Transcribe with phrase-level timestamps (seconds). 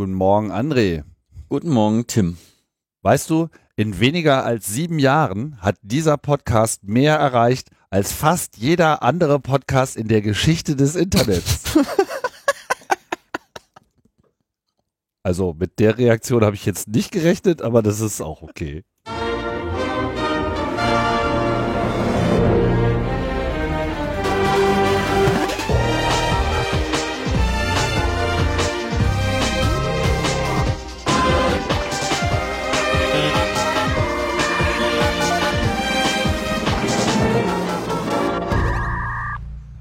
[0.00, 1.04] Guten Morgen, André.
[1.50, 2.38] Guten Morgen, Tim.
[3.02, 9.02] Weißt du, in weniger als sieben Jahren hat dieser Podcast mehr erreicht als fast jeder
[9.02, 11.76] andere Podcast in der Geschichte des Internets.
[15.22, 18.84] also mit der Reaktion habe ich jetzt nicht gerechnet, aber das ist auch okay.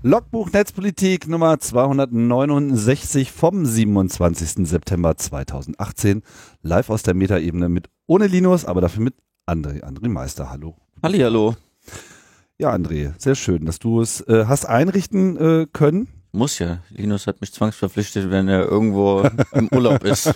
[0.09, 4.68] Logbuch Netzpolitik Nummer 269 vom 27.
[4.68, 6.23] September 2018.
[6.63, 9.13] Live aus der Metaebene mit ohne Linus, aber dafür mit
[9.45, 9.84] André.
[9.84, 10.76] André Meister, hallo.
[11.04, 11.55] Halli, hallo.
[12.58, 16.08] Ja, André, sehr schön, dass du es äh, hast einrichten äh, können.
[16.32, 16.80] Muss ja.
[16.90, 20.23] Linus hat mich zwangsverpflichtet, wenn er irgendwo im Urlaub ist.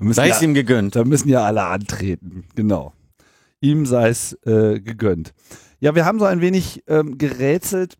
[0.00, 0.96] sei es ja, ihm gegönnt.
[0.96, 2.92] Da müssen ja alle antreten, genau.
[3.60, 5.32] Ihm sei es äh, gegönnt.
[5.80, 7.96] Ja, wir haben so ein wenig ähm, gerätselt,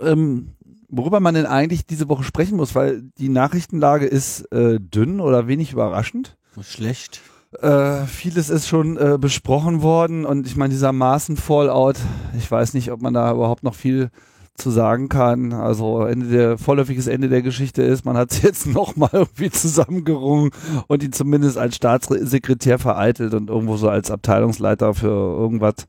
[0.00, 0.54] ähm,
[0.88, 5.48] worüber man denn eigentlich diese Woche sprechen muss, weil die Nachrichtenlage ist äh, dünn oder
[5.48, 6.36] wenig überraschend.
[6.60, 7.20] Schlecht.
[7.60, 11.96] Äh, vieles ist schon äh, besprochen worden und ich meine, dieser Maßen-Fallout,
[12.36, 14.10] ich weiß nicht, ob man da überhaupt noch viel
[14.54, 15.52] zu sagen kann.
[15.52, 20.50] Also Ende der, vorläufiges Ende der Geschichte ist, man hat es jetzt nochmal irgendwie zusammengerungen
[20.88, 25.86] und ihn zumindest als Staatssekretär vereitelt und irgendwo so als Abteilungsleiter für irgendwas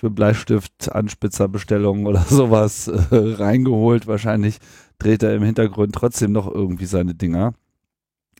[0.00, 4.06] für Bleistift, Anspitzerbestellungen oder sowas äh, reingeholt.
[4.06, 4.58] Wahrscheinlich
[4.98, 7.52] dreht er im Hintergrund trotzdem noch irgendwie seine Dinger.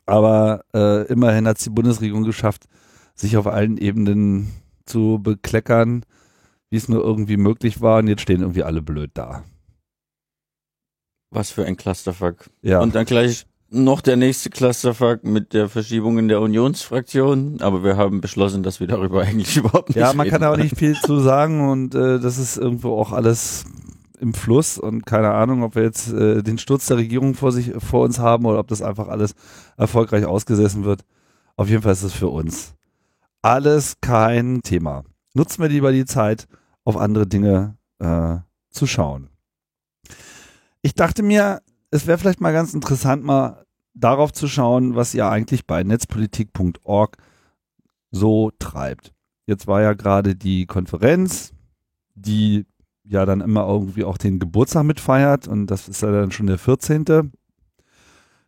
[0.07, 2.65] Aber äh, immerhin hat es die Bundesregierung geschafft,
[3.15, 4.51] sich auf allen Ebenen
[4.87, 6.07] zu bekleckern,
[6.71, 7.99] wie es nur irgendwie möglich war.
[7.99, 9.45] Und jetzt stehen irgendwie alle blöd da.
[11.31, 12.49] Was für ein Clusterfuck.
[12.63, 12.81] Ja.
[12.81, 17.97] Und dann gleich noch der nächste Clusterfuck mit der Verschiebung in der Unionsfraktion, aber wir
[17.97, 20.97] haben beschlossen, dass wir darüber eigentlich überhaupt nicht Ja, man reden kann auch nicht viel
[21.01, 23.65] zu sagen und äh, das ist irgendwo auch alles
[24.19, 27.73] im Fluss und keine Ahnung, ob wir jetzt äh, den Sturz der Regierung vor sich
[27.79, 29.35] vor uns haben oder ob das einfach alles
[29.77, 31.03] erfolgreich ausgesessen wird.
[31.57, 32.75] Auf jeden Fall ist es für uns
[33.43, 35.05] alles kein Thema.
[35.35, 36.47] Nutzen wir lieber die Zeit,
[36.85, 38.37] auf andere Dinge äh,
[38.71, 39.31] zu schauen.
[40.83, 43.65] Ich dachte mir, es wäre vielleicht mal ganz interessant, mal
[43.95, 47.17] darauf zu schauen, was ihr eigentlich bei netzpolitik.org
[48.11, 49.13] so treibt.
[49.47, 51.53] Jetzt war ja gerade die Konferenz,
[52.15, 52.67] die
[53.05, 56.59] ja dann immer irgendwie auch den Geburtstag mitfeiert und das ist ja dann schon der
[56.59, 57.33] 14.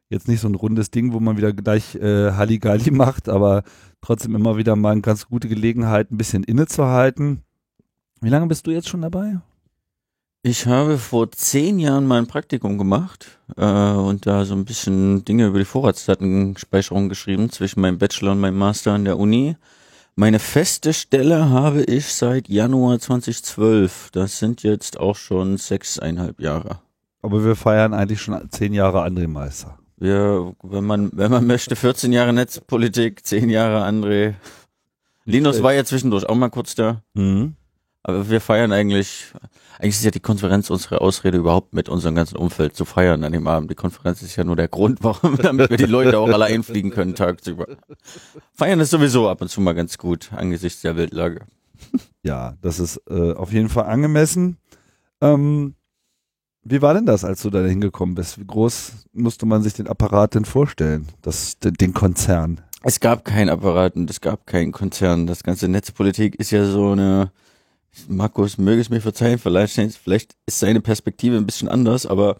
[0.08, 3.62] Jetzt nicht so ein rundes Ding, wo man wieder gleich äh, Halligalli macht, aber
[4.00, 7.42] trotzdem immer wieder mal eine ganz gute Gelegenheit, ein bisschen innezuhalten.
[8.20, 9.40] Wie lange bist du jetzt schon dabei?
[10.44, 15.46] Ich habe vor zehn Jahren mein Praktikum gemacht äh, und da so ein bisschen Dinge
[15.46, 19.56] über die Vorratsdatenspeicherung geschrieben zwischen meinem Bachelor und meinem Master an der Uni.
[20.16, 24.08] Meine feste Stelle habe ich seit Januar 2012.
[24.10, 26.80] Das sind jetzt auch schon sechseinhalb Jahre.
[27.22, 29.78] Aber wir feiern eigentlich schon zehn Jahre André Meister.
[29.96, 34.34] Wir, wenn man, wenn man möchte, 14 Jahre Netzpolitik, 10 Jahre André.
[35.24, 37.00] Linus war ja zwischendurch auch mal kurz da.
[37.14, 37.54] Mhm.
[38.04, 39.32] Aber wir feiern eigentlich,
[39.78, 43.32] eigentlich ist ja die Konferenz unsere Ausrede überhaupt mit unserem ganzen Umfeld zu feiern an
[43.32, 43.70] dem Abend.
[43.70, 46.90] Die Konferenz ist ja nur der Grund, warum, damit wir die Leute auch alle einfliegen
[46.90, 47.66] können tagsüber.
[48.54, 51.46] Feiern ist sowieso ab und zu mal ganz gut angesichts der Weltlage.
[52.22, 54.56] Ja, das ist äh, auf jeden Fall angemessen.
[55.20, 55.74] Ähm,
[56.64, 58.38] wie war denn das, als du da hingekommen bist?
[58.38, 61.08] Wie groß musste man sich den Apparat denn vorstellen?
[61.20, 62.60] Das, den, den Konzern?
[62.84, 65.26] Es gab keinen Apparat und es gab keinen Konzern.
[65.26, 67.32] Das ganze Netzpolitik ist ja so eine,
[68.08, 72.36] Markus möge es mir verzeihen, vielleicht, vielleicht ist seine Perspektive ein bisschen anders, aber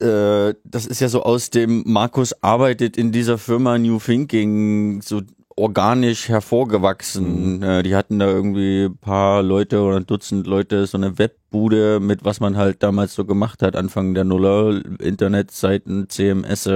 [0.00, 5.22] äh, das ist ja so aus dem Markus arbeitet in dieser Firma New Thinking so
[5.56, 7.56] organisch hervorgewachsen.
[7.56, 7.62] Mhm.
[7.62, 11.98] Äh, die hatten da irgendwie ein paar Leute oder ein Dutzend Leute, so eine Webbude
[11.98, 16.68] mit was man halt damals so gemacht hat, Anfang der Nuller, Internetseiten, CMS,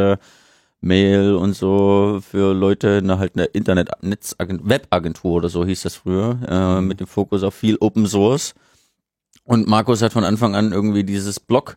[0.80, 5.94] Mail und so für Leute, eine halt eine Internet Netzagentur, Webagentur oder so hieß das
[5.97, 8.54] früher, äh, mit dem Fokus auf viel Open Source.
[9.44, 11.77] Und Markus hat von Anfang an irgendwie dieses Blog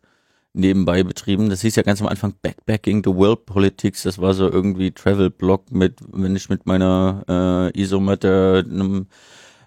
[0.54, 1.50] nebenbei betrieben.
[1.50, 4.04] Das hieß ja ganz am Anfang Backpacking the World Politics.
[4.04, 9.08] Das war so irgendwie Travel-Blog mit, wenn ich mit meiner äh, Isomatte einem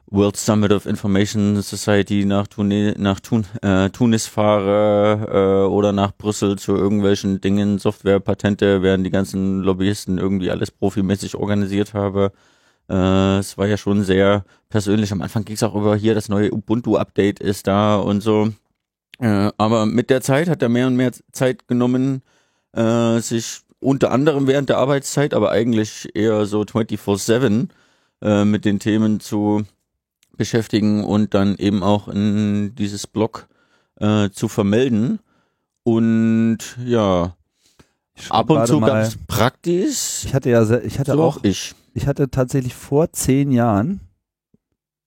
[0.08, 6.12] World Summit of Information Society nach, Tuni nach Tun äh, Tunis fahre äh, oder nach
[6.17, 12.32] Brüssel zu irgendwelchen Dingen, Software, Patente, während die ganzen Lobbyisten irgendwie alles profimäßig organisiert habe.
[12.88, 15.11] Äh, es war ja schon sehr persönlich.
[15.11, 18.53] Am Anfang ging es auch über hier, das neue Ubuntu-Update ist da und so.
[19.19, 22.23] Äh, aber mit der Zeit hat er mehr und mehr Zeit genommen,
[22.73, 27.69] äh, sich unter anderem während der Arbeitszeit, aber eigentlich eher so 24-7
[28.23, 29.64] äh, mit den Themen zu
[30.36, 33.48] beschäftigen und dann eben auch in dieses Blog
[33.96, 35.20] äh, zu vermelden.
[35.82, 37.36] Und ja,
[38.30, 40.24] ab und zu gab es Praktis.
[40.24, 41.74] Ich hatte ja, ich hatte so auch, ich.
[41.94, 44.00] ich hatte tatsächlich vor zehn Jahren,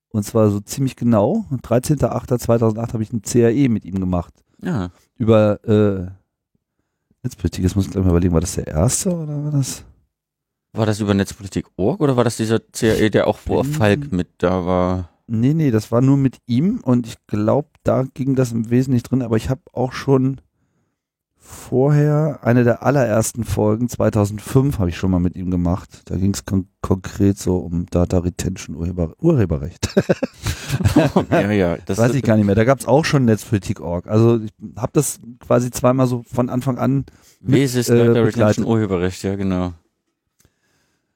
[0.09, 4.33] und zwar so ziemlich genau, 13.08.2008 habe ich ein CAE mit ihm gemacht.
[4.61, 4.89] Ja.
[5.15, 6.11] Über äh,
[7.23, 9.83] Netzpolitik, jetzt muss ich gleich mal überlegen, war das der erste oder war das?
[10.71, 14.65] War das über Netzpolitik.org oder war das dieser CAE, der auch vor Falk mit da
[14.65, 15.08] war?
[15.29, 19.03] Nee, nee, das war nur mit ihm und ich glaube, da ging das im Wesentlichen
[19.03, 20.41] drin, aber ich habe auch schon
[21.49, 26.03] vorher, eine der allerersten Folgen, 2005, habe ich schon mal mit ihm gemacht.
[26.05, 29.89] Da ging es kon konkret so um Data Retention Urheber Urheberrecht.
[31.31, 31.77] ja, ja.
[31.85, 32.55] Das weiß ich gar nicht mehr.
[32.55, 34.07] Da gab es auch schon Netzpolitik.org.
[34.07, 37.05] Also ich habe das quasi zweimal so von Anfang an
[37.41, 39.73] mit, äh, Data Retention Urheberrecht, ja genau.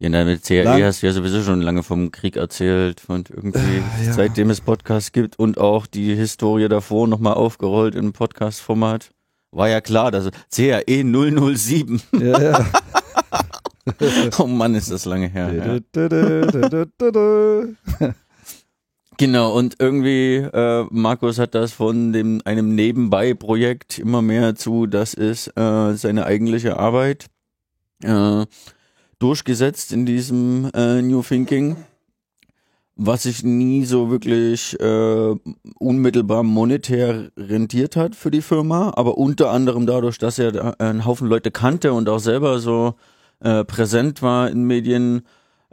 [0.04, 0.84] Ja, mit CRE Lang.
[0.84, 4.12] hast du ja sowieso schon lange vom Krieg erzählt und irgendwie äh, ja.
[4.12, 9.12] seitdem es Podcasts gibt und auch die Historie davor nochmal aufgerollt im Podcast-Format.
[9.52, 12.02] War ja klar, dass CRE 007.
[12.20, 12.66] Ja, ja.
[14.40, 15.80] oh Mann, ist das lange her.
[15.96, 18.14] Ja.
[19.18, 25.14] Genau, und irgendwie, äh, Markus hat das von dem einem Nebenbei-Projekt immer mehr zu, das
[25.14, 27.28] ist äh, seine eigentliche Arbeit.
[28.04, 28.46] Äh,
[29.20, 31.78] durchgesetzt in diesem äh, New Thinking,
[32.96, 35.36] was sich nie so wirklich äh,
[35.80, 41.28] unmittelbar monetär rentiert hat für die Firma, aber unter anderem dadurch, dass er einen Haufen
[41.28, 42.96] Leute kannte und auch selber so
[43.40, 45.24] äh, präsent war in Medien,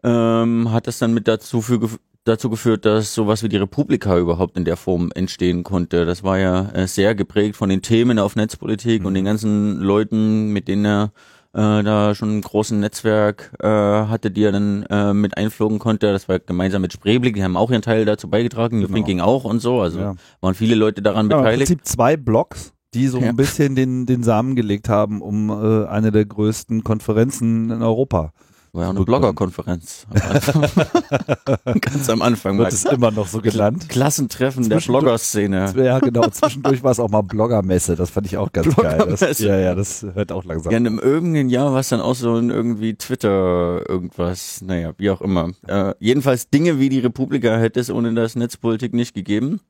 [0.03, 1.81] ähm, hat das dann mit dazu, für,
[2.25, 6.07] dazu geführt, dass sowas wie die Republika überhaupt in der Form entstehen konnte.
[6.07, 9.07] Das war ja äh, sehr geprägt von den Themen auf Netzpolitik mhm.
[9.07, 11.13] und den ganzen Leuten, mit denen er
[11.53, 16.13] äh, da schon ein großen Netzwerk äh, hatte, die er dann äh, mit einflogen konnte.
[16.13, 18.95] Das war gemeinsam mit Spreeblick, die haben auch ihren Teil dazu beigetragen, genau.
[18.95, 19.81] Thinking auch und so.
[19.81, 20.15] Also ja.
[20.41, 21.71] waren viele Leute daran ja, beteiligt.
[21.71, 23.29] Im Prinzip zwei Blogs, die so ja.
[23.29, 28.33] ein bisschen den, den Samen gelegt haben, um äh, eine der größten Konferenzen in Europa
[28.73, 30.07] war ja eine Bloggerkonferenz.
[31.65, 32.59] Ganz am Anfang.
[32.59, 33.89] Wird es immer noch so genannt.
[33.89, 35.75] Klassentreffen der Bloggerszene.
[35.81, 36.29] Ja, genau.
[36.29, 37.97] Zwischendurch war es auch mal Bloggermesse.
[37.97, 39.17] Das fand ich auch ganz geil.
[39.19, 40.73] Das, ja, ja, das hört auch langsam.
[40.73, 44.63] Ja, in einem irgendeinem Jahr war es dann auch so ein irgendwie Twitter irgendwas.
[44.63, 45.51] Naja, wie auch immer.
[45.67, 49.61] Äh, jedenfalls Dinge wie die Republika hätte es ohne das Netzpolitik nicht gegeben.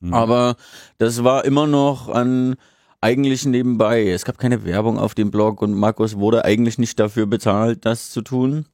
[0.00, 0.14] Mhm.
[0.14, 0.56] Aber
[0.98, 2.56] das war immer noch an
[3.00, 4.10] eigentlich nebenbei.
[4.10, 8.10] Es gab keine Werbung auf dem Blog und Markus wurde eigentlich nicht dafür bezahlt, das
[8.10, 8.66] zu tun.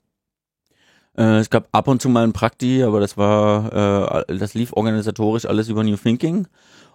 [1.17, 4.73] Äh, es gab ab und zu mal ein Prakti, aber das war, äh, das lief
[4.73, 6.47] organisatorisch alles über New Thinking.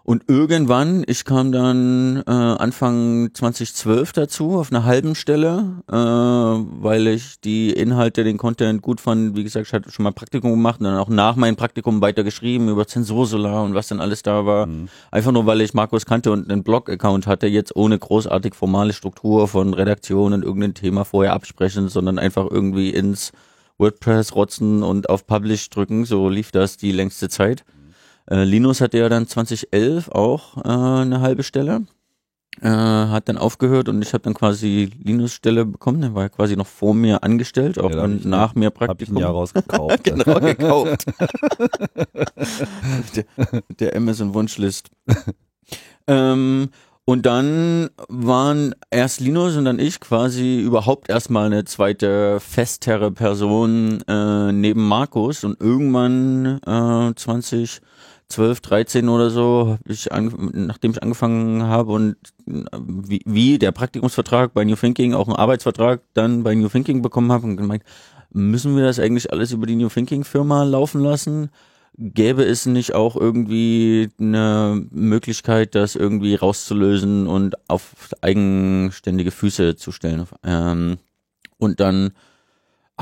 [0.03, 7.07] Und irgendwann, ich kam dann äh, Anfang 2012 dazu, auf einer halben Stelle, äh, weil
[7.07, 9.35] ich die Inhalte, den Content gut fand.
[9.35, 12.23] Wie gesagt, ich hatte schon mal Praktikum gemacht und dann auch nach meinem Praktikum weiter
[12.23, 14.65] geschrieben über Zensursolar und was dann alles da war.
[14.65, 14.89] Mhm.
[15.11, 19.47] Einfach nur, weil ich Markus kannte und einen Blog-Account hatte, jetzt ohne großartig formale Struktur
[19.47, 23.31] von Redaktion und irgendein Thema vorher absprechen, sondern einfach irgendwie ins
[23.77, 26.05] WordPress rotzen und auf Publish drücken.
[26.05, 27.63] So lief das die längste Zeit.
[28.29, 31.83] Äh, Linus hatte ja dann 2011 auch äh, eine halbe Stelle.
[32.61, 36.01] Äh, hat dann aufgehört und ich habe dann quasi Linus Stelle bekommen.
[36.01, 38.89] Der war ja quasi noch vor mir angestellt, auch ja, nach mir Praktikum.
[38.89, 40.03] Hab ich ein Jahr rausgekauft.
[40.03, 41.05] genau, gekauft.
[43.15, 43.25] der,
[43.79, 44.89] der Amazon Wunschlist.
[46.07, 46.69] ähm,
[47.05, 54.03] und dann waren erst Linus und dann ich quasi überhaupt erstmal eine zweite festere Person
[54.07, 57.81] äh, neben Markus und irgendwann äh, 20
[58.31, 64.53] 12, 13 oder so, ich an, nachdem ich angefangen habe und wie, wie der Praktikumsvertrag
[64.53, 67.83] bei New Thinking, auch einen Arbeitsvertrag dann bei New Thinking bekommen habe und gemeint,
[68.31, 71.49] müssen wir das eigentlich alles über die New Thinking Firma laufen lassen?
[71.97, 79.91] Gäbe es nicht auch irgendwie eine Möglichkeit, das irgendwie rauszulösen und auf eigenständige Füße zu
[79.91, 80.25] stellen?
[80.43, 80.97] Ähm,
[81.57, 82.11] und dann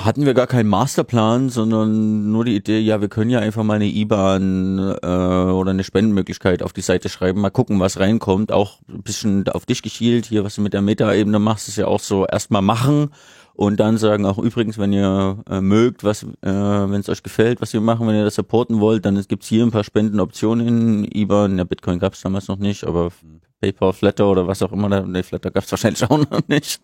[0.06, 3.76] hatten wir gar keinen Masterplan, sondern nur die Idee, ja, wir können ja einfach mal
[3.76, 8.52] eine IBAN äh, oder eine Spendenmöglichkeit auf die Seite schreiben, mal gucken, was reinkommt.
[8.52, 11.88] Auch ein bisschen auf dich geschielt, hier, was du mit der Meta-Ebene machst, ist ja
[11.88, 13.12] auch so erstmal machen
[13.60, 17.60] und dann sagen auch übrigens, wenn ihr äh, mögt, was, äh, wenn es euch gefällt,
[17.60, 21.58] was wir machen, wenn ihr das supporten wollt, dann gibt's hier ein paar Spendenoptionen, IBAN,
[21.58, 23.12] ja, Bitcoin gab's damals noch nicht, aber
[23.60, 26.80] PayPal, Flatter oder was auch immer, ne, Flatter gab's wahrscheinlich auch noch nicht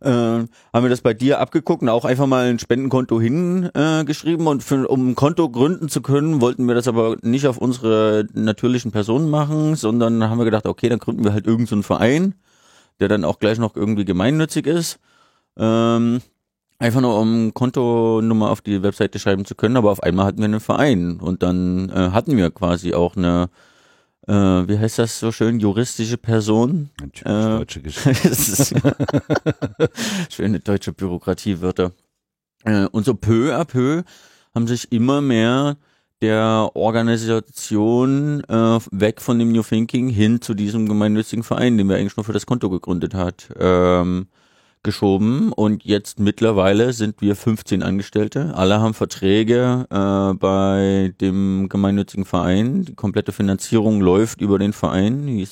[0.00, 0.48] äh, haben
[0.82, 4.88] wir das bei dir abgeguckt und auch einfach mal ein Spendenkonto hingeschrieben äh, und für,
[4.88, 9.30] um ein Konto gründen zu können, wollten wir das aber nicht auf unsere natürlichen Personen
[9.30, 12.34] machen, sondern haben wir gedacht, okay, dann gründen wir halt irgendeinen so Verein,
[12.98, 14.98] der dann auch gleich noch irgendwie gemeinnützig ist.
[15.58, 16.20] Ähm,
[16.78, 20.46] einfach nur um Kontonummer auf die Webseite schreiben zu können, aber auf einmal hatten wir
[20.46, 23.50] einen Verein und dann äh, hatten wir quasi auch eine,
[24.30, 26.90] äh, wie heißt das so schön, juristische Person.
[27.24, 28.30] Äh, deutsche Geschichte.
[30.30, 31.92] schöne deutsche Bürokratiewörter.
[32.64, 34.04] Äh, und so peu à peu
[34.54, 35.76] haben sich immer mehr
[36.22, 41.96] der Organisation äh, weg von dem New Thinking hin zu diesem gemeinnützigen Verein, den wir
[41.96, 44.28] eigentlich nur für das Konto gegründet hat, ähm,
[44.82, 45.52] geschoben.
[45.52, 48.54] Und jetzt mittlerweile sind wir 15 Angestellte.
[48.54, 52.84] Alle haben Verträge äh, bei dem gemeinnützigen Verein.
[52.84, 55.26] Die komplette Finanzierung läuft über den Verein.
[55.26, 55.46] Die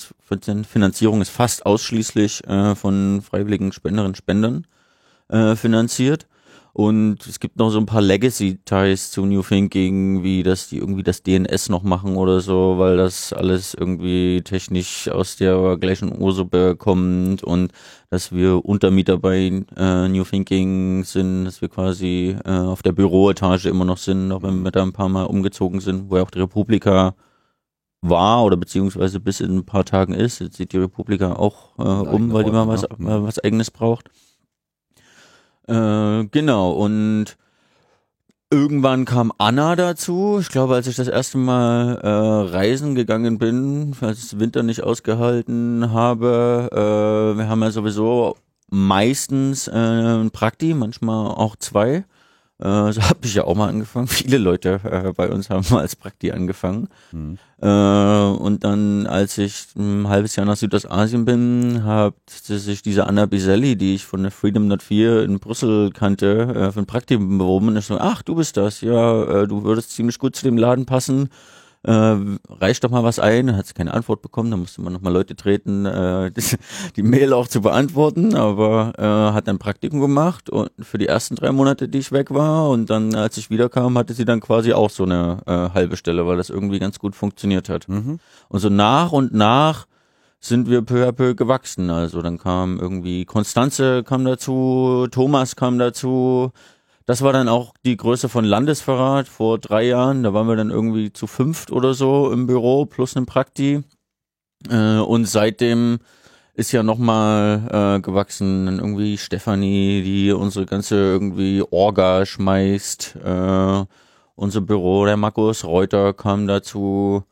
[0.65, 4.67] Finanzierung ist fast ausschließlich äh, von freiwilligen Spenderinnen und Spendern
[5.29, 6.27] äh, finanziert.
[6.79, 11.03] Und es gibt noch so ein paar Legacy-Ties zu New Thinking, wie dass die irgendwie
[11.03, 16.77] das DNS noch machen oder so, weil das alles irgendwie technisch aus der gleichen Ursuppe
[16.77, 17.73] kommt und
[18.11, 23.67] dass wir Untermieter bei äh, New Thinking sind, dass wir quasi äh, auf der Büroetage
[23.67, 26.31] immer noch sind, auch wenn wir da ein paar Mal umgezogen sind, wo ja auch
[26.31, 27.17] die Republika
[28.03, 30.39] war oder beziehungsweise bis in ein paar Tagen ist.
[30.39, 32.89] Jetzt sieht die Republika auch äh, um, weil die mal was, ne?
[32.99, 34.11] mal was eigenes braucht.
[35.69, 37.37] Äh, genau, und
[38.51, 40.39] irgendwann kam Anna dazu.
[40.41, 42.09] Ich glaube, als ich das erste Mal äh,
[42.55, 48.37] reisen gegangen bin, als ich Winter nicht ausgehalten habe, äh, wir haben ja sowieso
[48.71, 52.05] meistens äh, ein Prakti, manchmal auch zwei.
[52.61, 54.09] Äh, so habe ich ja auch mal angefangen.
[54.09, 56.89] Viele Leute äh, bei uns haben mal als Prakti angefangen.
[57.13, 57.39] Mhm.
[57.61, 63.27] Äh, und dann, als ich ein halbes Jahr nach Südostasien bin, hat sich diese Anna
[63.27, 67.39] Biselli, die ich von der Freedom Not 4 in Brüssel kannte, äh, für ein Praktikum
[67.39, 67.69] beworben.
[67.69, 70.57] Und ich so, ach, du bist das, ja, äh, du würdest ziemlich gut zu dem
[70.57, 71.31] Laden passen.
[71.89, 74.93] Äh, reicht doch mal was ein, dann hat sie keine Antwort bekommen, dann musste man
[74.93, 76.31] nochmal Leute treten, äh,
[76.97, 81.35] die, Mail auch zu beantworten, aber äh, hat ein Praktikum gemacht und für die ersten
[81.37, 84.75] drei Monate, die ich weg war und dann, als ich wiederkam, hatte sie dann quasi
[84.75, 87.89] auch so eine äh, halbe Stelle, weil das irgendwie ganz gut funktioniert hat.
[87.89, 88.19] Mhm.
[88.51, 89.87] Und so nach und nach
[90.41, 91.89] sind wir peu à peu gewachsen.
[91.89, 96.53] Also dann kam irgendwie Konstanze kam dazu, Thomas kam dazu.
[97.09, 100.23] Das war dann auch die Größe von Landesverrat vor drei Jahren.
[100.23, 103.83] Da waren wir dann irgendwie zu fünft oder so im Büro plus einem Prakti.
[104.69, 106.01] Äh, und seitdem
[106.53, 108.67] ist ja nochmal äh, gewachsen.
[108.67, 113.17] Dann irgendwie Stefanie, die unsere ganze irgendwie Orga schmeißt.
[113.25, 113.85] Äh,
[114.35, 117.25] unser Büro, der Markus Reuter kam dazu.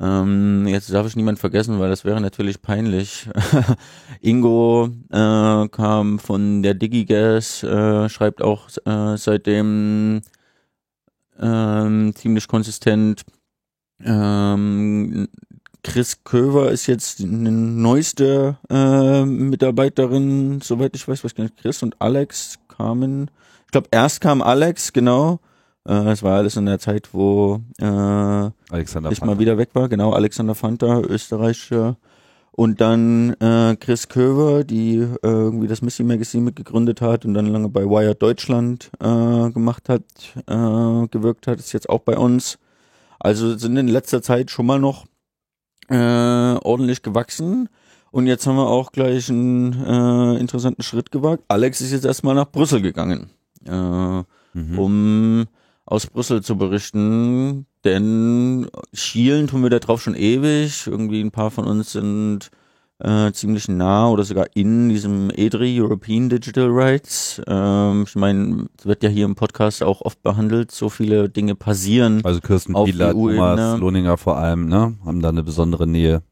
[0.00, 3.28] Ähm, jetzt darf ich niemand vergessen, weil das wäre natürlich peinlich.
[4.20, 10.22] Ingo äh, kam von der DigiGas, äh, schreibt auch äh, seitdem
[11.40, 13.22] ähm, ziemlich konsistent.
[14.04, 15.28] Ähm,
[15.84, 22.00] Chris Köver ist jetzt die neueste äh, Mitarbeiterin, soweit ich weiß, gar nicht, Chris und
[22.00, 23.30] Alex kamen.
[23.66, 25.40] Ich glaube, erst kam Alex, genau.
[25.86, 29.40] Äh, Es war alles in der Zeit, wo äh, Alexander ich mal Panther.
[29.40, 31.96] wieder weg war, genau, Alexander Fanta, Österreicher.
[32.56, 37.46] Und dann äh, Chris Köver, die äh, irgendwie das Missy Magazine mitgegründet hat und dann
[37.46, 40.02] lange bei Wired Deutschland äh, gemacht hat,
[40.46, 42.58] äh, gewirkt hat, ist jetzt auch bei uns.
[43.18, 45.04] Also sind in letzter Zeit schon mal noch
[45.88, 47.68] äh, ordentlich gewachsen.
[48.12, 51.42] Und jetzt haben wir auch gleich einen äh, interessanten Schritt gewagt.
[51.48, 53.30] Alex ist jetzt erstmal nach Brüssel gegangen.
[53.66, 54.22] Äh,
[54.56, 54.78] Mhm.
[54.78, 55.44] um
[55.86, 60.86] aus Brüssel zu berichten, denn schielen tun wir da drauf schon ewig.
[60.86, 62.50] Irgendwie ein paar von uns sind
[63.00, 67.40] äh, ziemlich nah oder sogar in diesem EDRI, European Digital Rights.
[67.46, 71.54] Ähm, ich meine, es wird ja hier im Podcast auch oft behandelt, so viele Dinge
[71.54, 72.20] passieren.
[72.24, 73.36] Also Kirsten EU-Ebene.
[73.36, 74.96] Thomas Lohninger vor allem, ne?
[75.04, 76.22] Haben da eine besondere Nähe,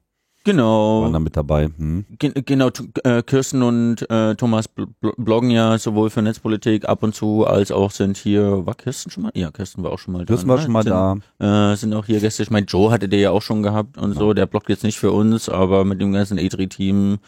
[0.44, 1.02] Genau.
[1.02, 1.68] waren da mit dabei.
[1.76, 2.04] Hm.
[2.18, 2.70] Gen genau,
[3.04, 7.46] äh, Kirsten und äh, Thomas bl bl bloggen ja sowohl für Netzpolitik ab und zu,
[7.46, 9.32] als auch sind hier, war Kirsten schon mal?
[9.34, 10.25] Ja, Kirsten war auch schon mal da.
[10.26, 10.62] Kirsten war ne?
[10.62, 10.92] schon mal sind,
[11.38, 11.72] da.
[11.72, 12.42] Äh, sind auch hier Gäste.
[12.42, 14.34] Ich meine, Joe hatte der ja auch schon gehabt und so.
[14.34, 17.18] Der bloggt jetzt nicht für uns, aber mit dem ganzen E3-Team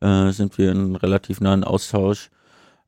[0.00, 2.30] äh, sind wir in relativ nahen Austausch.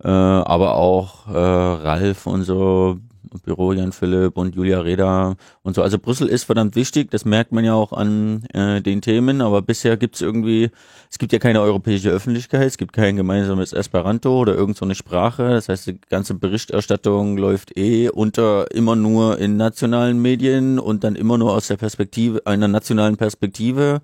[0.03, 2.99] Äh, aber auch äh, Ralf und so,
[3.45, 5.83] Büro Jan Philipp und Julia Reda und so.
[5.83, 9.63] Also Brüssel ist verdammt wichtig, das merkt man ja auch an äh, den Themen, aber
[9.63, 10.71] bisher gibt's irgendwie,
[11.11, 15.51] es gibt ja keine europäische Öffentlichkeit, es gibt kein gemeinsames Esperanto oder irgend so Sprache.
[15.51, 21.17] Das heißt, die ganze Berichterstattung läuft eh unter immer nur in nationalen Medien und dann
[21.17, 24.01] immer nur aus der Perspektive, einer nationalen Perspektive.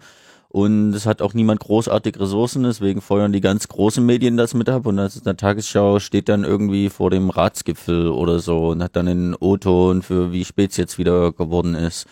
[0.52, 4.68] Und es hat auch niemand großartig Ressourcen, deswegen feuern die ganz großen Medien das mit
[4.68, 4.84] ab.
[4.84, 8.94] Und das in der Tagesschau steht dann irgendwie vor dem Ratsgipfel oder so und hat
[8.94, 12.06] dann einen O-Ton für wie spät es jetzt wieder geworden ist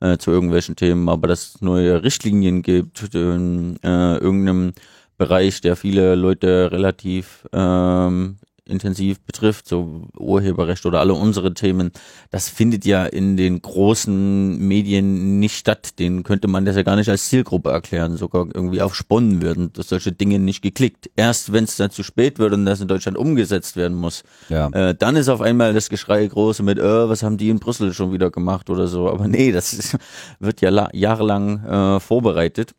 [0.00, 1.08] äh, zu irgendwelchen Themen.
[1.08, 4.72] Aber dass es neue Richtlinien gibt in äh, irgendeinem
[5.16, 11.92] Bereich, der viele Leute relativ ähm, intensiv betrifft, so Urheberrecht oder alle unsere Themen,
[12.30, 15.98] das findet ja in den großen Medien nicht statt.
[15.98, 19.88] Den könnte man das ja gar nicht als Zielgruppe erklären, sogar irgendwie aufsponnen würden, dass
[19.88, 21.10] solche Dinge nicht geklickt.
[21.16, 24.68] Erst wenn es dann zu spät wird und das in Deutschland umgesetzt werden muss, Ja.
[24.70, 27.92] äh, dann ist auf einmal das Geschrei groß mit, äh, was haben die in Brüssel
[27.94, 29.08] schon wieder gemacht oder so.
[29.08, 29.96] Aber nee, das ist,
[30.40, 32.74] wird ja la- jahrelang äh, vorbereitet.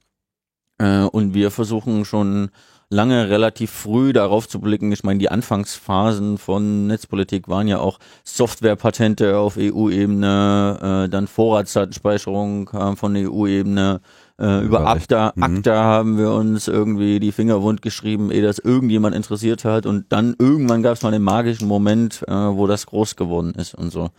[0.79, 2.49] Äh, und wir versuchen schon
[2.89, 4.91] lange relativ früh darauf zu blicken.
[4.91, 12.65] Ich meine, die Anfangsphasen von Netzpolitik waren ja auch Softwarepatente auf EU-Ebene, äh, dann Vorratsdatenspeicherung
[12.65, 14.01] kam von EU-Ebene.
[14.39, 14.87] Äh, über.
[14.87, 15.43] ACTA, Mhm.
[15.43, 19.85] ACTA haben wir uns irgendwie die Finger wund geschrieben, ehe das irgendjemand interessiert hat.
[19.85, 23.73] Und dann irgendwann gab es mal den magischen Moment, äh, wo das groß geworden ist
[23.73, 24.11] und so.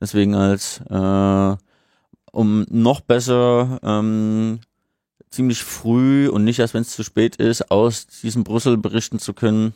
[0.00, 1.56] Deswegen als äh,
[2.32, 4.60] um noch besser ähm,
[5.30, 9.34] ziemlich früh und nicht erst, wenn es zu spät ist, aus diesem Brüssel berichten zu
[9.34, 9.74] können,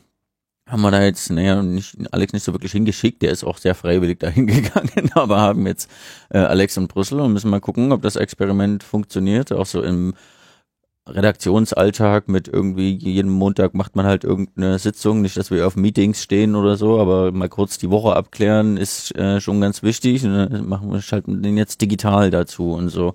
[0.66, 3.74] haben wir da jetzt, naja, nicht, Alex nicht so wirklich hingeschickt, der ist auch sehr
[3.74, 5.90] freiwillig dahin gegangen, aber haben jetzt
[6.30, 10.14] äh, Alex in Brüssel und müssen mal gucken, ob das Experiment funktioniert, auch so im
[11.08, 16.22] Redaktionsalltag mit irgendwie jeden Montag macht man halt irgendeine Sitzung, nicht, dass wir auf Meetings
[16.22, 20.24] stehen oder so, aber mal kurz die Woche abklären ist äh, schon ganz wichtig.
[20.24, 23.14] Und dann machen wir schalten den jetzt digital dazu und so.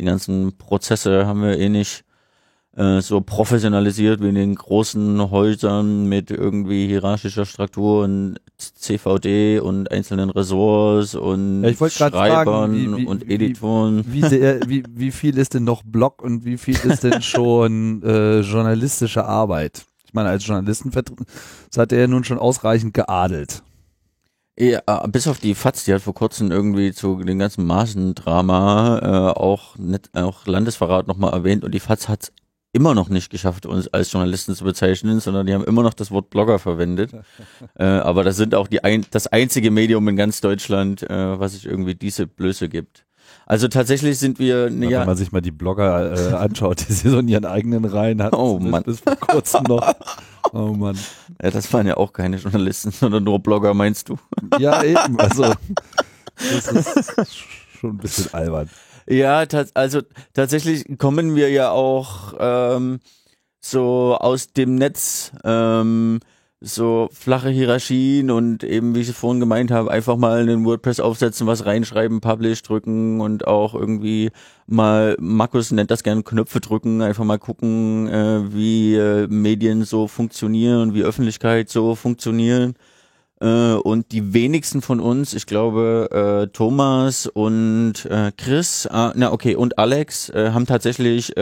[0.00, 2.04] Die ganzen Prozesse haben wir eh nicht
[2.76, 9.90] äh, so professionalisiert wie in den großen Häusern mit irgendwie hierarchischer Struktur und CVD und
[9.90, 14.04] einzelnen Ressorts und Ja, grad fragen, Schreibern wie- wie- und Editoren.
[14.08, 18.02] Wie, sehr, wie, wie viel ist denn noch Blog und wie viel ist denn schon
[18.02, 19.84] äh, journalistische Arbeit?
[20.06, 21.24] Ich meine, als Journalistenvertreter
[21.76, 23.62] hat er ja nun schon ausreichend geadelt.
[24.62, 28.98] Ja, äh, bis auf die FAZ, die hat vor kurzem irgendwie zu dem ganzen Maßendrama
[29.02, 32.32] äh, auch, net, auch Landesverrat nochmal erwähnt und die FAZ hat
[32.72, 36.12] immer noch nicht geschafft, uns als Journalisten zu bezeichnen, sondern die haben immer noch das
[36.12, 37.10] Wort Blogger verwendet.
[37.74, 41.54] äh, aber das sind auch die ein, das einzige Medium in ganz Deutschland, äh, was
[41.54, 43.04] sich irgendwie diese Blöße gibt.
[43.46, 46.92] Also tatsächlich sind wir, Na, ja, Wenn man sich mal die Blogger äh, anschaut, die
[46.92, 48.82] sie so in ihren eigenen Reihen hatten, Oh, Mann.
[48.84, 49.94] bis vor kurzem noch.
[50.52, 50.98] Oh Mann.
[51.42, 54.16] ja, das waren ja auch keine Journalisten, sondern nur Blogger, meinst du?
[54.58, 55.18] Ja, eben.
[55.18, 55.52] Also,
[56.36, 57.36] das ist
[57.80, 58.68] schon ein bisschen albern.
[59.08, 60.00] Ja, also
[60.34, 63.00] tatsächlich kommen wir ja auch ähm,
[63.60, 66.20] so aus dem Netz, ähm,
[66.62, 71.00] so flache Hierarchien und eben, wie ich es vorhin gemeint habe, einfach mal einen WordPress
[71.00, 74.30] aufsetzen, was reinschreiben, Publish drücken und auch irgendwie
[74.66, 80.06] mal, Markus nennt das gerne Knöpfe drücken, einfach mal gucken, äh, wie äh, Medien so
[80.08, 82.74] funktionieren wie Öffentlichkeit so funktionieren.
[83.40, 89.32] Äh, und die wenigsten von uns, ich glaube, äh, Thomas und äh, Chris, äh, na
[89.32, 91.36] okay, und Alex äh, haben tatsächlich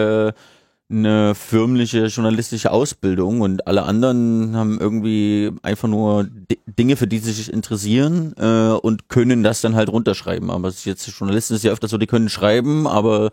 [0.90, 7.18] eine firmliche journalistische Ausbildung und alle anderen haben irgendwie einfach nur D Dinge, für die
[7.18, 10.50] sie sich interessieren äh, und können das dann halt runterschreiben.
[10.50, 13.30] Aber jetzt Journalisten ist ja öfter so, die können schreiben, aber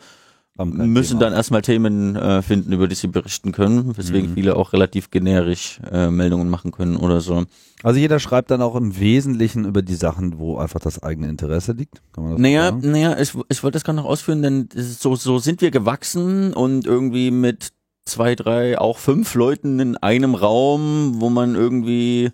[0.65, 1.19] müssen Thema.
[1.19, 4.33] dann erstmal Themen äh, finden, über die sie berichten können, weswegen Mhm.
[4.35, 7.45] viele auch relativ generisch äh, Meldungen machen können oder so.
[7.83, 11.73] Also jeder schreibt dann auch im Wesentlichen über die Sachen, wo einfach das eigene Interesse
[11.73, 12.01] liegt.
[12.17, 12.91] Naja, sagen?
[12.91, 16.87] naja, ich, ich wollte das gerade noch ausführen, denn so, so sind wir gewachsen und
[16.87, 17.69] irgendwie mit
[18.05, 22.31] zwei, drei, auch fünf Leuten in einem Raum, wo man irgendwie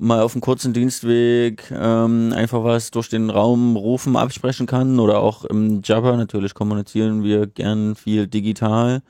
[0.00, 5.20] mal auf einem kurzen Dienstweg ähm, einfach was durch den Raum rufen, absprechen kann oder
[5.20, 9.02] auch im Jabber, natürlich kommunizieren wir gern viel digital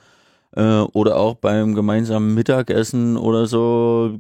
[0.57, 4.19] äh, oder auch beim gemeinsamen Mittagessen oder so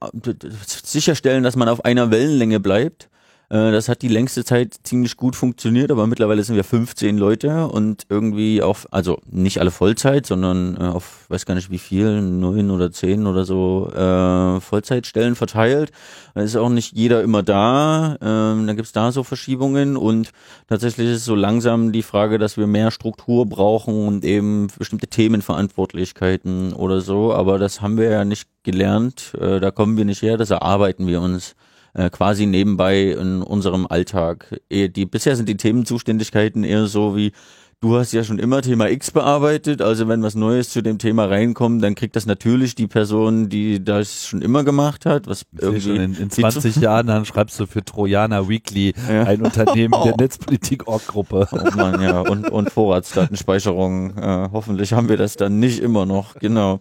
[0.00, 0.32] äh,
[0.66, 3.10] sicherstellen, dass man auf einer Wellenlänge bleibt.
[3.50, 7.68] Äh, Das hat die längste Zeit ziemlich gut funktioniert, aber mittlerweile sind wir 15 Leute
[7.68, 12.20] und irgendwie auf, also nicht alle Vollzeit, sondern äh, auf, weiß gar nicht wie viel,
[12.20, 15.92] neun oder zehn oder so äh, Vollzeitstellen verteilt.
[16.34, 18.16] Da ist auch nicht jeder immer da.
[18.20, 20.30] Ähm, dann gibt's da so Verschiebungen und
[20.68, 26.74] tatsächlich ist so langsam die Frage, dass wir mehr Struktur brauchen und eben bestimmte Themenverantwortlichkeiten
[26.74, 27.32] oder so.
[27.32, 29.32] Aber das haben wir ja nicht gelernt.
[29.40, 31.54] Äh, da kommen wir nicht her, das erarbeiten wir uns
[31.94, 34.60] äh, quasi nebenbei in unserem Alltag.
[34.70, 37.32] Die, bisher sind die Themenzuständigkeiten eher so wie,
[37.80, 41.26] du hast ja schon immer Thema X bearbeitet, also wenn was Neues zu dem Thema
[41.26, 45.94] reinkommt, dann kriegt das natürlich die Person, die das schon immer gemacht hat, was irgendwie
[45.94, 49.22] in, in viel zu- 20 Jahren, dann schreibst du für Trojaner Weekly Ja.
[49.24, 51.46] ein Unternehmen der Netzpolitik-Org-Gruppe.
[51.52, 54.16] Oh Mann, ja, und, und Vorratsdatenspeicherung.
[54.16, 56.80] Äh, hoffentlich haben wir das dann nicht immer noch, genau.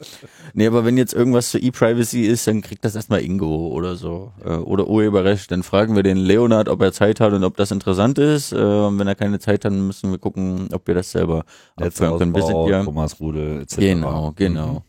[0.54, 4.32] Nee, aber wenn jetzt irgendwas zur E-Privacy ist, dann kriegt das erstmal Ingo oder so.
[4.44, 5.52] Äh, oder Urheberrecht.
[5.52, 8.52] Dann fragen wir den Leonard, ob er Zeit hat und ob das interessant ist.
[8.52, 11.44] Äh, und wenn er keine Zeit hat, dann müssen wir gucken, ob wir das selber
[11.76, 12.36] abführen können.
[12.36, 13.78] Wir sind ja, Thomas Rude etc.
[13.78, 14.84] Genau, genau.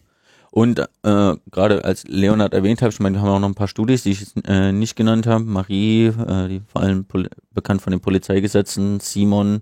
[0.51, 3.69] Und äh, gerade als Leonard erwähnt hat, ich meine, wir haben auch noch ein paar
[3.69, 5.45] Studis, die ich äh, nicht genannt habe.
[5.45, 7.07] Marie, äh, die vor allem
[7.53, 9.61] bekannt von den Polizeigesetzen, Simon,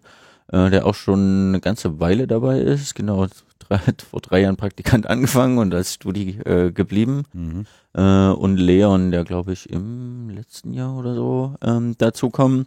[0.53, 3.27] äh, der auch schon eine ganze Weile dabei ist, genau,
[3.59, 3.79] drei,
[4.11, 7.25] vor drei Jahren Praktikant angefangen und als Studi äh, geblieben.
[7.33, 7.67] Mhm.
[7.95, 12.67] Äh, und Leon, der glaube ich im letzten Jahr oder so ähm, dazukommen.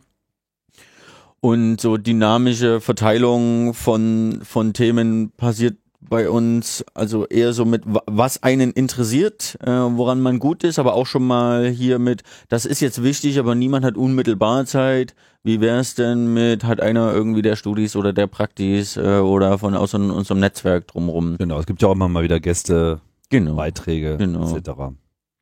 [1.42, 8.42] Und so dynamische Verteilung von, von Themen passiert bei uns, also eher so mit, was
[8.42, 12.80] einen interessiert, äh, woran man gut ist, aber auch schon mal hier mit, das ist
[12.80, 15.14] jetzt wichtig, aber niemand hat unmittelbar Zeit.
[15.44, 19.58] Wie wäre es denn mit, hat einer irgendwie der Studis oder der Praktis äh, oder
[19.58, 21.38] von aus unserem Netzwerk drumherum?
[21.38, 23.56] Genau, es gibt ja auch immer mal wieder Gäste, genau.
[23.56, 24.56] Beiträge genau.
[24.56, 24.70] etc.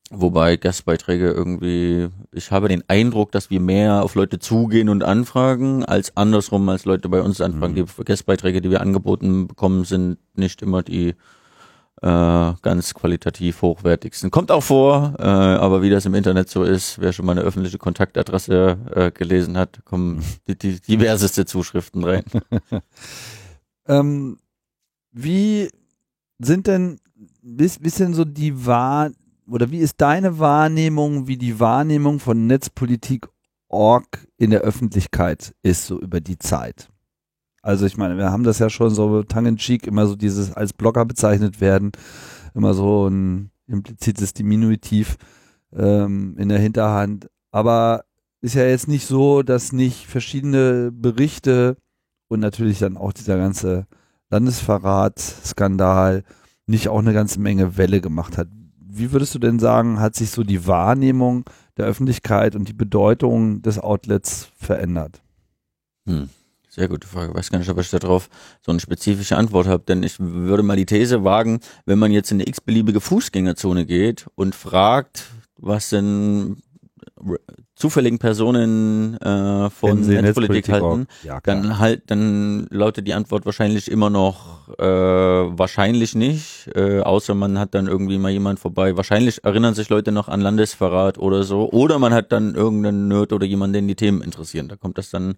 [0.10, 5.84] Wobei Gastbeiträge irgendwie, ich habe den Eindruck, dass wir mehr auf Leute zugehen und anfragen,
[5.84, 7.74] als andersrum, als Leute bei uns anfragen.
[7.74, 7.86] Mhm.
[7.98, 11.16] Die Gastbeiträge, die wir angeboten bekommen, sind nicht immer die
[12.02, 14.32] äh, ganz qualitativ hochwertigsten.
[14.32, 17.42] Kommt auch vor, äh, aber wie das im Internet so ist, wer schon mal eine
[17.42, 22.24] öffentliche Kontaktadresse äh, gelesen hat, kommen die, die diverseste Zuschriften rein.
[23.88, 24.38] ähm,
[25.12, 25.70] wie
[26.40, 27.00] sind denn,
[27.42, 29.10] bis, bisschen so die Wahr
[29.50, 36.00] oder wie ist deine Wahrnehmung, wie die Wahrnehmung von Netzpolitik.org in der Öffentlichkeit ist, so
[36.00, 36.90] über die Zeit?
[37.62, 41.06] Also ich meine, wir haben das ja schon so tongue-in-cheek, immer so dieses als Blogger
[41.06, 41.92] bezeichnet werden,
[42.54, 45.18] immer so ein implizites Diminutiv
[45.74, 47.30] ähm, in der Hinterhand.
[47.52, 48.06] Aber
[48.42, 51.78] ist ja jetzt nicht so, dass nicht verschiedene Berichte
[52.28, 53.88] und natürlich dann auch dieser ganze
[54.30, 56.24] Landesverrat-Skandal
[56.68, 58.50] nicht auch eine ganze Menge Welle gemacht hat
[58.98, 61.46] wie würdest du denn sagen, hat sich so die Wahrnehmung
[61.78, 65.22] der Öffentlichkeit und die Bedeutung des Outlets verändert?
[66.08, 66.30] Hm.
[66.70, 67.32] Sehr gute Frage.
[67.32, 68.30] Ich weiß gar nicht, ob ich darauf
[68.62, 72.32] so eine spezifische Antwort habe, denn ich würde mal die These wagen, wenn man jetzt
[72.32, 76.58] in eine x-beliebige Fußgängerzone geht und fragt, was denn
[77.78, 83.90] zufälligen Personen äh, von Netzpolitik, Netzpolitik halten, ja, dann halt, dann lautet die Antwort wahrscheinlich
[83.92, 88.98] immer noch äh, wahrscheinlich nicht, äh, außer man hat dann irgendwie mal jemand vorbei.
[88.98, 93.32] Wahrscheinlich erinnern sich Leute noch an Landesverrat oder so, oder man hat dann irgendeinen Nerd
[93.32, 94.70] oder jemanden, den die Themen interessieren.
[94.70, 95.36] Da kommt das dann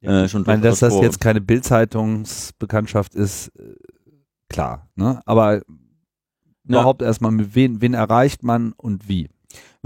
[0.00, 0.42] äh, schon.
[0.42, 1.04] Ich meine, dass das vor.
[1.04, 3.74] jetzt keine Bildzeitungsbekanntschaft ist, äh,
[4.48, 4.88] klar.
[4.96, 5.20] Ne?
[5.24, 5.62] Aber
[6.64, 9.28] Na, überhaupt erstmal, mit wen, wen erreicht man und wie?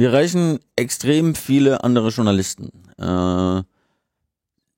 [0.01, 2.71] Wir erreichen extrem viele andere Journalisten.
[2.97, 3.63] Äh,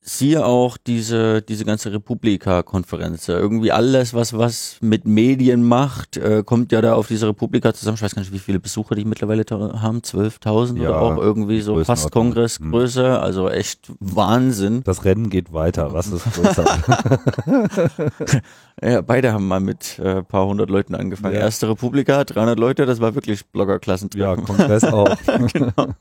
[0.05, 3.29] siehe auch diese, diese ganze Republika-Konferenz.
[3.29, 7.95] Irgendwie alles, was was mit Medien macht, äh, kommt ja da auf diese Republika zusammen.
[7.95, 10.01] Ich weiß gar nicht, wie viele Besucher die mittlerweile haben.
[10.01, 13.17] 12.000 ja, oder auch irgendwie so fast Kongressgröße.
[13.17, 13.23] Hm.
[13.23, 14.83] Also echt Wahnsinn.
[14.83, 15.93] Das Rennen geht weiter.
[15.93, 16.65] Was ist größer?
[18.83, 21.35] ja, beide haben mal mit äh, paar hundert Leuten angefangen.
[21.35, 21.43] Ja.
[21.43, 24.39] Erste Republika, 300 Leute, das war wirklich Bloggerklassentreffen.
[24.39, 25.17] Ja, Kongress auch.
[25.53, 25.95] genau.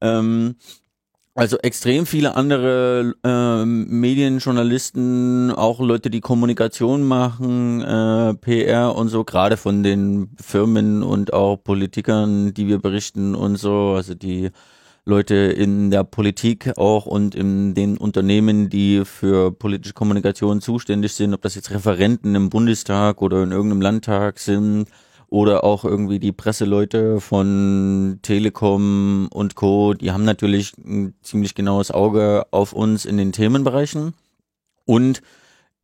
[0.00, 0.56] ähm,
[1.34, 9.24] also extrem viele andere äh, Medienjournalisten, auch Leute, die Kommunikation machen, äh, PR und so,
[9.24, 14.50] gerade von den Firmen und auch Politikern, die wir berichten und so, also die
[15.06, 21.34] Leute in der Politik auch und in den Unternehmen, die für politische Kommunikation zuständig sind,
[21.34, 24.88] ob das jetzt Referenten im Bundestag oder in irgendeinem Landtag sind,
[25.34, 31.90] oder auch irgendwie die Presseleute von Telekom und Co., die haben natürlich ein ziemlich genaues
[31.90, 34.14] Auge auf uns in den Themenbereichen.
[34.84, 35.22] Und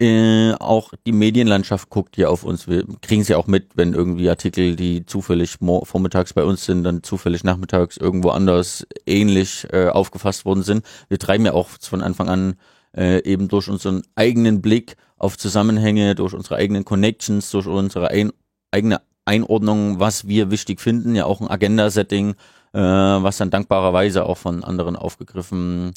[0.00, 2.68] äh, auch die Medienlandschaft guckt hier auf uns.
[2.68, 7.02] Wir kriegen sie auch mit, wenn irgendwie Artikel, die zufällig vormittags bei uns sind, dann
[7.02, 10.84] zufällig nachmittags irgendwo anders ähnlich äh, aufgefasst worden sind.
[11.08, 12.54] Wir treiben ja auch von Anfang an
[12.96, 18.30] äh, eben durch unseren eigenen Blick auf Zusammenhänge, durch unsere eigenen Connections, durch unsere ein,
[18.70, 22.34] eigene Einordnung, was wir wichtig finden, ja auch ein Agenda-Setting,
[22.72, 25.92] äh, was dann dankbarerweise auch von anderen aufgegriffen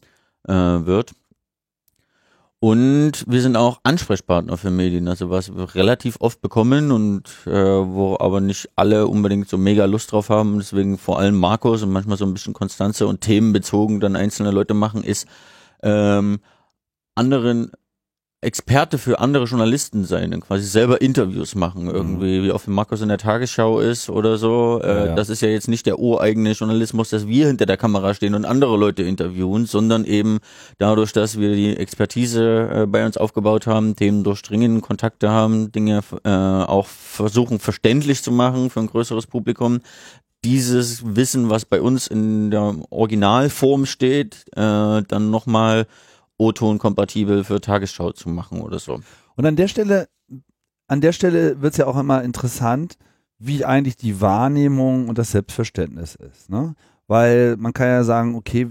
[0.47, 1.13] äh, wird.
[2.59, 7.51] Und wir sind auch Ansprechpartner für Medien, also was wir relativ oft bekommen und äh,
[7.51, 10.59] wo aber nicht alle unbedingt so mega Lust drauf haben.
[10.59, 14.75] Deswegen vor allem Markus und manchmal so ein bisschen Konstanze und themenbezogen dann einzelne Leute
[14.75, 15.27] machen, ist
[15.81, 16.39] ähm,
[17.15, 17.71] anderen
[18.43, 22.43] Experte für andere Journalisten sein, quasi selber Interviews machen, irgendwie, mhm.
[22.43, 24.81] wie oft Markus in der Tagesschau ist oder so.
[24.83, 25.15] Äh, ja, ja.
[25.15, 28.45] Das ist ja jetzt nicht der ureigene Journalismus, dass wir hinter der Kamera stehen und
[28.45, 30.39] andere Leute interviewen, sondern eben
[30.77, 36.01] dadurch, dass wir die Expertise äh, bei uns aufgebaut haben, Themen durchdringen, Kontakte haben, Dinge
[36.23, 39.79] äh, auch versuchen verständlich zu machen für ein größeres Publikum,
[40.43, 45.87] dieses Wissen, was bei uns in der Originalform steht, äh, dann nochmal
[46.37, 48.99] O-Ton kompatibel für Tagesschau zu machen oder so.
[49.35, 50.07] Und an der Stelle
[50.87, 52.97] an der Stelle wird es ja auch immer interessant,
[53.39, 56.49] wie eigentlich die Wahrnehmung und das Selbstverständnis ist.
[56.49, 56.75] Ne?
[57.07, 58.69] Weil man kann ja sagen, okay,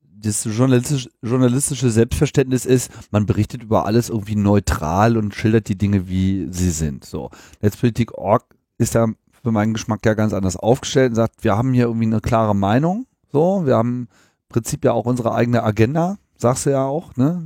[0.00, 6.08] das journalistische, journalistische Selbstverständnis ist, man berichtet über alles irgendwie neutral und schildert die Dinge,
[6.08, 7.04] wie sie sind.
[7.04, 7.30] So.
[7.60, 8.44] Netzpolitik.org
[8.78, 9.08] ist ja
[9.42, 12.54] für meinen Geschmack ja ganz anders aufgestellt und sagt, wir haben hier irgendwie eine klare
[12.54, 13.06] Meinung.
[13.32, 17.42] So, wir haben im Prinzip ja auch unsere eigene Agenda, sagst du ja auch, ne?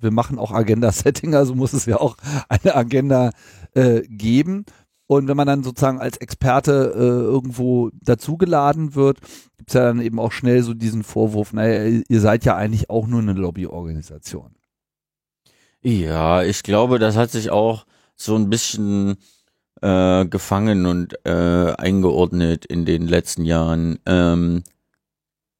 [0.00, 2.16] Wir, machen auch Agenda-Setting, also muss es ja auch
[2.48, 3.30] eine Agenda
[3.74, 4.64] äh, geben.
[5.06, 9.20] Und wenn man dann sozusagen als Experte äh, irgendwo dazugeladen wird,
[9.56, 13.06] gibt's ja dann eben auch schnell so diesen Vorwurf, naja, ihr seid ja eigentlich auch
[13.06, 14.56] nur eine Lobbyorganisation.
[15.82, 19.18] Ja, ich glaube, das hat sich auch so ein bisschen
[19.82, 23.98] äh, gefangen und äh, eingeordnet in den letzten Jahren.
[24.06, 24.64] Ähm,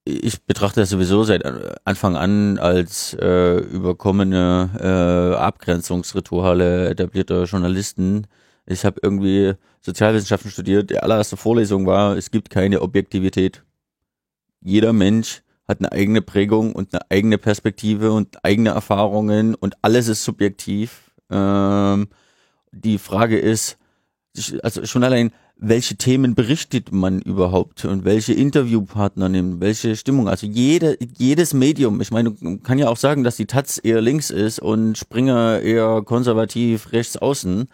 [0.06, 1.44] ich betrachte das sowieso seit
[1.84, 8.28] Anfang an als äh, überkommene äh, Abgrenzungsrituale etablierter Journalisten.
[8.66, 10.90] Ich habe irgendwie Sozialwissenschaften studiert.
[10.90, 13.64] Die allererste Vorlesung war, es gibt keine Objektivität.
[14.60, 20.06] Jeder Mensch hat eine eigene Prägung und eine eigene Perspektive und eigene Erfahrungen und alles
[20.06, 21.10] ist subjektiv.
[21.30, 22.08] Ähm,
[22.70, 23.76] die Frage ist,
[24.62, 30.28] also schon allein, welche Themen berichtet man überhaupt und welche Interviewpartner nehmen, welche Stimmung.
[30.28, 34.00] Also jede, jedes Medium, ich meine, man kann ja auch sagen, dass die Taz eher
[34.02, 37.68] links ist und Springer eher konservativ rechts außen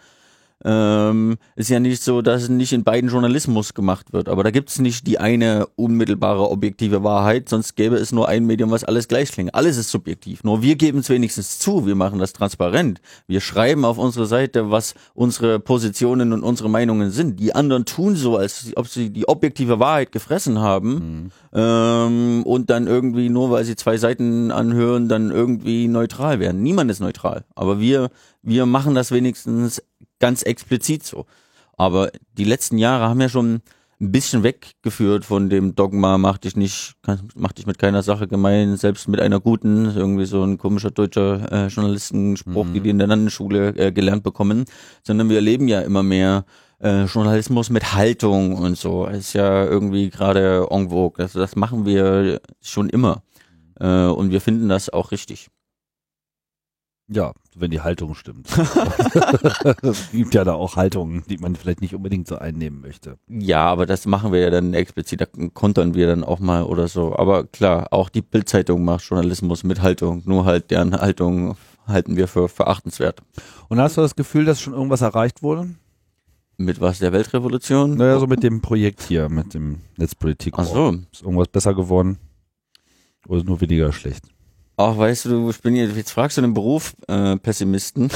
[0.63, 4.29] ähm, ist ja nicht so, dass nicht in beiden Journalismus gemacht wird.
[4.29, 8.45] Aber da gibt es nicht die eine unmittelbare objektive Wahrheit, sonst gäbe es nur ein
[8.45, 9.53] Medium, was alles gleich klingt.
[9.55, 10.43] Alles ist subjektiv.
[10.43, 13.01] Nur wir geben es wenigstens zu, wir machen das transparent.
[13.27, 17.39] Wir schreiben auf unsere Seite, was unsere Positionen und unsere Meinungen sind.
[17.39, 21.31] Die anderen tun so, als ob sie die objektive Wahrheit gefressen haben mhm.
[21.53, 26.63] ähm, und dann irgendwie nur, weil sie zwei Seiten anhören, dann irgendwie neutral werden.
[26.63, 27.43] Niemand ist neutral.
[27.55, 28.09] Aber wir,
[28.41, 29.81] wir machen das wenigstens
[30.23, 31.25] ganz explizit so.
[31.75, 33.61] Aber die letzten Jahre haben ja schon
[33.99, 36.93] ein bisschen weggeführt von dem Dogma, mach dich nicht,
[37.35, 41.51] mach dich mit keiner Sache gemein, selbst mit einer guten, irgendwie so ein komischer deutscher
[41.51, 42.73] äh, Journalistenspruch, mhm.
[42.73, 44.63] die die in der Landesschule äh, gelernt bekommen,
[45.03, 46.45] sondern wir erleben ja immer mehr
[46.79, 49.05] äh, Journalismus mit Haltung und so.
[49.05, 51.21] Das ist ja irgendwie gerade en vogue.
[51.21, 53.23] Also das machen wir schon immer.
[53.77, 55.49] Äh, und wir finden das auch richtig.
[57.13, 58.47] Ja, wenn die Haltung stimmt.
[59.83, 63.17] es gibt ja da auch Haltungen, die man vielleicht nicht unbedingt so einnehmen möchte.
[63.27, 66.87] Ja, aber das machen wir ja dann explizit, da kontern wir dann auch mal oder
[66.87, 67.15] so.
[67.15, 71.55] Aber klar, auch die Bildzeitung macht Journalismus mit Haltung, nur halt deren Haltung
[71.87, 73.21] halten wir für verachtenswert.
[73.69, 75.69] Und hast du das Gefühl, dass schon irgendwas erreicht wurde?
[76.57, 77.95] Mit was, der Weltrevolution?
[77.95, 80.53] Naja, so mit dem Projekt hier, mit dem Netzpolitik.
[80.57, 80.95] Ach so.
[81.11, 82.17] Ist irgendwas besser geworden?
[83.27, 84.25] Oder nur weniger schlecht?
[84.75, 88.09] Ach, weißt du, ich bin jetzt, jetzt fragst du den Beruf äh, Pessimisten.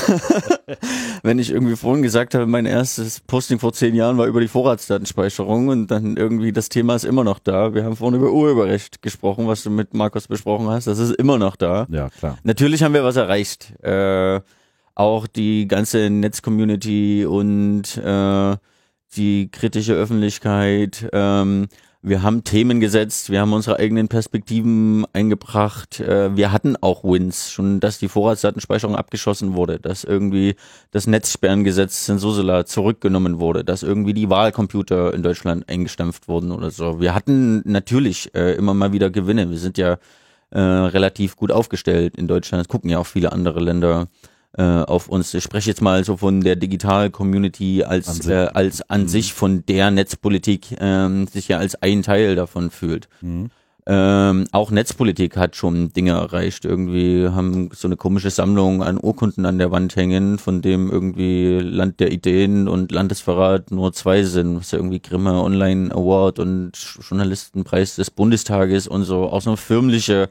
[1.24, 4.48] Wenn ich irgendwie vorhin gesagt habe, mein erstes Posting vor zehn Jahren war über die
[4.48, 7.76] Vorratsdatenspeicherung und dann irgendwie das Thema ist immer noch da.
[7.76, 10.88] Wir haben vorhin über Urheberrecht gesprochen, was du mit Markus besprochen hast.
[10.88, 11.86] Das ist immer noch da.
[11.89, 12.39] Ja, klar.
[12.43, 13.74] Natürlich haben wir was erreicht.
[13.84, 14.41] Äh,
[14.96, 18.58] auch die ganze Netzcommunity und äh,
[19.15, 21.08] die kritische Öffentlichkeit.
[21.13, 21.67] Ähm,
[22.02, 26.00] wir haben Themen gesetzt, wir haben unsere eigenen Perspektiven eingebracht.
[26.00, 30.56] Äh, wir hatten auch Wins, schon dass die Vorratsdatenspeicherung abgeschossen wurde, dass irgendwie
[30.92, 36.72] das Netzsperrengesetz in Susela zurückgenommen wurde, dass irgendwie die Wahlcomputer in Deutschland eingestampft wurden oder
[36.72, 37.02] so.
[37.02, 39.50] Wir hatten natürlich äh, immer mal wieder Gewinne.
[39.50, 39.98] Wir sind ja
[40.52, 42.62] äh, relativ gut aufgestellt in Deutschland.
[42.62, 44.08] Das gucken ja auch viele andere Länder
[44.62, 45.34] auf uns.
[45.34, 49.08] Ich spreche jetzt mal so von der Digital-Community als, an, äh, als an mhm.
[49.08, 53.08] sich von der Netzpolitik ähm, sich ja als ein Teil davon fühlt.
[53.22, 53.52] Mhm.
[53.90, 56.66] Ähm, auch Netzpolitik hat schon Dinge erreicht.
[56.66, 61.60] Irgendwie haben so eine komische Sammlung an Urkunden an der Wand hängen, von dem irgendwie
[61.60, 64.60] Land der Ideen und Landesverrat nur zwei sind.
[64.60, 69.30] Was ja irgendwie Grimme Online Award und Journalistenpreis des Bundestages und so.
[69.30, 70.28] Auch so firmliche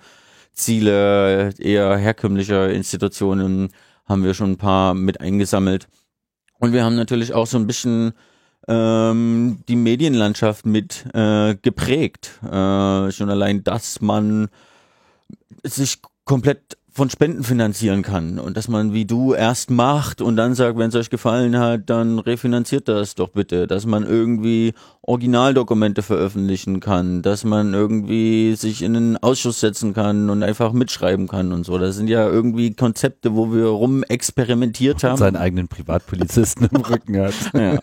[0.52, 3.70] Ziele eher herkömmlicher Institutionen
[4.06, 5.88] haben wir schon ein paar mit eingesammelt.
[6.58, 8.12] Und wir haben natürlich auch so ein bisschen
[8.68, 12.40] ähm, die Medienlandschaft mit äh, geprägt.
[12.42, 14.48] Äh, schon allein, dass man
[15.62, 20.54] sich komplett von Spenden finanzieren kann und dass man wie du erst macht und dann
[20.54, 26.00] sagt, wenn es euch gefallen hat, dann refinanziert das doch bitte, dass man irgendwie Originaldokumente
[26.00, 31.52] veröffentlichen kann, dass man irgendwie sich in einen Ausschuss setzen kann und einfach mitschreiben kann
[31.52, 31.76] und so.
[31.76, 35.12] Das sind ja irgendwie Konzepte, wo wir rum experimentiert haben.
[35.12, 37.34] Und seinen eigenen Privatpolizisten im Rücken hat.
[37.52, 37.78] Ja.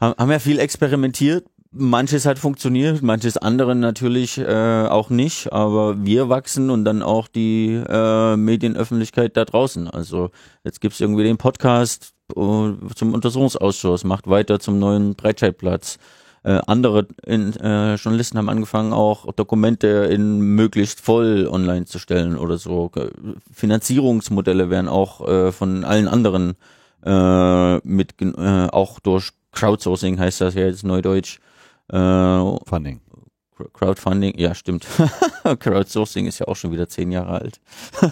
[0.00, 6.28] Haben ja viel experimentiert, Manches hat funktioniert, manches andere natürlich äh, auch nicht, aber wir
[6.28, 9.88] wachsen und dann auch die äh, Medienöffentlichkeit da draußen.
[9.88, 10.30] Also
[10.64, 15.98] jetzt gibt's irgendwie den Podcast, zum Untersuchungsausschuss, macht weiter zum neuen Breitscheidplatz.
[16.44, 22.36] Äh, andere in, äh, Journalisten haben angefangen, auch Dokumente in möglichst voll online zu stellen
[22.36, 22.90] oder so.
[23.52, 26.54] Finanzierungsmodelle werden auch äh, von allen anderen
[27.04, 31.38] äh, mit äh, auch durch Crowdsourcing heißt das ja jetzt neudeutsch.
[31.92, 33.00] Äh, Funding.
[33.74, 34.86] Crowdfunding, ja stimmt.
[35.60, 37.60] Crowdsourcing ist ja auch schon wieder zehn Jahre alt.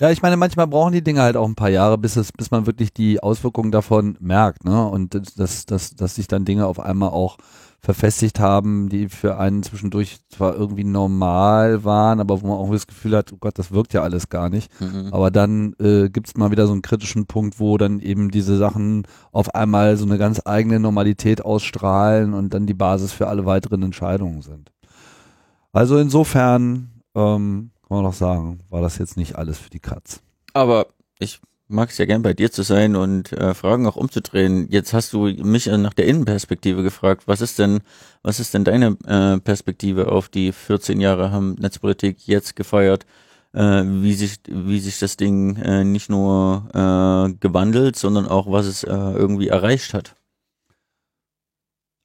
[0.00, 2.50] Ja, ich meine, manchmal brauchen die Dinge halt auch ein paar Jahre, bis es, bis
[2.50, 4.86] man wirklich die Auswirkungen davon merkt, ne?
[4.86, 7.36] Und dass, dass, dass sich dann Dinge auf einmal auch
[7.80, 12.86] verfestigt haben, die für einen zwischendurch zwar irgendwie normal waren, aber wo man auch das
[12.86, 14.70] Gefühl hat, oh Gott, das wirkt ja alles gar nicht.
[14.80, 15.08] Mhm.
[15.12, 18.56] Aber dann äh, gibt es mal wieder so einen kritischen Punkt, wo dann eben diese
[18.56, 23.46] Sachen auf einmal so eine ganz eigene Normalität ausstrahlen und dann die Basis für alle
[23.46, 24.72] weiteren Entscheidungen sind.
[25.72, 30.20] Also insofern ähm, kann man noch sagen, war das jetzt nicht alles für die Katz.
[30.52, 30.88] Aber
[31.20, 34.68] ich mag es ja gern bei dir zu sein und äh, Fragen auch umzudrehen.
[34.70, 37.24] Jetzt hast du mich nach der Innenperspektive gefragt.
[37.26, 37.80] Was ist denn,
[38.22, 43.06] was ist denn deine äh, Perspektive auf die 14 Jahre haben Netzpolitik jetzt gefeiert?
[43.54, 48.66] Äh, wie sich, wie sich das Ding äh, nicht nur äh, gewandelt, sondern auch was
[48.66, 50.14] es äh, irgendwie erreicht hat?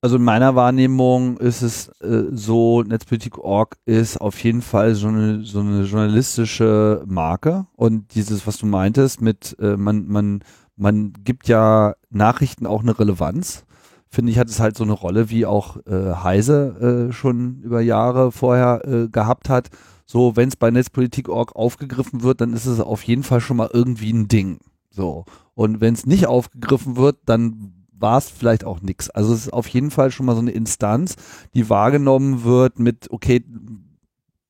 [0.04, 5.46] Also in meiner Wahrnehmung ist es äh, so, Netzpolitik.org ist auf jeden Fall so eine,
[5.46, 10.44] so eine journalistische Marke und dieses, was du meintest, mit äh, man, man,
[10.76, 13.64] man gibt ja Nachrichten auch eine Relevanz.
[14.10, 17.80] Finde ich, hat es halt so eine Rolle, wie auch äh, Heise äh, schon über
[17.80, 19.70] Jahre vorher äh, gehabt hat.
[20.06, 23.70] So, wenn es bei Netzpolitik.org aufgegriffen wird, dann ist es auf jeden Fall schon mal
[23.72, 24.60] irgendwie ein Ding.
[24.90, 25.24] So.
[25.56, 29.10] Und wenn es nicht aufgegriffen wird, dann war es vielleicht auch nichts.
[29.10, 31.16] Also es ist auf jeden Fall schon mal so eine Instanz,
[31.54, 33.44] die wahrgenommen wird mit, okay,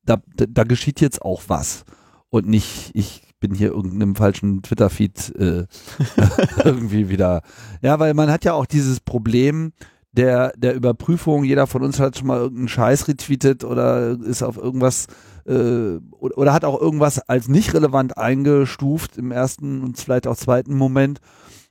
[0.04, 1.84] da, da, da geschieht jetzt auch was.
[2.30, 5.66] Und nicht, ich bin hier irgendeinem falschen Twitter-Feed äh,
[6.64, 7.42] irgendwie wieder.
[7.82, 9.72] Ja, weil man hat ja auch dieses Problem,
[10.12, 14.56] der, der Überprüfung, jeder von uns hat schon mal irgendeinen Scheiß retweetet oder ist auf
[14.56, 15.08] irgendwas
[15.46, 20.36] äh, oder, oder, hat auch irgendwas als nicht relevant eingestuft im ersten und vielleicht auch
[20.36, 21.20] zweiten Moment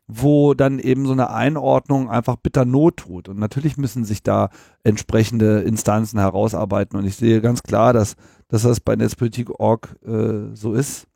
[0.07, 3.29] wo dann eben so eine Einordnung einfach bitter Not tut.
[3.29, 4.49] Und natürlich müssen sich da
[4.83, 6.99] entsprechende Instanzen herausarbeiten.
[6.99, 8.15] Und ich sehe ganz klar, dass,
[8.49, 11.07] dass das bei Netzpolitik.org äh, so ist.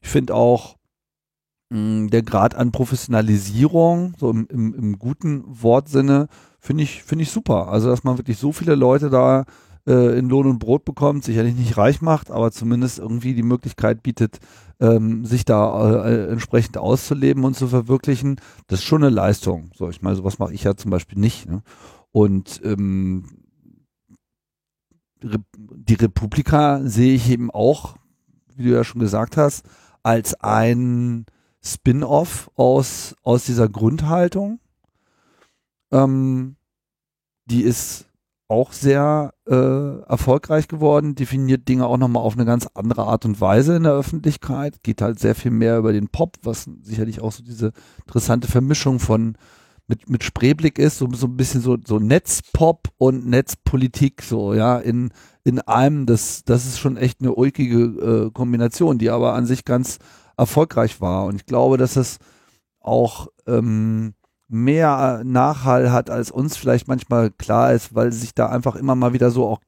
[0.00, 0.76] Ich finde auch
[1.70, 6.28] mh, hm, der Grad an Professionalisierung, so im, im, im guten Wortsinne,
[6.60, 7.68] finde ich, finde ich super.
[7.68, 9.44] Also, dass man wirklich so viele Leute da
[9.86, 14.02] äh, in Lohn und Brot bekommt, sicherlich nicht reich macht, aber zumindest irgendwie die Möglichkeit
[14.02, 14.40] bietet,
[14.80, 19.70] ähm, sich da äh, entsprechend auszuleben und zu verwirklichen, das ist schon eine Leistung.
[19.74, 21.48] So, ich meine, sowas mache ich ja zum Beispiel nicht.
[21.48, 21.62] Ne?
[22.12, 23.24] Und ähm,
[25.22, 27.96] die Republika sehe ich eben auch,
[28.54, 29.64] wie du ja schon gesagt hast,
[30.02, 31.26] als ein
[31.62, 34.60] Spin-off aus, aus dieser Grundhaltung.
[35.90, 36.56] Ähm,
[37.46, 38.06] die ist
[38.48, 43.40] auch sehr äh, erfolgreich geworden, definiert Dinge auch nochmal auf eine ganz andere Art und
[43.40, 47.32] Weise in der Öffentlichkeit, geht halt sehr viel mehr über den Pop, was sicherlich auch
[47.32, 47.72] so diese
[48.04, 49.36] interessante Vermischung von
[49.88, 54.78] mit, mit Spreeblick ist, so, so ein bisschen so, so Netzpop und Netzpolitik, so, ja,
[54.78, 55.10] in,
[55.44, 59.64] in einem, das, das ist schon echt eine ulkige äh, Kombination, die aber an sich
[59.64, 59.98] ganz
[60.36, 61.26] erfolgreich war.
[61.26, 62.18] Und ich glaube, dass es
[62.80, 64.14] auch ähm,
[64.48, 69.12] mehr Nachhall hat, als uns vielleicht manchmal klar ist, weil sich da einfach immer mal
[69.12, 69.60] wieder so auch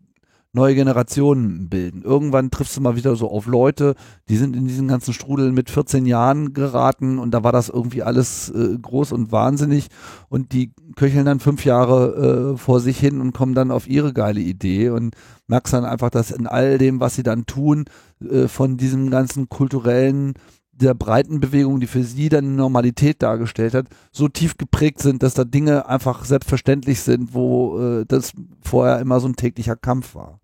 [0.52, 2.02] neue Generationen bilden.
[2.02, 3.94] Irgendwann triffst du mal wieder so auf Leute,
[4.28, 8.02] die sind in diesen ganzen Strudel mit 14 Jahren geraten und da war das irgendwie
[8.02, 9.88] alles äh, groß und wahnsinnig
[10.30, 14.14] und die köcheln dann fünf Jahre äh, vor sich hin und kommen dann auf ihre
[14.14, 15.14] geile Idee und
[15.48, 17.84] merkst dann einfach, dass in all dem, was sie dann tun,
[18.20, 20.34] äh, von diesem ganzen kulturellen
[20.80, 25.34] der breiten Bewegung, die für sie dann Normalität dargestellt hat, so tief geprägt sind, dass
[25.34, 30.40] da Dinge einfach selbstverständlich sind, wo äh, das vorher immer so ein täglicher Kampf war.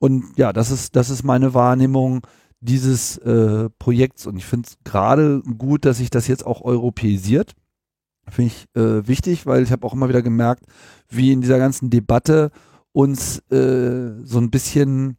[0.00, 2.26] Und ja, das ist, das ist meine Wahrnehmung
[2.60, 4.26] dieses äh, Projekts.
[4.26, 7.54] Und ich finde es gerade gut, dass sich das jetzt auch europäisiert.
[8.28, 10.64] Finde ich äh, wichtig, weil ich habe auch immer wieder gemerkt,
[11.08, 12.50] wie in dieser ganzen Debatte
[12.92, 15.18] uns äh, so ein bisschen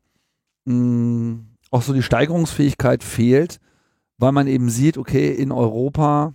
[0.66, 1.40] mh,
[1.72, 3.60] auch so die Steigerungsfähigkeit fehlt,
[4.26, 6.34] weil man eben sieht, okay, in Europa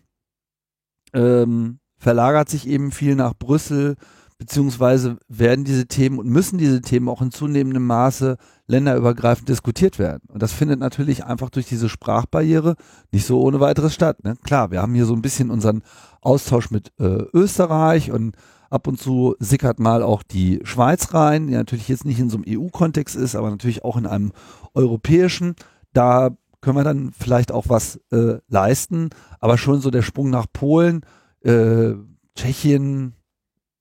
[1.12, 3.96] ähm, verlagert sich eben viel nach Brüssel,
[4.38, 8.36] beziehungsweise werden diese Themen und müssen diese Themen auch in zunehmendem Maße
[8.68, 10.22] länderübergreifend diskutiert werden.
[10.28, 12.76] Und das findet natürlich einfach durch diese Sprachbarriere
[13.10, 14.22] nicht so ohne weiteres statt.
[14.22, 14.36] Ne?
[14.44, 15.82] Klar, wir haben hier so ein bisschen unseren
[16.20, 18.36] Austausch mit äh, Österreich und
[18.70, 22.36] ab und zu sickert mal auch die Schweiz rein, die natürlich jetzt nicht in so
[22.36, 24.30] einem EU-Kontext ist, aber natürlich auch in einem
[24.74, 25.56] europäischen.
[25.92, 26.30] Da
[26.60, 29.10] können wir dann vielleicht auch was äh, leisten.
[29.38, 31.02] Aber schon so der Sprung nach Polen,
[31.42, 31.92] äh,
[32.34, 33.14] Tschechien,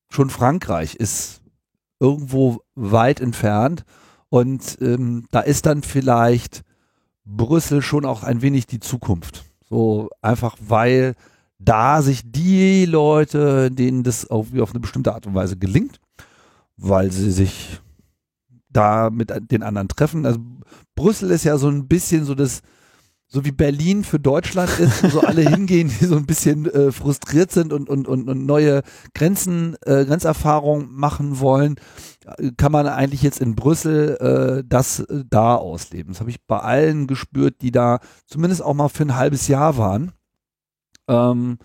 [0.09, 1.41] schon Frankreich ist
[1.99, 3.83] irgendwo weit entfernt.
[4.29, 6.63] Und ähm, da ist dann vielleicht
[7.25, 9.45] Brüssel schon auch ein wenig die Zukunft.
[9.69, 11.15] So einfach, weil
[11.59, 15.99] da sich die Leute, denen das auf, auf eine bestimmte Art und Weise gelingt,
[16.77, 17.81] weil sie sich
[18.69, 20.25] da mit den anderen treffen.
[20.25, 20.39] Also
[20.95, 22.61] Brüssel ist ja so ein bisschen so das,
[23.27, 26.91] so wie Berlin für Deutschland ist, wo so alle hingehen, die so ein bisschen äh,
[26.91, 28.81] frustriert sind und, und, und, und neue
[29.13, 31.75] Grenzen, äh, Grenzerfahrungen machen wollen,
[32.57, 36.13] kann man eigentlich jetzt in Brüssel äh, das äh, da ausleben.
[36.13, 39.77] Das habe ich bei allen gespürt, die da zumindest auch mal für ein halbes Jahr
[39.77, 40.11] waren.
[41.07, 41.57] Ähm,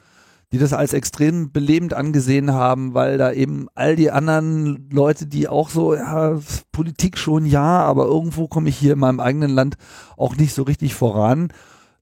[0.55, 5.49] die das als extrem belebend angesehen haben, weil da eben all die anderen Leute, die
[5.49, 6.39] auch so, ja,
[6.71, 9.75] Politik schon ja, aber irgendwo komme ich hier in meinem eigenen Land
[10.17, 11.53] auch nicht so richtig voran,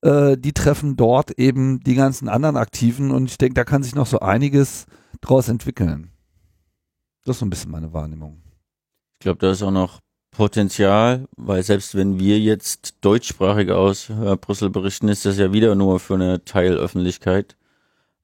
[0.03, 3.94] äh, die treffen dort eben die ganzen anderen Aktiven und ich denke, da kann sich
[3.94, 4.84] noch so einiges
[5.22, 6.11] draus entwickeln.
[7.24, 8.42] Das ist so ein bisschen meine Wahrnehmung.
[9.18, 10.00] Ich glaube, da ist auch noch
[10.30, 16.00] Potenzial, weil selbst wenn wir jetzt deutschsprachig aus Brüssel berichten, ist das ja wieder nur
[16.00, 17.57] für eine Teilöffentlichkeit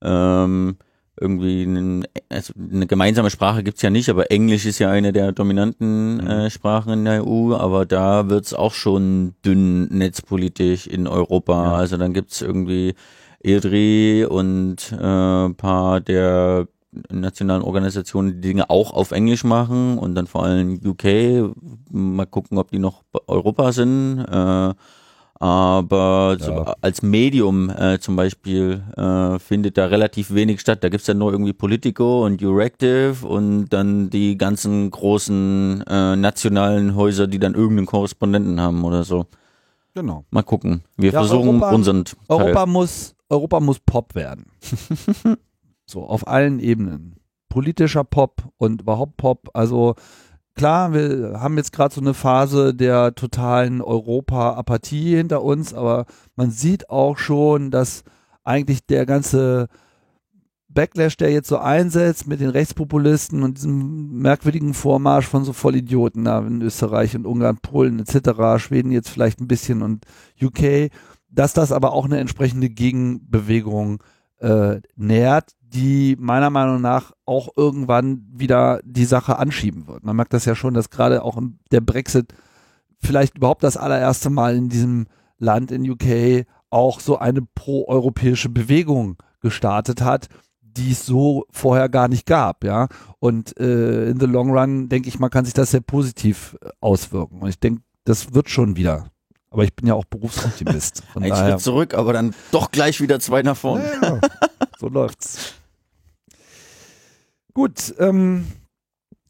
[0.02, 0.76] ähm,
[1.20, 5.32] irgendwie einen, also eine gemeinsame Sprache gibt's ja nicht, aber Englisch ist ja eine der
[5.32, 6.26] dominanten mhm.
[6.26, 11.64] äh, Sprachen in der EU, aber da wird's auch schon dünn netzpolitisch in Europa.
[11.64, 11.74] Ja.
[11.74, 12.94] Also dann gibt's irgendwie
[13.40, 16.68] EDRI und äh, paar der
[17.10, 21.54] nationalen Organisationen die Dinge auch auf Englisch machen und dann vor allem UK.
[21.90, 24.20] Mal gucken, ob die noch Europa sind.
[24.20, 24.74] Äh,
[25.40, 26.74] aber ja.
[26.80, 30.82] als Medium äh, zum Beispiel äh, findet da relativ wenig statt.
[30.82, 36.96] Da gibt's ja nur irgendwie Politico und Euractiv und dann die ganzen großen äh, nationalen
[36.96, 39.26] Häuser, die dann irgendeinen Korrespondenten haben oder so.
[39.94, 40.24] Genau.
[40.30, 40.82] Mal gucken.
[40.96, 42.16] Wir ja, versuchen Europa, unseren Teil.
[42.28, 44.46] Europa muss, Europa muss Pop werden.
[45.86, 47.14] so, auf allen Ebenen.
[47.48, 49.48] Politischer Pop und überhaupt Pop.
[49.54, 49.94] Also
[50.58, 56.04] klar, wir haben jetzt gerade so eine Phase der totalen Europa-Apathie hinter uns, aber
[56.36, 58.02] man sieht auch schon, dass
[58.44, 59.68] eigentlich der ganze
[60.68, 66.24] Backlash, der jetzt so einsetzt mit den Rechtspopulisten und diesem merkwürdigen Vormarsch von so Vollidioten
[66.24, 70.04] da in Österreich und Ungarn, Polen etc., Schweden jetzt vielleicht ein bisschen und
[70.42, 70.90] UK,
[71.30, 74.02] dass das aber auch eine entsprechende Gegenbewegung
[74.40, 80.04] äh, nährt, die meiner Meinung nach auch irgendwann wieder die Sache anschieben wird.
[80.04, 81.38] Man merkt das ja schon, dass gerade auch
[81.70, 82.32] der Brexit
[82.98, 85.06] vielleicht überhaupt das allererste Mal in diesem
[85.38, 90.28] Land in UK auch so eine pro-europäische Bewegung gestartet hat,
[90.62, 92.88] die es so vorher gar nicht gab, ja.
[93.18, 96.68] Und äh, in the long run, denke ich mal, kann sich das sehr positiv äh,
[96.80, 97.40] auswirken.
[97.40, 99.10] Und ich denke, das wird schon wieder.
[99.50, 101.02] Aber ich bin ja auch Berufsoptimist.
[101.14, 101.34] Ein.
[101.34, 103.84] Schritt zurück, aber dann doch gleich wieder zwei nach vorne.
[104.02, 104.20] Ja,
[104.78, 105.54] so läuft's.
[107.52, 108.46] Gut, ähm,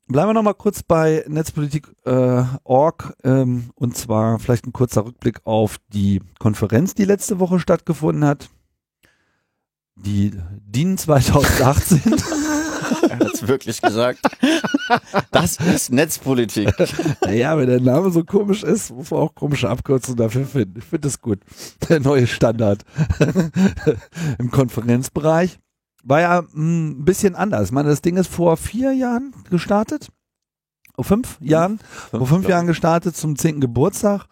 [0.07, 5.41] bleiben wir noch mal kurz bei Netzpolitik.org äh, ähm, und zwar vielleicht ein kurzer Rückblick
[5.45, 8.51] auf die Konferenz, die letzte Woche stattgefunden hat.
[9.97, 12.17] Die DIN 2018.
[13.09, 14.21] er hat es wirklich gesagt.
[15.31, 16.73] Das ist Netzpolitik.
[17.23, 20.79] Naja, wenn der Name so komisch ist, muss man auch komische Abkürzungen dafür finden.
[20.79, 21.41] Ich finde das gut.
[21.89, 22.85] Der neue Standard
[24.39, 25.59] im Konferenzbereich
[26.05, 27.69] war ja hm, ein bisschen anders.
[27.69, 30.09] Ich meine, das Ding ist vor vier Jahren gestartet.
[30.95, 31.79] Vor fünf Jahren.
[31.79, 34.27] Fünf, vor fünf Jahren gestartet zum zehnten Geburtstag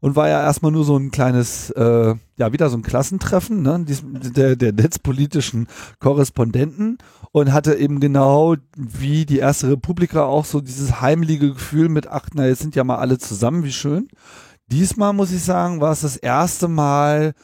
[0.00, 3.84] und war ja erstmal nur so ein kleines, äh, ja, wieder so ein Klassentreffen, ne,
[3.84, 6.98] der, der netzpolitischen Korrespondenten
[7.32, 12.28] und hatte eben genau wie die erste Republika auch so dieses heimliche Gefühl mit, ach,
[12.34, 14.08] na, jetzt sind ja mal alle zusammen, wie schön.
[14.68, 17.34] Diesmal muss ich sagen, war es das erste Mal,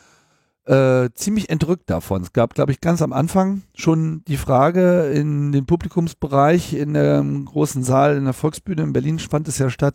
[0.67, 2.23] äh, ziemlich entrückt davon.
[2.23, 7.45] Es gab, glaube ich, ganz am Anfang schon die Frage in dem Publikumsbereich in dem
[7.45, 9.95] großen Saal in der Volksbühne in Berlin fand es ja statt.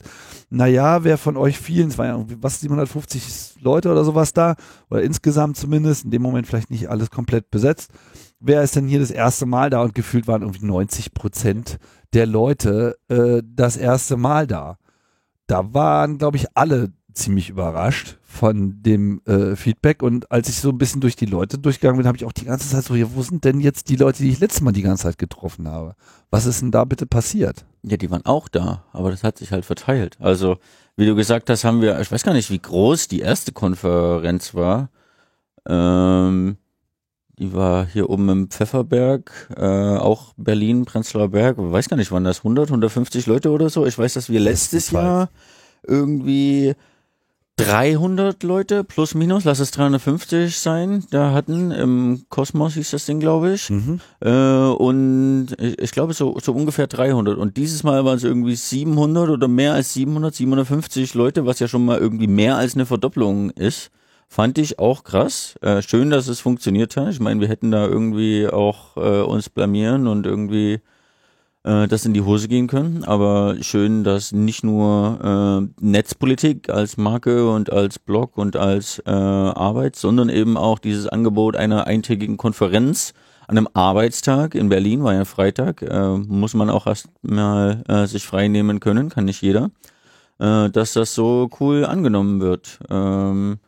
[0.49, 4.55] Naja, wer von euch vielen, es waren ja was 750 Leute oder sowas da
[4.89, 7.91] oder insgesamt zumindest, in dem Moment vielleicht nicht alles komplett besetzt.
[8.39, 11.80] Wer ist denn hier das erste Mal da und gefühlt waren irgendwie 90 Prozent
[12.13, 14.78] der Leute äh, das erste Mal da.
[15.47, 20.70] Da waren, glaube ich, alle ziemlich überrascht von dem äh, Feedback und als ich so
[20.70, 23.05] ein bisschen durch die Leute durchgegangen bin, habe ich auch die ganze Zeit so, ja,
[23.14, 25.95] wo sind denn jetzt die Leute, die ich letztes Mal die ganze Zeit getroffen habe?
[26.30, 27.66] Was ist denn da bitte passiert?
[27.84, 30.18] Ja, die waren auch da, aber das hat sich halt verteilt.
[30.20, 30.57] Also,
[30.95, 34.53] wie du gesagt hast, haben wir, ich weiß gar nicht, wie groß die erste Konferenz
[34.53, 34.89] war.
[35.68, 36.57] Ähm,
[37.38, 41.57] die war hier oben im Pfefferberg, äh, auch Berlin, Prenzlauer Berg.
[41.57, 43.86] Ich weiß gar nicht, waren das 100, 150 Leute oder so?
[43.86, 45.30] Ich weiß, dass wir letztes Jahr
[45.88, 46.76] irgendwie
[47.66, 53.20] 300 Leute plus minus, lass es 350 sein, da hatten im Kosmos hieß das Ding,
[53.20, 53.70] glaube ich.
[53.70, 53.99] Mhm.
[54.20, 57.38] Äh, und ich, ich glaube so, so ungefähr 300.
[57.38, 61.68] Und dieses Mal waren es irgendwie 700 oder mehr als 700, 750 Leute, was ja
[61.68, 63.91] schon mal irgendwie mehr als eine Verdopplung ist.
[64.28, 65.55] Fand ich auch krass.
[65.62, 67.09] Äh, schön, dass es funktioniert hat.
[67.09, 70.80] Ich meine, wir hätten da irgendwie auch äh, uns blamieren und irgendwie
[71.64, 73.03] äh, das in die Hose gehen können.
[73.03, 79.12] Aber schön, dass nicht nur äh, Netzpolitik als Marke und als Blog und als äh,
[79.12, 83.14] Arbeit, sondern eben auch dieses Angebot einer eintägigen Konferenz
[83.47, 88.05] an einem Arbeitstag in Berlin, war ja Freitag, äh, muss man auch erst mal äh,
[88.07, 89.72] sich frei nehmen können, kann nicht jeder,
[90.39, 92.80] äh, dass das so cool angenommen wird.
[92.89, 93.59] Ähm,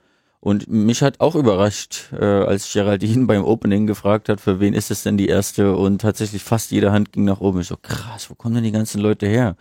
[0.43, 4.91] und mich hat auch überrascht, äh, als Geraldine beim Opening gefragt hat, für wen ist
[4.91, 5.73] es denn die erste?
[5.73, 7.61] Und tatsächlich fast jede Hand ging nach oben.
[7.61, 9.55] Ich so, krass, wo kommen denn die ganzen Leute her?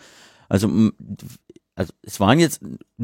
[0.49, 0.69] Also,
[1.77, 2.63] also es waren jetzt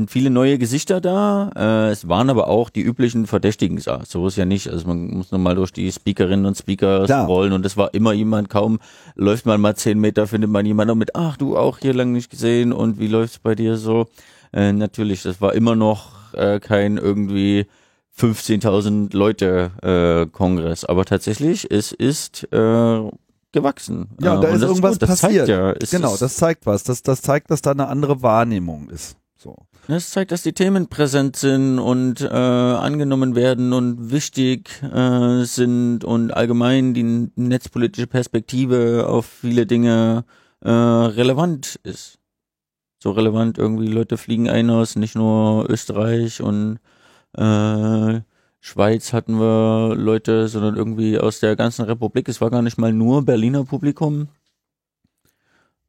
[0.08, 4.02] viele neue Gesichter da, äh, es waren aber auch die üblichen Verdächtigen da.
[4.04, 4.66] So ist ja nicht.
[4.66, 7.26] Also man muss nochmal durch die Speakerinnen und Speaker Klar.
[7.26, 8.80] scrollen und es war immer jemand, kaum
[9.14, 12.28] läuft man mal zehn Meter, findet man jemanden mit, ach du auch hier lang nicht
[12.28, 14.08] gesehen und wie läuft's bei dir so?
[14.52, 17.66] Äh, natürlich, das war immer noch äh, kein irgendwie
[18.18, 23.10] 15.000 Leute äh, Kongress, aber tatsächlich, es ist äh,
[23.52, 24.08] gewachsen.
[24.20, 25.48] Ja, äh, da und ist irgendwas das passiert.
[25.48, 26.84] Ja, Genau, ist, das zeigt was.
[26.84, 29.16] Das, das zeigt, dass da eine andere Wahrnehmung ist.
[29.36, 29.56] So.
[29.86, 36.04] Das zeigt, dass die Themen präsent sind und äh, angenommen werden und wichtig äh, sind
[36.04, 40.24] und allgemein die netzpolitische Perspektive auf viele Dinge
[40.60, 42.17] äh, relevant ist.
[42.98, 46.80] So relevant irgendwie, Leute fliegen ein aus, nicht nur Österreich und
[47.36, 48.20] äh,
[48.60, 52.28] Schweiz hatten wir Leute, sondern irgendwie aus der ganzen Republik.
[52.28, 54.28] Es war gar nicht mal nur Berliner Publikum.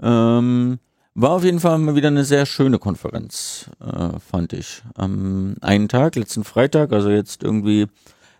[0.01, 0.79] Ähm,
[1.15, 4.83] war auf jeden Fall mal wieder eine sehr schöne Konferenz, äh, fand ich.
[4.95, 7.87] Am einen Tag, letzten Freitag, also jetzt irgendwie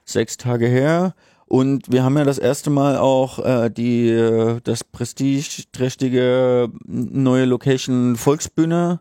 [0.05, 1.15] sechs Tage her.
[1.49, 8.15] Und wir haben ja das erste Mal auch äh, die äh, das prestigeträchtige neue Location
[8.17, 8.99] Volksbühne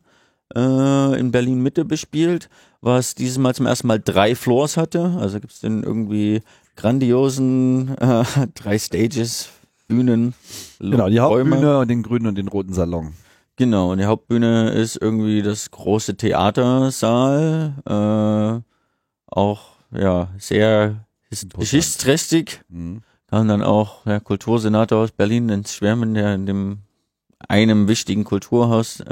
[0.56, 2.48] äh, in Berlin Mitte bespielt,
[2.80, 5.18] was dieses Mal zum ersten Mal drei Floors hatte.
[5.20, 6.40] Also gibt's den irgendwie
[6.74, 8.24] grandiosen äh,
[8.54, 9.50] drei Stages,
[9.86, 10.32] Bühnen,
[10.80, 11.50] Genau, die Räume.
[11.56, 13.12] Hauptbühne und den grünen und den roten Salon.
[13.56, 18.62] Genau, und die Hauptbühne ist irgendwie das große Theatersaal, äh,
[19.26, 19.60] auch
[19.92, 21.04] ja sehr.
[21.30, 22.60] Geschichtsträchtig.
[22.68, 23.02] Mhm.
[23.28, 26.78] Kam dann auch der Kultursenator aus Berlin ins Schwärmen, der in dem
[27.46, 29.04] einem wichtigen Kulturhaus äh,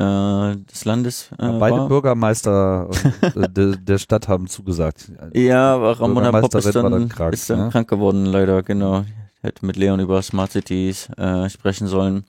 [0.56, 1.88] des Landes äh, Ja, beide war.
[1.88, 2.90] Bürgermeister
[3.20, 5.12] äh, der, der Stadt haben zugesagt.
[5.32, 7.70] Ja, aber Ramona Popp ist dann, dann krank, ist dann ne?
[7.70, 9.04] krank geworden, leider, genau.
[9.42, 12.24] Hätte mit Leon über Smart Cities äh, sprechen sollen.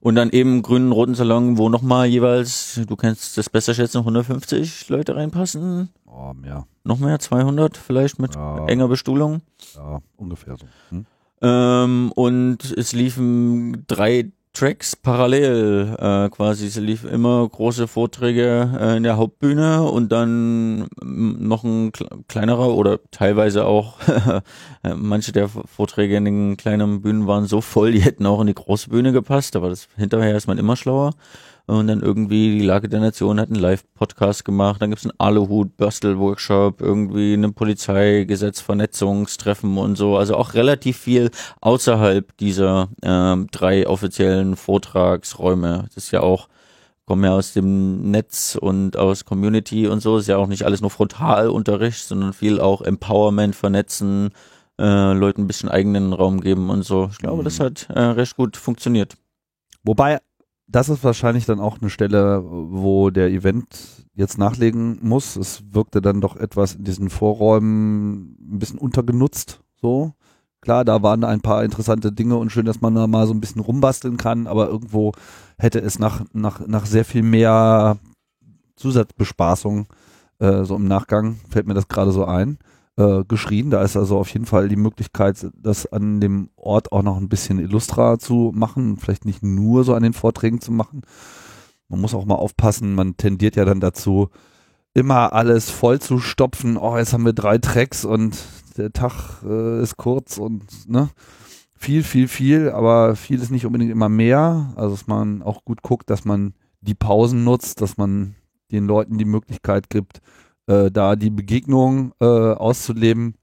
[0.00, 4.88] Und dann eben grünen roten Salon, wo nochmal jeweils, du kannst das besser schätzen, 150
[4.88, 5.88] Leute reinpassen.
[6.14, 6.66] Oh, mehr.
[6.84, 9.40] Noch mehr, 200 vielleicht mit Ja, enger Bestuhlung.
[9.74, 10.66] ja, ungefähr so.
[10.90, 11.06] Hm?
[11.40, 16.66] Ähm, und es liefen drei Tracks parallel äh, quasi.
[16.66, 22.74] Es liefen immer große Vorträge äh, in der Hauptbühne und dann noch ein kle- kleinerer
[22.74, 23.94] oder teilweise auch
[24.94, 28.54] manche der Vorträge in den kleinen Bühnen waren so voll, die hätten auch in die
[28.54, 31.14] große Bühne gepasst, aber das hinterher ist man immer schlauer.
[31.66, 34.82] Und dann irgendwie die Lage der Nation hat einen Live-Podcast gemacht.
[34.82, 40.16] Dann gibt's einen Aluhut-Bastel-Workshop, irgendwie eine Polizeigesetz-Vernetzungstreffen und so.
[40.16, 45.84] Also auch relativ viel außerhalb dieser ähm, drei offiziellen Vortragsräume.
[45.94, 46.48] Das ist ja auch,
[47.06, 50.18] kommen ja aus dem Netz und aus Community und so.
[50.18, 54.30] Ist ja auch nicht alles nur Frontalunterricht, sondern viel auch Empowerment, Vernetzen,
[54.80, 57.08] äh, Leuten ein bisschen eigenen Raum geben und so.
[57.12, 57.44] Ich glaube, Mhm.
[57.44, 59.14] das hat äh, recht gut funktioniert.
[59.84, 60.18] Wobei,
[60.72, 65.36] das ist wahrscheinlich dann auch eine Stelle, wo der Event jetzt nachlegen muss.
[65.36, 70.14] Es wirkte dann doch etwas in diesen Vorräumen ein bisschen untergenutzt, so.
[70.62, 73.40] Klar, da waren ein paar interessante Dinge und schön, dass man da mal so ein
[73.40, 75.12] bisschen rumbasteln kann, aber irgendwo
[75.58, 77.98] hätte es nach, nach, nach sehr viel mehr
[78.76, 79.86] Zusatzbespaßung,
[80.38, 82.58] äh, so im Nachgang, fällt mir das gerade so ein,
[82.96, 83.70] äh, geschrien.
[83.70, 87.28] Da ist also auf jeden Fall die Möglichkeit, das an dem Ort auch noch ein
[87.28, 91.02] bisschen illustra zu machen, vielleicht nicht nur so an den Vorträgen zu machen.
[91.88, 94.30] Man muss auch mal aufpassen, man tendiert ja dann dazu,
[94.94, 96.76] immer alles voll zu stopfen.
[96.76, 98.38] Oh, jetzt haben wir drei Tracks und
[98.76, 101.10] der Tag äh, ist kurz und ne,
[101.76, 104.72] viel, viel, viel, aber viel ist nicht unbedingt immer mehr.
[104.76, 108.34] Also dass man auch gut guckt, dass man die Pausen nutzt, dass man
[108.70, 110.20] den Leuten die Möglichkeit gibt,
[110.72, 113.34] äh, da die Begegnung äh, auszuleben.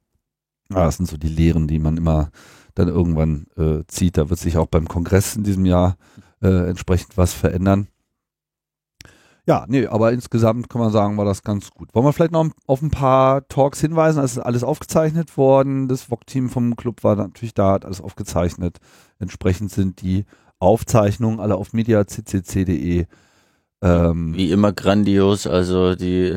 [0.72, 2.32] Ah, das sind so die Lehren, die man immer
[2.76, 4.18] dann irgendwann äh, zieht.
[4.18, 5.98] Da wird sich auch beim Kongress in diesem Jahr
[6.42, 7.88] äh, entsprechend was verändern.
[9.46, 11.96] Ja, nee, aber insgesamt kann man sagen, war das ganz gut.
[11.96, 14.24] Wollen wir vielleicht noch auf ein paar Talks hinweisen?
[14.24, 15.88] Es ist alles aufgezeichnet worden.
[15.88, 18.78] Das VOG-Team vom Club war natürlich da, hat alles aufgezeichnet.
[19.18, 20.26] Entsprechend sind die
[20.60, 23.08] Aufzeichnungen alle auf mediaccc.de
[23.82, 26.36] ähm, Wie immer grandios, also die,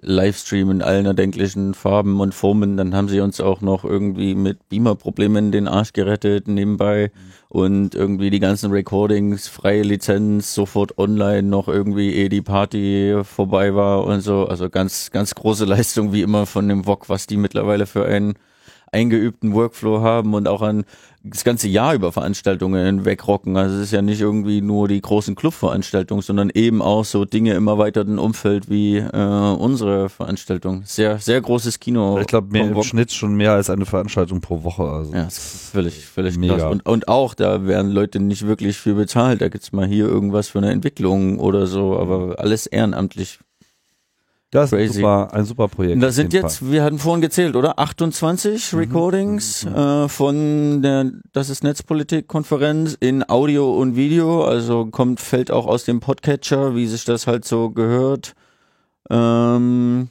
[0.00, 2.76] Livestream in allen erdenklichen Farben und Formen.
[2.76, 7.30] Dann haben sie uns auch noch irgendwie mit Beamer-Problemen den Arsch gerettet nebenbei mhm.
[7.48, 13.74] und irgendwie die ganzen Recordings, freie Lizenz, sofort online noch irgendwie, ehe die Party vorbei
[13.74, 14.46] war und so.
[14.46, 18.34] Also ganz, ganz große Leistung wie immer von dem VOG, was die mittlerweile für einen
[18.92, 20.84] eingeübten Workflow haben und auch an
[21.26, 23.56] das ganze Jahr über Veranstaltungen wegrocken.
[23.56, 27.54] Also es ist ja nicht irgendwie nur die großen Clubveranstaltungen, sondern eben auch so Dinge
[27.54, 30.82] im erweiterten Umfeld wie äh, unsere Veranstaltung.
[30.84, 32.18] Sehr, sehr großes Kino.
[32.20, 34.82] Ich glaube, im Schnitt schon mehr als eine Veranstaltung pro Woche.
[34.82, 36.56] Also ja, völlig, völlig mega.
[36.56, 36.70] krass.
[36.70, 39.40] Und, und auch, da werden Leute nicht wirklich viel bezahlt.
[39.40, 43.38] Da gibt's mal hier irgendwas für eine Entwicklung oder so, aber alles ehrenamtlich.
[44.54, 46.00] Das ist super, ein super Projekt.
[46.00, 46.70] Da sind jetzt, Fall.
[46.70, 47.80] wir hatten vorhin gezählt, oder?
[47.80, 48.78] 28 mhm.
[48.78, 49.74] Recordings mhm.
[49.74, 54.44] Äh, von der Das ist Netzpolitik-Konferenz in Audio und Video.
[54.44, 58.34] Also kommt, fällt auch aus dem Podcatcher, wie sich das halt so gehört.
[59.10, 60.08] Ähm,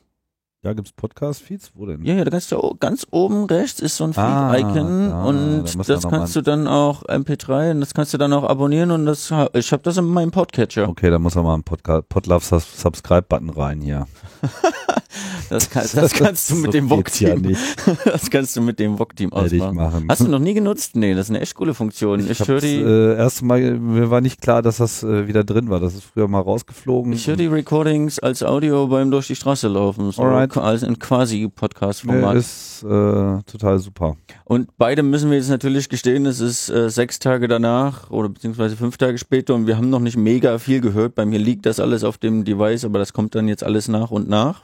[0.63, 1.71] ja, gibt's Podcast-Feeds?
[1.75, 2.03] Wo denn?
[2.05, 5.83] Ja, ja, da kannst du ganz oben rechts ist so ein Feed-Icon ah, und da
[5.83, 9.33] das kannst du dann auch MP3 und das kannst du dann auch abonnieren und das
[9.53, 10.87] ich habe das in meinem Podcatcher.
[10.87, 14.07] Okay, da muss man mal ein Podcast Podlove Subscribe-Button rein hier.
[15.49, 17.49] das, kann, das, kannst du mit so dem VOG-Team.
[17.49, 17.57] Ja
[18.05, 19.75] das kannst du mit dem VOG-Team ausmachen.
[19.75, 20.07] Machen.
[20.09, 20.95] Hast du noch nie genutzt?
[20.95, 22.19] Nee, das ist eine echt coole Funktion.
[22.19, 22.77] Ich, ich höre die.
[22.77, 25.79] Äh, erst mal, mir war nicht klar, dass das äh, wieder drin war.
[25.79, 27.13] Das ist früher mal rausgeflogen.
[27.13, 30.11] Ich höre die Recordings als Audio beim durch die Straße laufen.
[30.11, 30.21] So.
[30.21, 32.33] Alright als in quasi Podcast-Format.
[32.33, 34.15] Nee, ist äh, total super.
[34.45, 38.75] Und beide müssen wir jetzt natürlich gestehen, es ist äh, sechs Tage danach oder beziehungsweise
[38.75, 41.15] fünf Tage später und wir haben noch nicht mega viel gehört.
[41.15, 44.11] Bei mir liegt das alles auf dem Device, aber das kommt dann jetzt alles nach
[44.11, 44.63] und nach.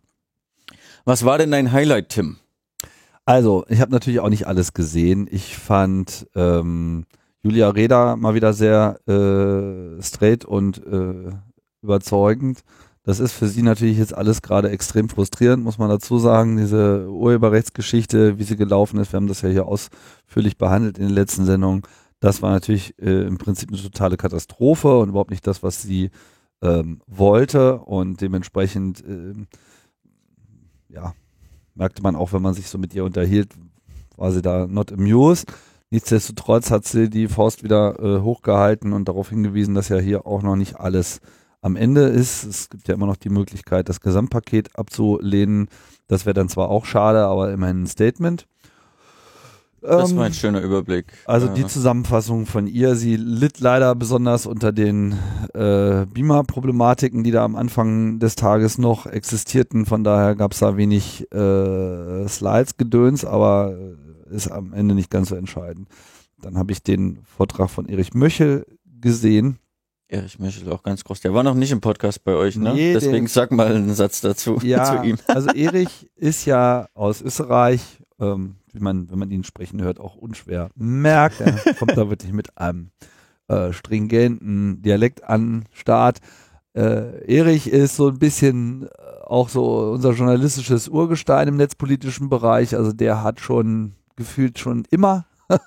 [1.06, 2.38] Was war denn dein Highlight, Tim?
[3.26, 5.28] Also, ich habe natürlich auch nicht alles gesehen.
[5.30, 7.06] Ich fand ähm,
[7.42, 11.32] Julia Reda mal wieder sehr äh, straight und äh,
[11.82, 12.64] überzeugend.
[13.04, 16.58] Das ist für sie natürlich jetzt alles gerade extrem frustrierend, muss man dazu sagen.
[16.58, 21.14] Diese Urheberrechtsgeschichte, wie sie gelaufen ist, wir haben das ja hier ausführlich behandelt in den
[21.16, 21.84] letzten Sendungen.
[22.20, 26.12] Das war natürlich äh, im Prinzip eine totale Katastrophe und überhaupt nicht das, was sie
[26.62, 27.80] ähm, wollte.
[27.80, 29.34] Und dementsprechend, äh,
[30.90, 31.14] ja,
[31.76, 33.54] merkte man auch, wenn man sich so mit ihr unterhielt,
[34.18, 35.52] war sie da not amused.
[35.92, 40.44] Nichtsdestotrotz hat sie die Faust wieder äh, hochgehalten und darauf hingewiesen, dass ja hier auch
[40.44, 41.20] noch nicht alles
[41.62, 42.44] am Ende ist.
[42.44, 45.68] Es gibt ja immer noch die Möglichkeit, das Gesamtpaket abzulehnen.
[46.08, 48.46] Das wäre dann zwar auch schade, aber immerhin ein Statement.
[49.82, 51.06] Das war ein ähm, schöner Überblick.
[51.26, 55.14] Also die Zusammenfassung von ihr, sie litt leider besonders unter den
[55.54, 59.86] äh, Beamer-Problematiken, die da am Anfang des Tages noch existierten.
[59.86, 63.76] Von daher gab es da wenig äh, Slides-Gedöns, aber
[64.30, 65.88] ist am Ende nicht ganz so entscheidend.
[66.42, 68.66] Dann habe ich den Vortrag von Erich Möchel
[69.02, 69.60] gesehen.
[70.08, 71.22] Erich Möchel auch ganz groß.
[71.22, 72.74] Der war noch nicht im Podcast bei euch, ne?
[72.74, 75.18] Nee, Deswegen sag mal einen Satz dazu ja, zu ihm.
[75.28, 77.82] also Erich ist ja aus Österreich,
[78.20, 81.42] ähm, wie man, wenn man ihn sprechen hört, auch unschwer merkt.
[81.42, 82.92] Er kommt da wirklich mit einem
[83.48, 86.20] äh, stringenten Dialekt an Start.
[86.74, 88.88] Äh, Erich ist so ein bisschen äh,
[89.26, 92.76] auch so unser journalistisches Urgestein im netzpolitischen Bereich.
[92.76, 95.26] Also der hat schon gefühlt schon immer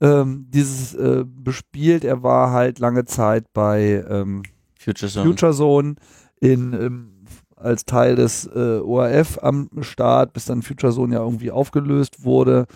[0.00, 2.04] ähm, dieses äh, bespielt.
[2.04, 4.42] Er war halt lange Zeit bei ähm,
[4.78, 5.94] Future Zone, Future Zone
[6.40, 7.17] in, ähm,
[7.60, 12.66] als Teil des äh, ORF am Start, bis dann Future Zone ja irgendwie aufgelöst wurde.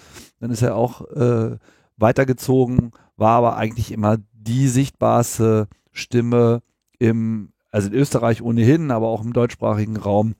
[0.40, 1.56] Dann ist er auch äh,
[1.96, 6.62] weitergezogen, war aber eigentlich immer die sichtbarste Stimme
[6.98, 10.34] im, also in Österreich ohnehin, aber auch im deutschsprachigen Raum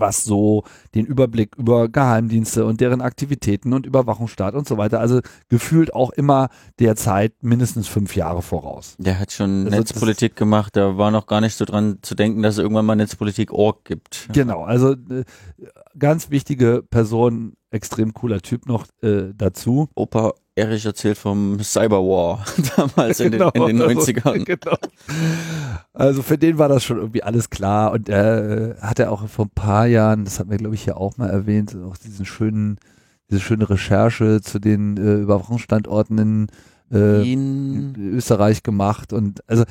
[0.00, 0.64] was so
[0.94, 6.10] den Überblick über Geheimdienste und deren Aktivitäten und Überwachungsstaat und so weiter, also gefühlt auch
[6.10, 8.96] immer der Zeit mindestens fünf Jahre voraus.
[8.98, 12.42] Der hat schon also Netzpolitik gemacht, da war noch gar nicht so dran zu denken,
[12.42, 14.28] dass es irgendwann mal Netzpolitik.org gibt.
[14.32, 15.24] Genau, also äh,
[15.98, 19.88] ganz wichtige Person, extrem cooler Typ noch äh, dazu.
[19.94, 22.44] Opa Erich erzählt vom Cyberwar
[22.76, 24.44] damals in, genau, den, in den 90ern.
[24.44, 24.76] Genau.
[25.92, 29.46] Also für den war das schon irgendwie alles klar und er äh, hatte auch vor
[29.46, 32.78] ein paar Jahren, das hatten wir glaube ich hier auch mal erwähnt, auch diesen schönen,
[33.30, 36.46] diese schöne Recherche zu den äh, Überwachungsstandorten in,
[36.92, 39.64] äh, in Österreich gemacht und also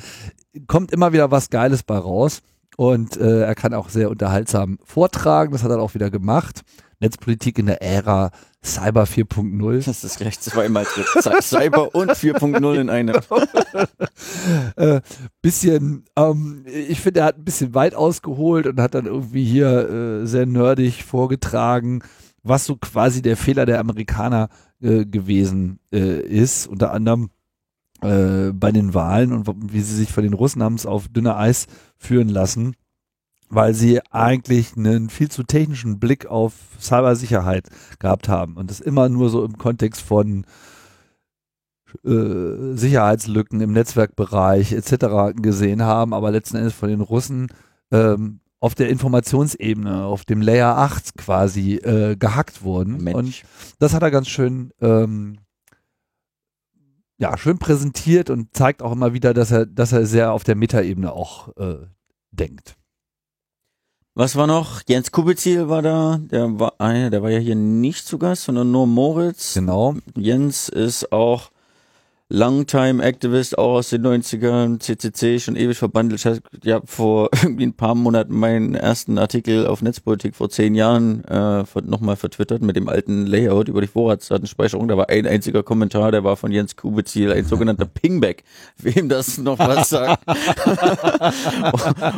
[0.66, 2.42] kommt immer wieder was Geiles bei raus.
[2.76, 5.52] Und äh, er kann auch sehr unterhaltsam vortragen.
[5.52, 6.62] Das hat er auch wieder gemacht.
[7.00, 8.30] Netzpolitik in der Ära
[8.64, 9.84] Cyber 4.0.
[9.84, 11.04] Das ist gleich zweimal drin.
[11.42, 13.16] Cyber und 4.0 in einem.
[14.76, 15.00] äh,
[15.42, 19.90] bisschen, ähm, ich finde, er hat ein bisschen weit ausgeholt und hat dann irgendwie hier
[19.90, 22.02] äh, sehr nerdig vorgetragen,
[22.42, 24.48] was so quasi der Fehler der Amerikaner
[24.80, 26.66] äh, gewesen äh, ist.
[26.66, 27.30] Unter anderem
[28.04, 31.36] äh, bei den Wahlen und wie sie sich von den Russen haben es auf dünner
[31.36, 32.74] Eis führen lassen
[33.50, 39.08] weil sie eigentlich einen viel zu technischen Blick auf Cybersicherheit gehabt haben und das immer
[39.08, 40.44] nur so im Kontext von
[42.04, 45.36] äh, Sicherheitslücken im Netzwerkbereich etc.
[45.40, 47.48] gesehen haben, aber letzten Endes von den Russen
[47.92, 52.96] ähm, auf der Informationsebene, auf dem Layer 8 quasi äh, gehackt wurden.
[53.04, 53.16] Mensch.
[53.16, 53.44] Und
[53.78, 55.38] das hat er ganz schön, ähm,
[57.18, 60.56] ja, schön präsentiert und zeigt auch immer wieder, dass er, dass er sehr auf der
[60.56, 61.86] Metaebene auch äh,
[62.30, 62.76] denkt.
[64.16, 64.82] Was war noch?
[64.86, 66.18] Jens Kubizil war da.
[66.18, 69.54] Der war, der war ja hier nicht zu Gast, sondern nur Moritz.
[69.54, 69.96] Genau.
[70.16, 71.50] Jens ist auch
[72.34, 76.20] Longtime Activist, auch aus den 90ern, CCC, schon ewig verbandelt.
[76.20, 80.74] Ich habe ja vor irgendwie ein paar Monaten meinen ersten Artikel auf Netzpolitik vor zehn
[80.74, 84.88] Jahren äh, nochmal vertwittert mit dem alten Layout über die Vorratsdatenspeicherung.
[84.88, 88.42] Da war ein einziger Kommentar, der war von Jens Kubeziel, ein sogenannter Pingback,
[88.78, 90.24] wem das noch was sagt.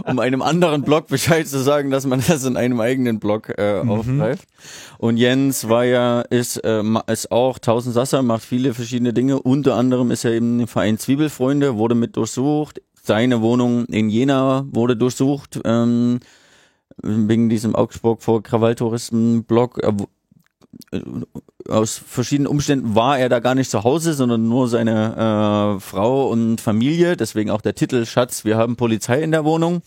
[0.06, 3.82] um einem anderen Blog Bescheid zu sagen, dass man das in einem eigenen Blog äh,
[3.82, 3.90] mhm.
[3.90, 4.48] aufgreift.
[4.96, 9.74] Und Jens war ja, ist, äh, ist auch Tausend Sasser, macht viele verschiedene Dinge, unter
[9.74, 12.80] anderem anderem ist er eben im Verein Zwiebelfreunde, wurde mit durchsucht.
[13.02, 16.20] Seine Wohnung in Jena wurde durchsucht, ähm,
[17.02, 19.82] wegen diesem Augsburg vor Krawalltouristen-Blog.
[19.82, 21.00] Äh,
[21.68, 26.28] aus verschiedenen Umständen war er da gar nicht zu Hause, sondern nur seine äh, Frau
[26.28, 27.16] und Familie.
[27.16, 29.82] Deswegen auch der Titel Schatz, wir haben Polizei in der Wohnung.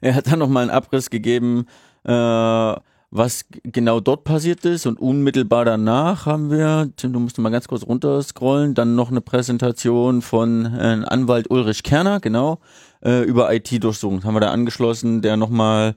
[0.00, 1.66] Er hat dann nochmal einen Abriss gegeben,
[2.04, 2.74] äh,
[3.14, 7.68] was genau dort passiert ist und unmittelbar danach haben wir, Tim, du musst mal ganz
[7.68, 12.58] kurz runterscrollen, dann noch eine Präsentation von äh, Anwalt Ulrich Kerner, genau,
[13.04, 14.24] äh, über IT-Durchsuchung.
[14.24, 15.94] Haben wir da angeschlossen, der nochmal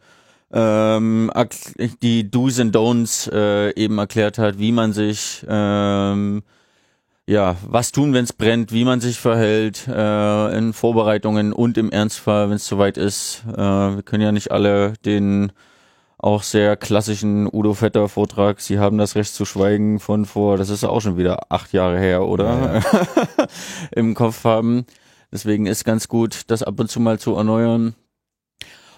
[0.51, 1.31] ähm,
[2.01, 6.43] die Do's and Don'ts äh, eben erklärt hat, wie man sich ähm,
[7.27, 11.91] ja, was tun, wenn es brennt, wie man sich verhält äh, in Vorbereitungen und im
[11.91, 13.45] Ernstfall, wenn es soweit ist.
[13.47, 15.53] Äh, wir können ja nicht alle den
[16.25, 18.59] auch sehr klassischen Udo Vetter Vortrag.
[18.59, 21.99] Sie haben das Recht zu schweigen von vor, das ist auch schon wieder acht Jahre
[21.99, 22.81] her, oder?
[22.81, 23.47] Ja.
[23.95, 24.85] Im Kopf haben.
[25.31, 27.93] Deswegen ist ganz gut, das ab und zu mal zu erneuern.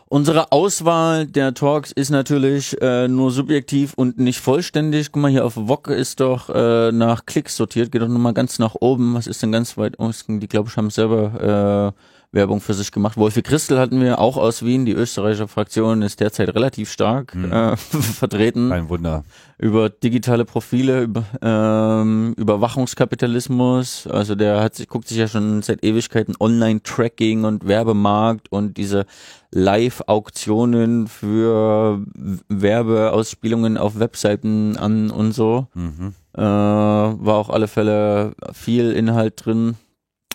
[0.09, 5.11] Unsere Auswahl der Talks ist natürlich äh, nur subjektiv und nicht vollständig.
[5.11, 7.91] Guck mal, hier auf VOG ist doch äh, nach Klicks sortiert.
[7.91, 9.15] Geht doch nochmal ganz nach oben.
[9.15, 10.39] Was ist denn ganz weit unten?
[10.39, 12.01] Die, glaube ich, haben selber äh,
[12.33, 13.15] Werbung für sich gemacht.
[13.17, 14.85] Wolfi Christel hatten wir auch aus Wien.
[14.85, 17.51] Die österreichische Fraktion ist derzeit relativ stark mhm.
[17.51, 18.71] äh, vertreten.
[18.71, 19.23] Ein Wunder.
[19.57, 24.07] Über digitale Profile, über ähm, Überwachungskapitalismus.
[24.07, 29.05] Also der hat sich, guckt sich ja schon seit Ewigkeiten Online-Tracking und Werbemarkt und diese
[29.51, 32.03] Live-Auktionen für
[32.49, 35.67] Werbeausspielungen auf Webseiten an und so.
[35.73, 36.13] Mhm.
[36.33, 39.75] Äh, war auch alle Fälle viel Inhalt drin.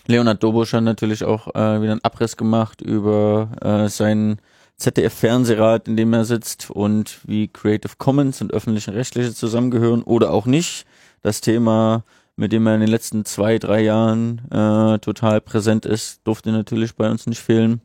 [0.07, 4.39] Leonard Dobusch hat natürlich auch äh, wieder einen Abriss gemacht über äh, seinen
[4.77, 10.45] ZDF-Fernsehrat, in dem er sitzt und wie Creative Commons und öffentliche Rechtliche zusammengehören oder auch
[10.45, 10.85] nicht.
[11.21, 12.03] Das Thema,
[12.35, 16.95] mit dem er in den letzten zwei, drei Jahren äh, total präsent ist, durfte natürlich
[16.95, 17.81] bei uns nicht fehlen.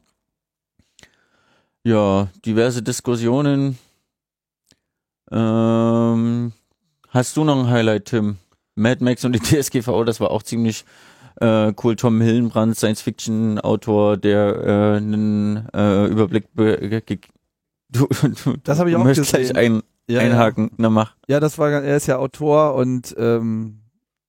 [1.84, 3.78] Ja, diverse Diskussionen.
[5.30, 6.52] Ähm,
[7.10, 8.38] hast du noch ein Highlight, Tim?
[8.74, 10.84] Mad Max und die DSGVO, das war auch ziemlich
[11.40, 17.02] äh, cool Tom Hillenbrand, Science-Fiction-Autor, der äh, einen äh, Überblick be
[17.90, 18.06] du,
[18.44, 19.24] du, Das habe ich auch gesehen.
[19.24, 20.64] gleich ein, ja, einhaken.
[20.64, 20.74] Ja.
[20.78, 21.14] Na, mach.
[21.28, 23.80] Ja, das war, er ist ja Autor und ähm,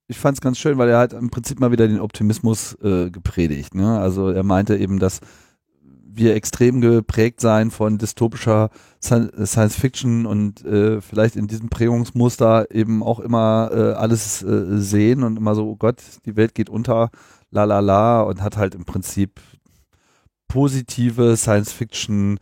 [0.08, 3.10] ich fand es ganz schön, weil er hat im Prinzip mal wieder den Optimismus äh,
[3.12, 3.76] gepredigt.
[3.76, 4.00] Ne?
[4.00, 5.20] Also er meinte eben, dass
[6.12, 8.70] wir extrem geprägt sein von dystopischer
[9.02, 15.24] Science Fiction und äh, vielleicht in diesem Prägungsmuster eben auch immer äh, alles äh, sehen
[15.24, 17.10] und immer so, oh Gott, die Welt geht unter,
[17.52, 19.40] la la la und hat halt im Prinzip
[20.48, 22.40] positive Science Fiction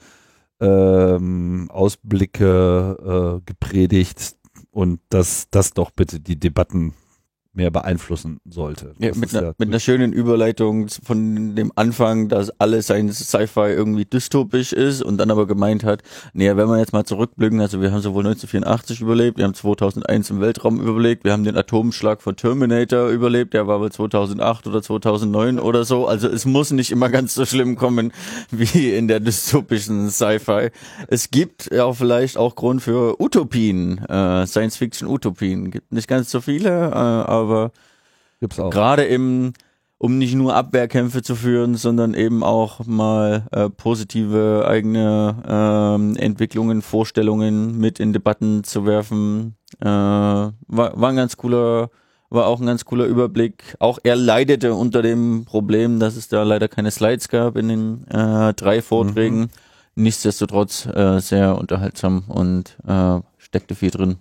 [0.59, 4.35] ähm, Ausblicke äh, gepredigt
[4.71, 6.93] und dass das doch bitte die Debatten
[7.57, 8.93] mehr beeinflussen sollte.
[8.99, 13.71] Ja, mit, einer, ja mit einer schönen Überleitung von dem Anfang, dass alles ein Sci-Fi
[13.71, 16.03] irgendwie dystopisch ist und dann aber gemeint hat,
[16.33, 20.29] naja, wenn wir jetzt mal zurückblicken, also wir haben sowohl 1984 überlebt, wir haben 2001
[20.29, 24.81] im Weltraum überlebt, wir haben den Atomschlag von Terminator überlebt, der war wohl 2008 oder
[24.81, 28.13] 2009 oder so, also es muss nicht immer ganz so schlimm kommen
[28.51, 30.69] wie in der dystopischen Sci-Fi.
[31.07, 36.69] Es gibt ja vielleicht auch Grund für Utopien, äh, Science-Fiction-Utopien, gibt nicht ganz so viele,
[36.69, 37.71] äh, aber aber
[38.69, 39.53] gerade im,
[39.97, 46.81] um nicht nur Abwehrkämpfe zu führen, sondern eben auch mal äh, positive eigene ähm, Entwicklungen,
[46.81, 51.89] Vorstellungen mit in Debatten zu werfen, äh, war, war ein ganz cooler,
[52.29, 53.75] war auch ein ganz cooler Überblick.
[53.79, 58.07] Auch er leidete unter dem Problem, dass es da leider keine Slides gab in den
[58.07, 59.39] äh, drei Vorträgen.
[59.39, 59.49] Mhm.
[59.95, 64.17] Nichtsdestotrotz äh, sehr unterhaltsam und äh, steckte viel drin.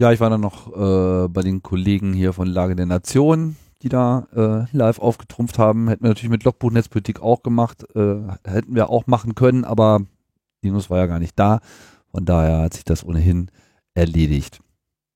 [0.00, 3.90] Ja, ich war dann noch äh, bei den Kollegen hier von Lage der Nation, die
[3.90, 5.88] da äh, live aufgetrumpft haben.
[5.88, 7.84] Hätten wir natürlich mit Logbuch Netzpolitik auch gemacht.
[7.94, 10.00] Äh, hätten wir auch machen können, aber
[10.62, 11.60] Linus war ja gar nicht da.
[12.10, 13.50] Von daher hat sich das ohnehin
[13.92, 14.60] erledigt.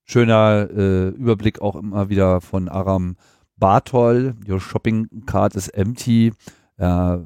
[0.04, 3.16] Schöner äh, Überblick auch immer wieder von Aram
[3.56, 4.34] Bartol.
[4.46, 6.34] Your Shopping Card is empty.
[6.78, 7.24] Ja,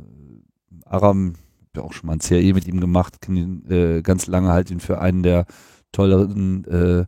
[0.85, 1.35] Aram,
[1.75, 5.01] ich auch schon mal ein CRE mit ihm gemacht, äh, ganz lange halt ihn für
[5.01, 5.45] einen der
[5.91, 7.07] tolleren äh,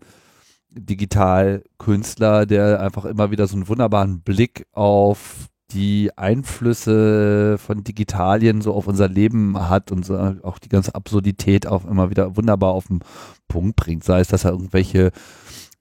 [0.73, 8.75] Digitalkünstler, der einfach immer wieder so einen wunderbaren Blick auf die Einflüsse von Digitalien so
[8.75, 12.89] auf unser Leben hat und so auch die ganze Absurdität auch immer wieder wunderbar auf
[12.89, 13.01] den
[13.49, 14.05] Punkt bringt.
[14.05, 15.13] Sei es, dass er irgendwelche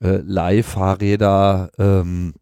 [0.02, 2.34] äh, Leihfahrräder ähm,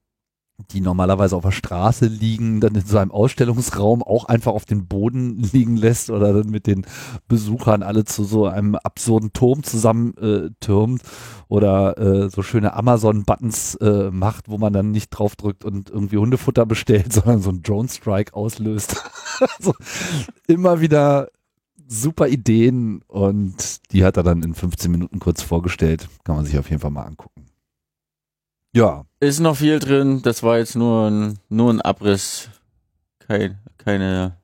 [0.71, 4.87] die normalerweise auf der Straße liegen, dann in so einem Ausstellungsraum auch einfach auf den
[4.87, 6.85] Boden liegen lässt oder dann mit den
[7.27, 11.05] Besuchern alle zu so einem absurden Turm zusammentürmt äh,
[11.47, 16.65] oder äh, so schöne Amazon-Buttons äh, macht, wo man dann nicht draufdrückt und irgendwie Hundefutter
[16.65, 19.03] bestellt, sondern so einen Drone-Strike auslöst.
[19.57, 19.73] also
[20.47, 21.29] immer wieder
[21.87, 26.09] super Ideen und die hat er dann in 15 Minuten kurz vorgestellt.
[26.23, 27.46] Kann man sich auf jeden Fall mal angucken.
[28.73, 29.05] Ja.
[29.19, 30.21] Ist noch viel drin.
[30.21, 32.49] Das war jetzt nur ein, nur ein Abriss.
[33.19, 34.37] Kein, keine,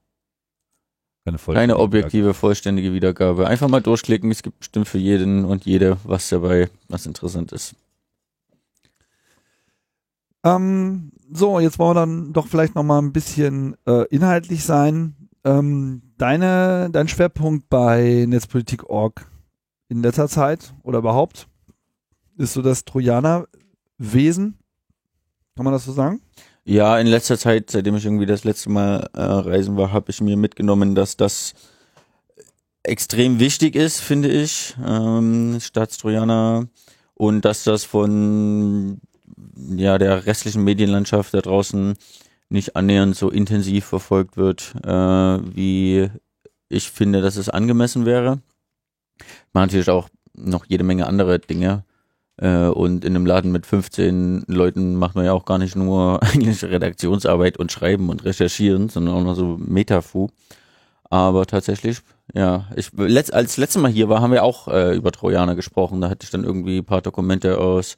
[1.26, 3.48] keine, keine objektive, vollständige Wiedergabe.
[3.48, 4.32] Einfach mal durchklicken.
[4.32, 7.76] Es gibt bestimmt für jeden und jede was dabei, was interessant ist.
[10.44, 15.16] Ähm, so, jetzt wollen wir dann doch vielleicht noch mal ein bisschen äh, inhaltlich sein.
[15.46, 19.26] Ähm, deine, dein Schwerpunkt bei Netzpolitik.org
[19.90, 21.48] in letzter Zeit oder überhaupt
[22.38, 23.48] ist so das Trojaner
[23.98, 24.58] Wesen.
[25.56, 26.22] Kann man das so sagen?
[26.66, 30.22] Ja, in letzter Zeit, seitdem ich irgendwie das letzte Mal äh, reisen war, habe ich
[30.22, 31.54] mir mitgenommen, dass das
[32.84, 36.68] extrem wichtig ist, finde ich, ähm, Staatstrojaner
[37.16, 39.00] und dass das von
[39.70, 41.96] ja der restlichen Medienlandschaft da draußen
[42.50, 44.90] nicht annähernd so intensiv verfolgt wird, äh,
[45.56, 46.10] wie
[46.70, 48.40] ich finde, dass es angemessen wäre.
[49.54, 51.84] Man natürlich auch noch jede Menge andere Dinge,
[52.38, 56.64] und in einem Laden mit 15 Leuten macht man ja auch gar nicht nur eigentlich
[56.64, 60.30] Redaktionsarbeit und Schreiben und Recherchieren, sondern auch noch so Metafu.
[61.10, 62.00] Aber tatsächlich,
[62.34, 66.02] ja, ich letzt, als letztes Mal hier war, haben wir auch äh, über Trojaner gesprochen.
[66.02, 67.98] Da hatte ich dann irgendwie ein paar Dokumente aus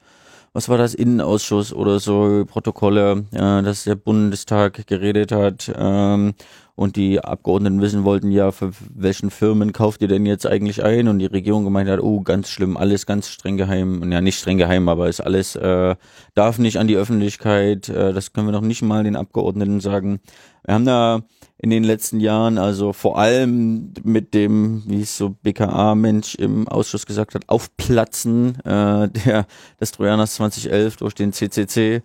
[0.55, 6.33] was war das, Innenausschuss oder so, Protokolle, äh, dass der Bundestag geredet hat ähm,
[6.75, 11.07] und die Abgeordneten wissen wollten, ja, für welchen Firmen kauft ihr denn jetzt eigentlich ein?
[11.07, 14.01] Und die Regierung gemeint hat, oh, ganz schlimm, alles ganz streng geheim.
[14.01, 15.95] Und ja, nicht streng geheim, aber ist alles, äh,
[16.33, 20.19] darf nicht an die Öffentlichkeit, äh, das können wir noch nicht mal den Abgeordneten sagen.
[20.65, 21.21] Wir haben da
[21.57, 27.05] in den letzten Jahren, also vor allem mit dem, wie es so BKA-Mensch im Ausschuss
[27.05, 29.47] gesagt hat, Aufplatzen äh, der
[29.79, 32.01] des Trojaners 2011 durch den CCC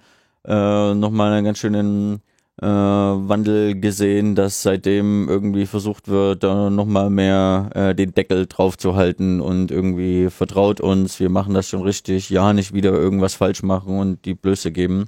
[0.47, 2.23] äh, nochmal einen ganz schönen
[2.61, 8.77] äh, Wandel gesehen, dass seitdem irgendwie versucht wird, da nochmal mehr äh, den Deckel drauf
[8.77, 13.35] zu halten und irgendwie vertraut uns, wir machen das schon richtig, ja, nicht wieder irgendwas
[13.35, 15.07] falsch machen und die Blöße geben.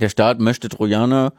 [0.00, 1.32] Der Staat möchte Trojaner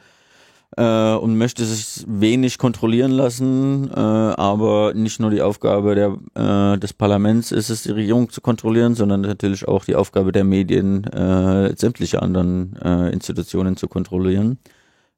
[0.77, 6.77] äh, und möchte sich wenig kontrollieren lassen, äh, aber nicht nur die Aufgabe der, äh,
[6.77, 11.05] des Parlaments ist es, die Regierung zu kontrollieren, sondern natürlich auch die Aufgabe der Medien,
[11.05, 14.59] äh, sämtliche anderen äh, Institutionen zu kontrollieren.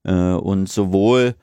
[0.04, 1.36] Äh, und sowohl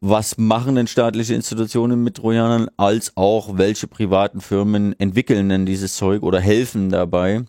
[0.00, 5.96] was machen denn staatliche Institutionen mit Trojanern, als auch welche privaten Firmen entwickeln denn dieses
[5.96, 7.44] Zeug oder helfen dabei.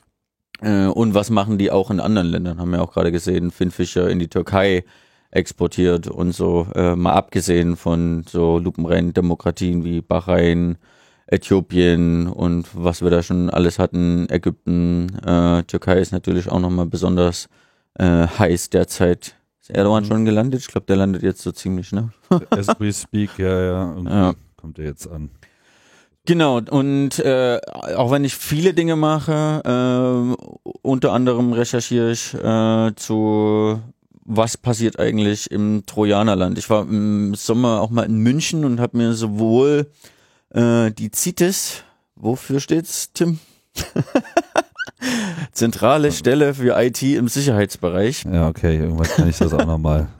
[0.62, 2.60] Äh, und was machen die auch in anderen Ländern?
[2.60, 4.84] Haben wir auch gerade gesehen, Finn Fischer in die Türkei
[5.32, 10.80] exportiert und so, äh, mal abgesehen von so lupenreinen Demokratien wie Bahrain,
[11.28, 15.12] Äthiopien und was wir da schon alles hatten, Ägypten,
[15.68, 17.50] Türkei ist natürlich auch nochmal besonders
[18.00, 19.36] heiß derzeit.
[19.70, 20.62] Ist Erdogan schon gelandet?
[20.62, 22.10] Ich glaube, der landet jetzt so ziemlich, ne?
[22.50, 23.90] As we speak, ja, ja.
[23.92, 24.34] Irgendwie Ja.
[24.58, 25.30] kommt er jetzt an.
[26.26, 27.60] Genau, und äh,
[27.96, 33.80] auch wenn ich viele Dinge mache, äh, unter anderem recherchiere ich äh, zu
[34.32, 36.60] was passiert eigentlich im Trojanerland.
[36.60, 39.90] Ich war im Sommer auch mal in München und habe mir sowohl
[40.54, 41.84] äh, die CITES,
[42.16, 43.40] wofür steht's, Tim?
[45.60, 48.24] Zentrale Stelle für IT im Sicherheitsbereich.
[48.24, 50.08] Ja, okay, irgendwas kann ich das auch nochmal.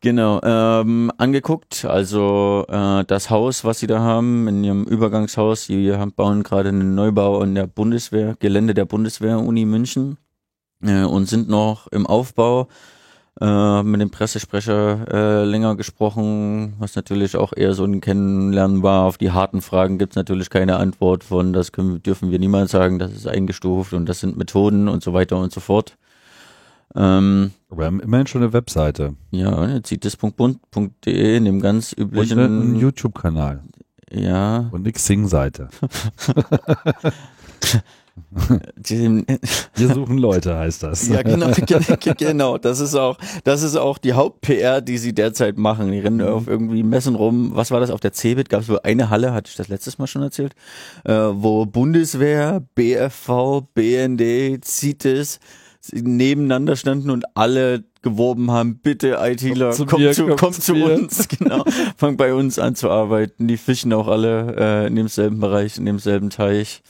[0.00, 1.84] Genau, ähm, angeguckt.
[1.84, 6.96] Also äh, das Haus, was sie da haben, in ihrem Übergangshaus, die bauen gerade einen
[6.96, 10.18] Neubau in der Bundeswehr, Gelände der Bundeswehr-Uni München
[10.82, 12.66] äh, und sind noch im Aufbau.
[13.38, 19.04] Äh, mit dem Pressesprecher äh, länger gesprochen, was natürlich auch eher so ein Kennenlernen war.
[19.04, 22.70] Auf die harten Fragen gibt es natürlich keine Antwort von, das können, dürfen wir niemals
[22.70, 25.98] sagen, das ist eingestuft und das sind Methoden und so weiter und so fort.
[26.94, 32.38] Ähm, Aber wir haben immerhin schon eine Webseite ja, cites.bund.de in dem ganz und üblichen,
[32.38, 33.64] einen YouTube-Kanal
[34.10, 35.68] ja, und eine Xing-Seite.
[38.88, 41.08] Wir suchen Leute, heißt das.
[41.08, 45.14] ja genau, ge- ge- genau, das ist auch, das ist auch die Haupt-PR, die sie
[45.14, 45.90] derzeit machen.
[45.92, 47.52] Die rennen auf irgendwie Messen rum.
[47.54, 48.48] Was war das auf der CeBIT?
[48.48, 50.54] Gab es wohl eine Halle, hatte ich das letztes Mal schon erzählt,
[51.04, 55.38] äh, wo Bundeswehr, BFV, BND, CITES
[55.92, 60.54] nebeneinander standen und alle geworben haben, bitte ITler, Kommt zu kommt mir, zu, kommt kommt
[60.54, 61.64] zu zu uns, genau,
[61.96, 63.46] fang bei uns an zu arbeiten.
[63.48, 66.82] Die fischen auch alle äh, in demselben Bereich, in demselben Teich.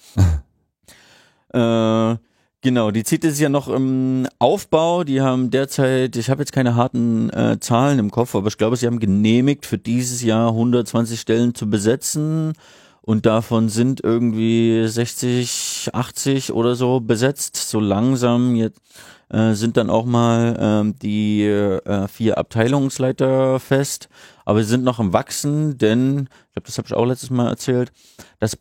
[1.57, 2.17] Äh,
[2.61, 5.05] genau, die zieht es ja noch im Aufbau.
[5.05, 8.77] Die haben derzeit, ich habe jetzt keine harten äh, Zahlen im Kopf, aber ich glaube,
[8.77, 12.53] sie haben genehmigt, für dieses Jahr 120 Stellen zu besetzen.
[13.01, 17.57] Und davon sind irgendwie 60, 80 oder so besetzt.
[17.57, 18.81] So langsam jetzt
[19.29, 24.09] äh, sind dann auch mal ähm, die äh, vier Abteilungsleiter fest.
[24.45, 27.49] Aber sie sind noch im Wachsen, denn, ich glaube, das habe ich auch letztes Mal
[27.49, 27.93] erzählt,
[28.39, 28.57] das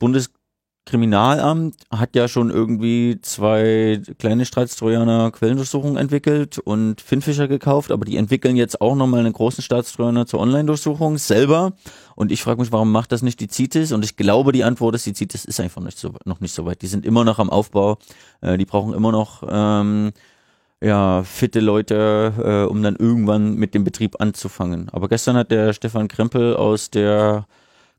[0.86, 8.18] Bundeskriminalamt hat ja schon irgendwie zwei kleine Staatstrojaner Quellendurchsuchung entwickelt und Finnfischer gekauft, aber die
[8.18, 11.74] entwickeln jetzt auch nochmal einen großen Staatstrojaner zur Online-Durchsuchung selber.
[12.16, 13.94] Und ich frage mich, warum macht das nicht die CITES?
[13.94, 16.66] Und ich glaube, die Antwort ist, die CITES ist einfach nicht so, noch nicht so
[16.66, 16.84] weit.
[16.84, 17.98] Die sind immer noch am Aufbau.
[18.42, 20.12] Äh, die brauchen immer noch ähm,
[20.82, 24.90] ja, fitte Leute, äh, um dann irgendwann mit dem Betrieb anzufangen.
[24.90, 27.48] Aber gestern hat der Stefan Krempel aus der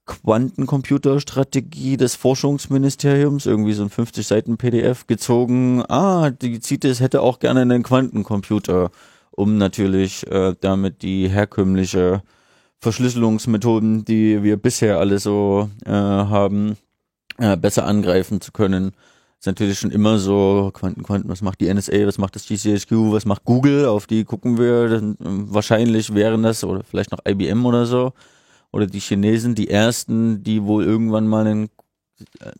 [0.06, 5.82] Quantencomputerstrategie des Forschungsministeriums irgendwie so ein 50 Seiten PDF gezogen.
[5.88, 8.90] Ah, die CITES hätte auch gerne einen Quantencomputer,
[9.32, 12.22] um natürlich äh, damit die herkömmliche
[12.78, 16.76] Verschlüsselungsmethoden, die wir bisher alle so äh, haben,
[17.38, 18.92] äh, besser angreifen zu können.
[19.38, 23.12] Ist natürlich schon immer so, Quanten, Quanten, was macht die NSA, was macht das GCHQ,
[23.12, 27.66] was macht Google, auf die gucken wir, dann, wahrscheinlich wären das, oder vielleicht noch IBM
[27.66, 28.12] oder so,
[28.76, 31.70] oder die Chinesen, die ersten, die wohl irgendwann mal einen,
[32.40, 32.52] äh,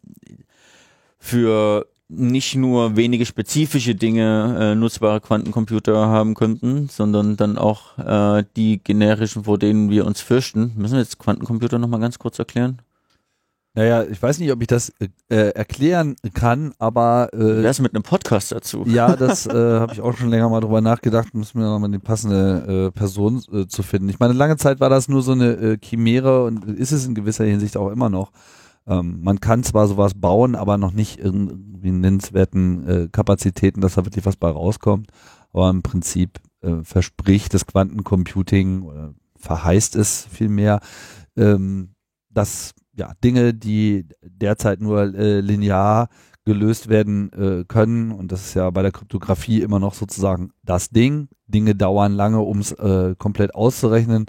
[1.19, 8.45] für nicht nur wenige spezifische Dinge äh, nutzbare Quantencomputer haben könnten, sondern dann auch äh,
[8.57, 10.73] die generischen, vor denen wir uns fürchten.
[10.77, 12.81] Müssen wir jetzt Quantencomputer nochmal ganz kurz erklären?
[13.77, 14.91] Naja, ich weiß nicht, ob ich das
[15.29, 18.85] äh, erklären kann, aber äh, ist mit einem Podcast dazu?
[18.87, 21.99] ja, das äh, habe ich auch schon länger mal drüber nachgedacht, müssen wir nochmal die
[21.99, 24.09] passende äh, Person äh, zu finden.
[24.09, 27.15] Ich meine, lange Zeit war das nur so eine äh, Chimäre und ist es in
[27.15, 28.33] gewisser Hinsicht auch immer noch.
[28.87, 33.97] Ähm, man kann zwar sowas bauen, aber noch nicht in irgendwie nennenswerten äh, Kapazitäten, dass
[33.97, 35.11] da wirklich was bei rauskommt.
[35.53, 40.81] Aber im Prinzip äh, verspricht das Quantencomputing oder verheißt es vielmehr,
[41.37, 41.91] ähm,
[42.31, 46.09] dass ja Dinge, die derzeit nur äh, linear
[46.45, 50.91] gelöst werden äh, können, und das ist ja bei der Kryptographie immer noch sozusagen das
[50.91, 51.29] Ding.
[51.49, 54.27] Dinge dauern lange, um es äh, komplett auszurechnen,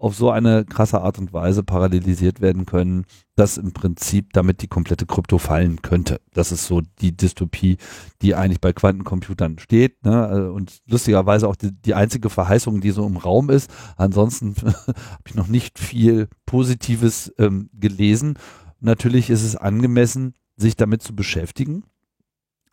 [0.00, 3.04] auf so eine krasse Art und Weise parallelisiert werden können,
[3.36, 6.20] dass im Prinzip damit die komplette Krypto fallen könnte.
[6.32, 7.76] Das ist so die Dystopie,
[8.22, 10.02] die eigentlich bei Quantencomputern steht.
[10.04, 10.30] Ne?
[10.30, 13.70] Äh, Und lustigerweise auch die, die einzige Verheißung, die so im Raum ist.
[13.98, 14.54] Ansonsten
[14.86, 18.38] habe ich noch nicht viel Positives ähm, gelesen.
[18.80, 21.84] Natürlich ist es angemessen, sich damit zu beschäftigen,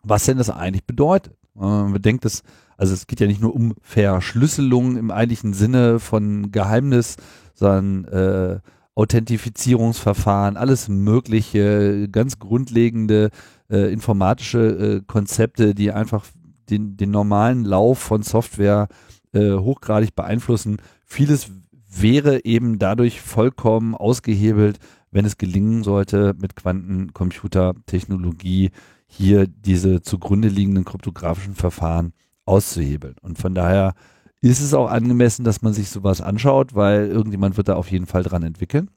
[0.02, 1.36] was denn das eigentlich bedeutet.
[1.58, 2.42] Äh, Man bedenkt es,
[2.76, 7.16] also es geht ja nicht nur um Verschlüsselung im eigentlichen Sinne von Geheimnis,
[7.54, 8.60] sondern äh,
[8.94, 13.30] Authentifizierungsverfahren, alles mögliche, ganz grundlegende
[13.70, 16.24] äh, informatische äh, Konzepte, die einfach
[16.68, 18.88] den, den normalen Lauf von Software
[19.32, 20.78] äh, hochgradig beeinflussen.
[21.04, 21.50] Vieles
[21.88, 24.78] wäre eben dadurch vollkommen ausgehebelt,
[25.10, 28.70] wenn es gelingen sollte, mit Quantencomputertechnologie
[29.08, 32.12] hier diese zugrunde liegenden kryptografischen Verfahren
[32.44, 33.16] auszuhebeln.
[33.20, 33.94] Und von daher
[34.40, 38.06] ist es auch angemessen, dass man sich sowas anschaut, weil irgendjemand wird da auf jeden
[38.06, 38.90] Fall dran entwickeln.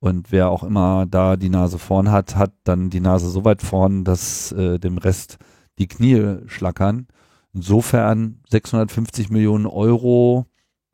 [0.00, 3.62] Und wer auch immer da die Nase vorn hat, hat dann die Nase so weit
[3.62, 5.38] vorn, dass äh, dem Rest
[5.78, 7.08] die Knie schlackern.
[7.52, 10.46] Insofern 650 Millionen Euro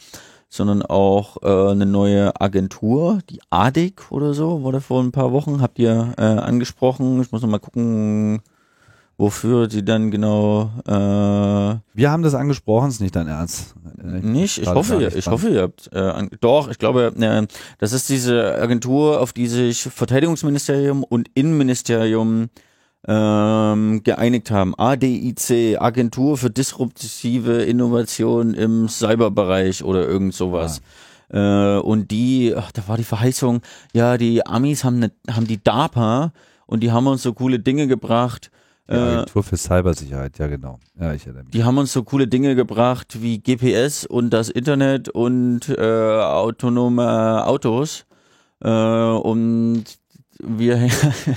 [0.51, 5.63] sondern auch äh, eine neue Agentur, die ADIC oder so, wurde vor ein paar Wochen,
[5.63, 7.23] habt ihr äh, angesprochen.
[7.23, 8.43] Ich muss noch mal gucken,
[9.17, 13.75] wofür die dann genau äh, Wir haben das angesprochen, ist nicht dein Ernst.
[14.03, 17.47] Äh, nicht, ich hoffe, ihr, ich hoffe, ihr habt äh, an, doch, ich glaube, äh,
[17.79, 22.51] das ist diese Agentur, auf die sich Verteidigungsministerium und Innenministerium
[23.07, 24.75] ähm, geeinigt haben.
[24.77, 30.81] ADIC, Agentur für disruptive Innovation im Cyberbereich oder irgend sowas.
[31.31, 33.61] Äh, und die, ach, da war die Verheißung,
[33.93, 36.33] ja, die Amis haben, ne, haben die DARPA
[36.67, 38.51] und die haben uns so coole Dinge gebracht.
[38.89, 40.79] Die Äh, Agentur für Cybersicherheit, ja genau.
[41.01, 41.53] Ja, ich erinnere mich.
[41.53, 45.81] die haben uns so coole Dinge gebracht wie GPS und das Internet und äh,
[46.21, 48.05] autonome Autos.
[48.63, 49.85] Äh, und
[50.39, 50.89] wir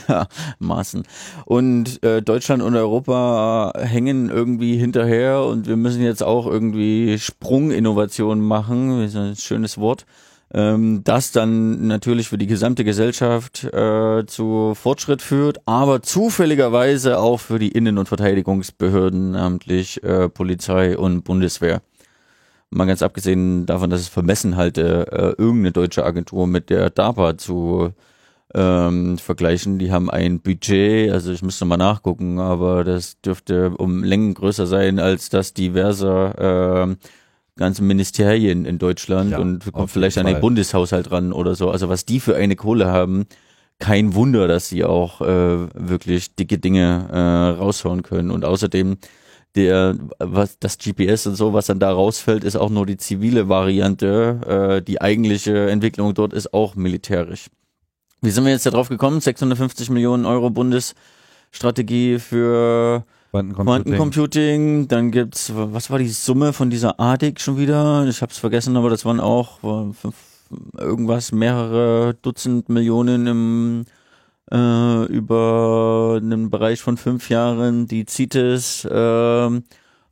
[0.60, 1.04] Maßen.
[1.46, 8.44] Und äh, Deutschland und Europa hängen irgendwie hinterher und wir müssen jetzt auch irgendwie Sprunginnovationen
[8.44, 9.00] machen.
[9.02, 10.06] Das ist ein schönes Wort.
[10.54, 17.40] Ähm, das dann natürlich für die gesamte Gesellschaft äh, zu Fortschritt führt, aber zufälligerweise auch
[17.42, 21.82] für die Innen- und Verteidigungsbehörden, namentlich äh, Polizei und Bundeswehr.
[22.70, 27.38] Mal ganz abgesehen davon, dass es vermessen halte, äh, irgendeine deutsche Agentur mit der DARPA
[27.38, 27.94] zu
[28.54, 29.80] ähm, vergleichen.
[29.80, 34.68] Die haben ein Budget, also ich müsste mal nachgucken, aber das dürfte um Längen größer
[34.68, 36.36] sein als das diverser
[36.84, 36.98] ähm,
[37.58, 40.40] ganzen Ministerien in Deutschland Ja, und kommt vielleicht an den.
[40.40, 41.70] Bundeshaushalt ran oder so.
[41.70, 43.26] Also was die für eine Kohle haben,
[43.80, 48.32] kein Wunder, dass sie auch äh, wirklich dicke Dinge äh, raushauen können.
[48.32, 48.98] Und außerdem
[49.56, 53.50] der, was das GPS und so, was dann da rausfällt, ist auch nur die zivile
[53.50, 54.78] Variante.
[54.80, 57.48] Äh, die eigentliche Entwicklung dort ist auch militärisch.
[58.22, 59.20] Wie sind wir jetzt da drauf gekommen?
[59.20, 63.04] 650 Millionen Euro Bundesstrategie für
[63.38, 63.84] Quantencomputing.
[63.84, 64.88] Quantencomputing.
[64.88, 68.06] Dann gibt's, was war die Summe von dieser ADIC schon wieder?
[68.08, 70.16] Ich hab's vergessen, aber das waren auch fünf,
[70.78, 73.86] irgendwas, mehrere Dutzend Millionen im
[74.52, 77.88] äh, über einen Bereich von fünf Jahren.
[77.88, 79.64] Die CITES ähm,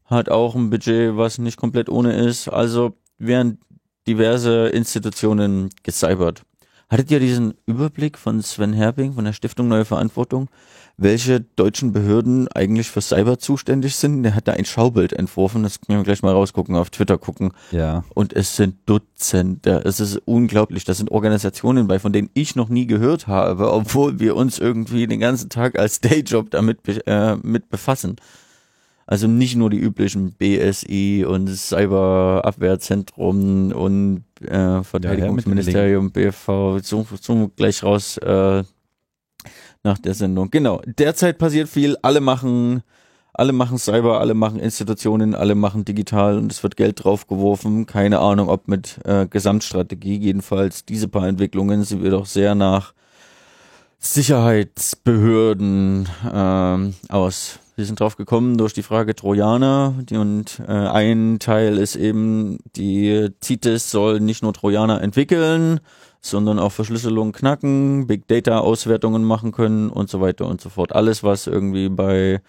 [0.06, 2.50] hat auch ein Budget, was nicht komplett ohne ist.
[2.50, 3.60] Also werden
[4.08, 6.44] diverse Institutionen gecybert.
[6.90, 10.50] Hattet ihr diesen Überblick von Sven Herbing von der Stiftung Neue Verantwortung,
[10.98, 14.24] welche deutschen Behörden eigentlich für Cyber zuständig sind?
[14.24, 17.52] Der hat da ein Schaubild entworfen, das können wir gleich mal rausgucken, auf Twitter gucken.
[17.72, 18.06] Ja.
[18.14, 19.82] Und es sind Dutzende.
[19.84, 20.86] Es ist unglaublich.
[20.86, 25.08] Das sind Organisationen bei, von denen ich noch nie gehört habe, obwohl wir uns irgendwie
[25.08, 28.16] den ganzen Tag als Dayjob damit äh, mit befassen.
[29.08, 37.84] Also nicht nur die üblichen BSI und Cyberabwehrzentrum und äh, Verteidigungsministerium, BFV, so, so gleich
[37.84, 38.64] raus äh,
[39.86, 40.52] nach der Sendung.
[40.52, 40.82] Genau.
[40.86, 41.96] Derzeit passiert viel.
[42.02, 42.84] Alle machen,
[43.34, 47.86] alle machen Cyber, alle machen Institutionen, alle machen digital und es wird Geld draufgeworfen.
[47.86, 50.18] Keine Ahnung, ob mit äh, Gesamtstrategie.
[50.18, 52.94] Jedenfalls diese paar Entwicklungen sind wir doch sehr nach
[54.00, 57.60] Sicherheitsbehörden ähm, aus.
[57.76, 63.30] Wir sind drauf gekommen durch die Frage Trojaner und äh, ein Teil ist eben, die
[63.44, 65.82] CITES soll nicht nur Trojaner entwickeln,
[66.30, 70.94] sondern auch Verschlüsselung knacken, Big Data Auswertungen machen können und so weiter und so fort.
[70.94, 72.42] Alles, was irgendwie bei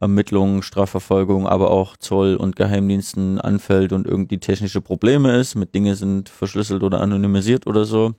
[0.00, 5.96] Ermittlungen, Strafverfolgung, aber auch Zoll und Geheimdiensten anfällt und irgendwie technische Probleme ist, mit Dinge
[5.96, 8.14] sind verschlüsselt oder anonymisiert oder so.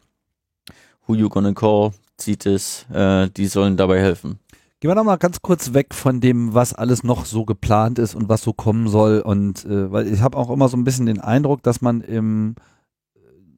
[1.08, 1.92] Who you gonna call?
[2.20, 4.40] CITES, äh, die sollen dabei helfen.
[4.82, 8.16] Gehen wir noch mal ganz kurz weg von dem, was alles noch so geplant ist
[8.16, 9.20] und was so kommen soll.
[9.20, 12.56] Und äh, weil ich habe auch immer so ein bisschen den Eindruck, dass man im,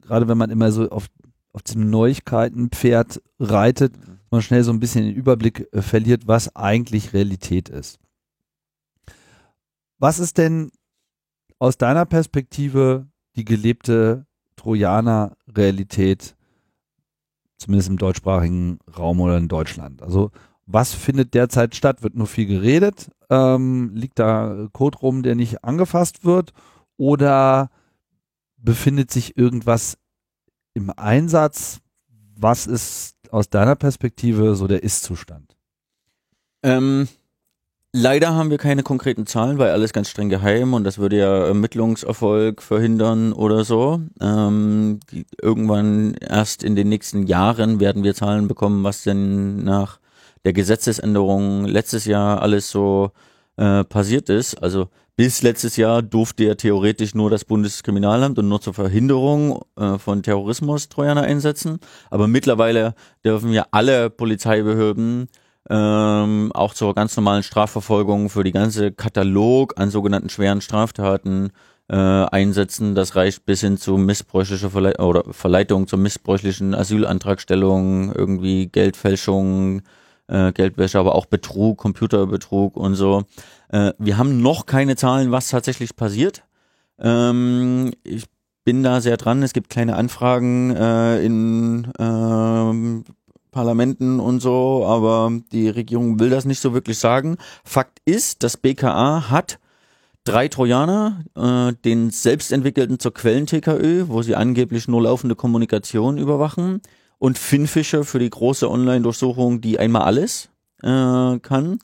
[0.00, 1.06] gerade wenn man immer so auf,
[1.52, 3.94] auf diesem Neuigkeitenpferd reitet,
[4.30, 7.98] man schnell so ein bisschen den Überblick äh, verliert, was eigentlich Realität ist.
[9.98, 10.72] Was ist denn
[11.58, 13.06] aus deiner Perspektive
[13.36, 14.26] die gelebte
[14.56, 16.34] Trojaner-Realität,
[17.58, 20.02] zumindest im deutschsprachigen Raum oder in Deutschland?
[20.02, 20.32] Also
[20.66, 22.02] was findet derzeit statt?
[22.02, 23.10] Wird nur viel geredet?
[23.28, 26.52] Ähm, liegt da Code rum, der nicht angefasst wird?
[26.96, 27.70] Oder
[28.56, 29.98] befindet sich irgendwas
[30.74, 31.80] im Einsatz?
[32.36, 35.56] Was ist aus deiner Perspektive so der Ist-Zustand?
[36.62, 37.08] Ähm,
[37.92, 41.46] leider haben wir keine konkreten Zahlen, weil alles ganz streng geheim und das würde ja
[41.46, 44.00] Ermittlungserfolg verhindern oder so.
[44.20, 49.98] Ähm, die, irgendwann erst in den nächsten Jahren werden wir Zahlen bekommen, was denn nach
[50.44, 53.12] der Gesetzesänderung letztes Jahr alles so
[53.56, 54.62] äh, passiert ist.
[54.62, 59.98] Also bis letztes Jahr durfte ja theoretisch nur das Bundeskriminalamt und nur zur Verhinderung äh,
[59.98, 61.78] von Terrorismus Trojaner einsetzen.
[62.10, 62.94] Aber mittlerweile
[63.24, 65.28] dürfen ja alle Polizeibehörden
[65.70, 71.50] ähm, auch zur ganz normalen Strafverfolgung für die ganze Katalog an sogenannten schweren Straftaten
[71.88, 72.94] äh, einsetzen.
[72.94, 79.82] Das reicht bis hin zu missbräuchlicher Verle oder Verleitung zur missbräuchlichen Asylantragstellung, irgendwie Geldfälschung,
[80.28, 83.24] äh, Geldwäsche, aber auch Betrug, Computerbetrug und so.
[83.72, 86.44] Äh, wir haben noch keine Zahlen, was tatsächlich passiert.
[87.00, 88.26] Ähm, ich
[88.64, 89.42] bin da sehr dran.
[89.42, 93.04] Es gibt kleine Anfragen äh, in ähm,
[93.50, 97.36] Parlamenten und so, aber die Regierung will das nicht so wirklich sagen.
[97.64, 99.58] Fakt ist, das BKA hat
[100.24, 106.80] drei Trojaner, äh, den selbstentwickelten zur Quellen-TKÖ, wo sie angeblich nur laufende Kommunikation überwachen
[107.18, 110.48] und Finfisher für die große Online-Durchsuchung, die einmal alles
[110.82, 111.78] äh, kann,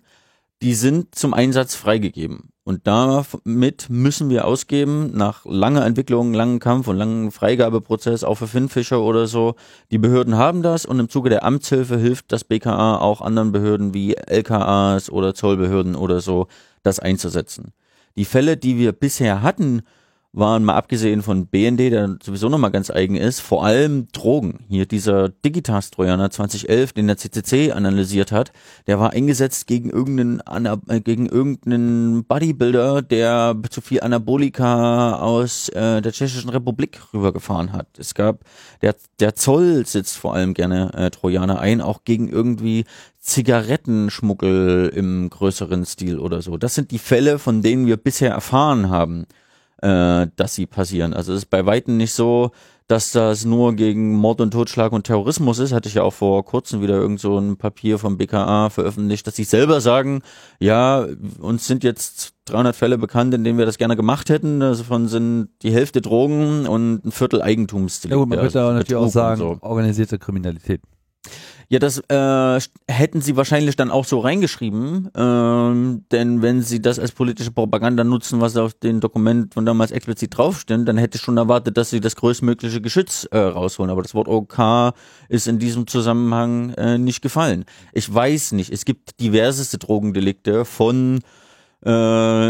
[0.63, 2.51] die sind zum Einsatz freigegeben.
[2.65, 8.47] Und damit müssen wir ausgeben, nach langer Entwicklung, langen Kampf und langen Freigabeprozess, auch für
[8.47, 9.55] Finfischer oder so.
[9.91, 13.95] Die Behörden haben das und im Zuge der Amtshilfe hilft das BKA auch anderen Behörden
[13.95, 16.49] wie LKAs oder Zollbehörden oder so,
[16.83, 17.73] das einzusetzen.
[18.17, 19.83] Die Fälle, die wir bisher hatten,
[20.33, 24.67] waren mal abgesehen von BND, der sowieso nochmal ganz eigen ist, vor allem Drogen.
[24.69, 28.53] Hier dieser Digitas-Trojaner 2011, den der CCC analysiert hat,
[28.87, 30.41] der war eingesetzt gegen irgendeinen,
[30.89, 37.99] äh, gegen irgendeinen Bodybuilder, der zu viel Anabolika aus äh, der Tschechischen Republik rübergefahren hat.
[37.99, 38.45] Es gab,
[38.83, 42.85] der, der Zoll sitzt vor allem gerne äh, Trojaner ein, auch gegen irgendwie
[43.19, 46.59] Zigarettenschmuggel im größeren Stil oder so.
[46.59, 49.27] Das sind die Fälle, von denen wir bisher erfahren haben
[49.83, 51.15] äh, dass sie passieren.
[51.15, 52.51] Also es ist bei Weitem nicht so,
[52.89, 55.73] dass das nur gegen Mord und Totschlag und Terrorismus ist.
[55.73, 59.37] Hatte ich ja auch vor kurzem wieder irgend so ein Papier vom BKA veröffentlicht, dass
[59.37, 60.23] sie selber sagen,
[60.59, 61.07] ja,
[61.39, 64.61] uns sind jetzt 300 Fälle bekannt, in denen wir das gerne gemacht hätten.
[64.61, 68.17] Davon sind die Hälfte Drogen und ein Viertel Eigentumsdelikte.
[68.17, 69.59] Ja gut, man könnte also natürlich auch sagen, so.
[69.61, 70.81] organisierte Kriminalität.
[71.71, 76.99] Ja, das äh, hätten sie wahrscheinlich dann auch so reingeschrieben, ähm, denn wenn sie das
[76.99, 81.23] als politische Propaganda nutzen, was auf dem Dokument von damals explizit draufsteht, dann hätte ich
[81.23, 83.91] schon erwartet, dass sie das größtmögliche Geschütz äh, rausholen.
[83.91, 84.95] Aber das Wort OK
[85.29, 87.67] ist in diesem Zusammenhang äh, nicht gefallen.
[87.93, 91.21] Ich weiß nicht, es gibt diverseste Drogendelikte von
[91.85, 91.91] äh,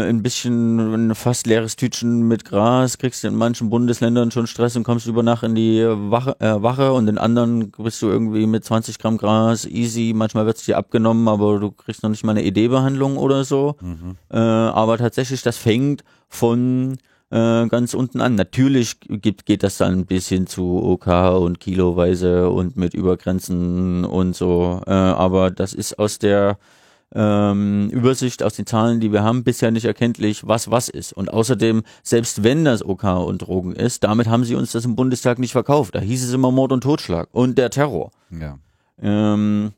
[0.09, 4.75] ein bisschen ein fast leeres Tütchen mit Gras, kriegst du in manchen Bundesländern schon Stress
[4.75, 8.47] und kommst über Nacht in die Wache, äh, Wache und in anderen bist du irgendwie
[8.47, 12.23] mit 20 Gramm Gras easy, manchmal wird es dir abgenommen, aber du kriegst noch nicht
[12.23, 13.75] mal eine ED-Behandlung oder so.
[13.81, 14.17] Mhm.
[14.31, 16.97] Äh, aber tatsächlich, das fängt von
[17.29, 18.33] äh, ganz unten an.
[18.33, 21.07] Natürlich gibt, geht das dann ein bisschen zu OK
[21.39, 26.57] und kiloweise und mit Übergrenzen und so, äh, aber das ist aus der
[27.15, 31.13] ähm, Übersicht aus den Zahlen, die wir haben, bisher nicht erkenntlich, was was ist.
[31.13, 34.95] Und außerdem, selbst wenn das OK und Drogen ist, damit haben sie uns das im
[34.95, 35.95] Bundestag nicht verkauft.
[35.95, 38.11] Da hieß es immer Mord und Totschlag und der Terror.
[38.29, 38.59] Ja.
[39.01, 39.71] Ähm,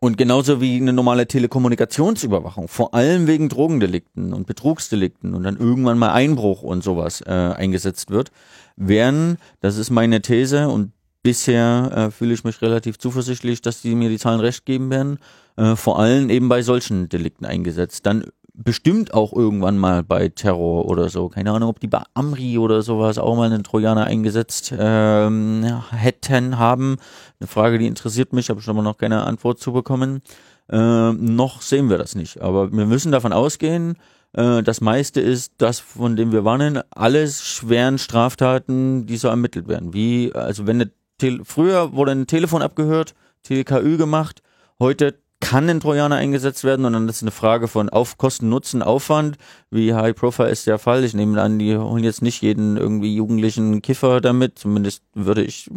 [0.00, 5.96] und genauso wie eine normale Telekommunikationsüberwachung, vor allem wegen Drogendelikten und Betrugsdelikten und dann irgendwann
[5.96, 8.30] mal Einbruch und sowas äh, eingesetzt wird,
[8.76, 10.92] werden, das ist meine These und
[11.24, 15.18] bisher äh, fühle ich mich relativ zuversichtlich, dass die mir die Zahlen recht geben werden,
[15.56, 18.06] äh, vor allem eben bei solchen Delikten eingesetzt.
[18.06, 21.28] Dann bestimmt auch irgendwann mal bei Terror oder so.
[21.28, 26.58] Keine Ahnung, ob die bei Amri oder sowas auch mal einen Trojaner eingesetzt ähm, hätten,
[26.58, 26.98] haben.
[27.40, 30.20] Eine Frage, die interessiert mich, habe ich aber noch keine Antwort zu bekommen.
[30.70, 32.42] Ähm, noch sehen wir das nicht.
[32.42, 33.96] Aber wir müssen davon ausgehen,
[34.34, 39.68] äh, das meiste ist das, von dem wir warnen, alles schweren Straftaten, die so ermittelt
[39.68, 39.94] werden.
[39.94, 40.90] Wie, also wenn eine
[41.44, 44.42] früher wurde ein Telefon abgehört, TKÜ gemacht,
[44.78, 45.14] heute
[45.44, 49.36] kann ein Trojaner eingesetzt werden und dann ist eine Frage von auf Kosten, Nutzen, Aufwand.
[49.70, 51.04] Wie High Profile ist der Fall.
[51.04, 54.58] Ich nehme an, die holen jetzt nicht jeden irgendwie jugendlichen Kiffer damit.
[54.58, 55.70] Zumindest würde ich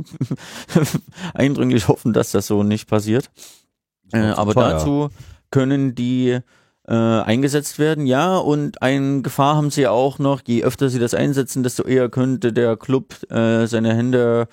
[1.33, 3.29] eindringlich hoffen, dass das so nicht passiert.
[4.13, 4.69] Äh, aber teuer.
[4.69, 5.09] dazu
[5.51, 6.39] können die
[6.87, 8.37] äh, eingesetzt werden, ja.
[8.37, 12.53] Und eine Gefahr haben sie auch noch, je öfter sie das einsetzen, desto eher könnte
[12.53, 14.47] der Club äh, seine Hände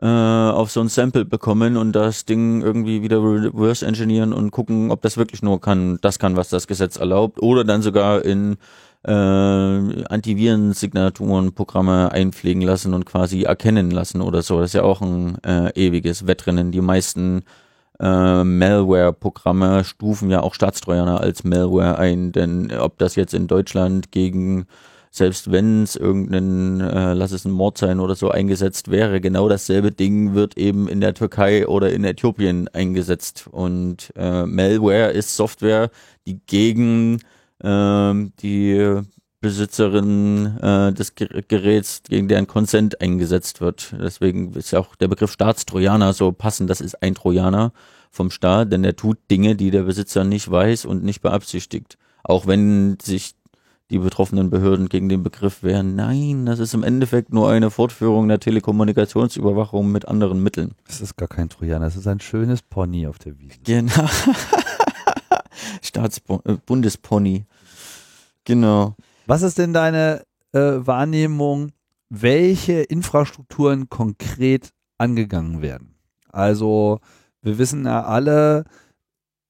[0.00, 4.90] äh, auf so ein Sample bekommen und das Ding irgendwie wieder reverse engineeren und gucken,
[4.90, 8.56] ob das wirklich nur kann, das kann, was das Gesetz erlaubt, oder dann sogar in
[9.06, 14.60] äh, Antivirensignaturenprogramme einpflegen lassen und quasi erkennen lassen oder so.
[14.60, 16.72] Das ist ja auch ein äh, ewiges Wettrennen.
[16.72, 17.42] Die meisten
[18.00, 24.10] äh, Malware-Programme stufen ja auch Staatstrojaner als Malware ein, denn ob das jetzt in Deutschland
[24.10, 24.66] gegen
[25.16, 29.48] selbst wenn es irgendein, äh, lass es ein Mord sein oder so eingesetzt wäre, genau
[29.48, 33.46] dasselbe Ding wird eben in der Türkei oder in Äthiopien eingesetzt.
[33.48, 35.90] Und äh, Malware ist Software,
[36.26, 37.20] die gegen
[37.60, 38.12] äh,
[38.42, 39.02] die
[39.40, 43.94] Besitzerin äh, des Geräts, gegen deren Consent eingesetzt wird.
[43.96, 46.68] Deswegen ist auch der Begriff Staatstrojaner so passend.
[46.70, 47.72] Das ist ein Trojaner
[48.10, 51.98] vom Staat, denn er tut Dinge, die der Besitzer nicht weiß und nicht beabsichtigt.
[52.24, 53.36] Auch wenn sich
[53.94, 55.94] die betroffenen Behörden gegen den Begriff wehren.
[55.94, 60.74] Nein, das ist im Endeffekt nur eine Fortführung der Telekommunikationsüberwachung mit anderen Mitteln.
[60.88, 63.58] Das ist gar kein Trojaner, das ist ein schönes Pony auf der Wiese.
[63.62, 64.08] Genau.
[65.80, 67.36] Staatsbundespony.
[67.36, 67.44] Äh,
[68.42, 68.96] genau.
[69.28, 71.70] Was ist denn deine äh, Wahrnehmung,
[72.10, 75.94] welche Infrastrukturen konkret angegangen werden?
[76.32, 76.98] Also,
[77.42, 78.64] wir wissen ja alle,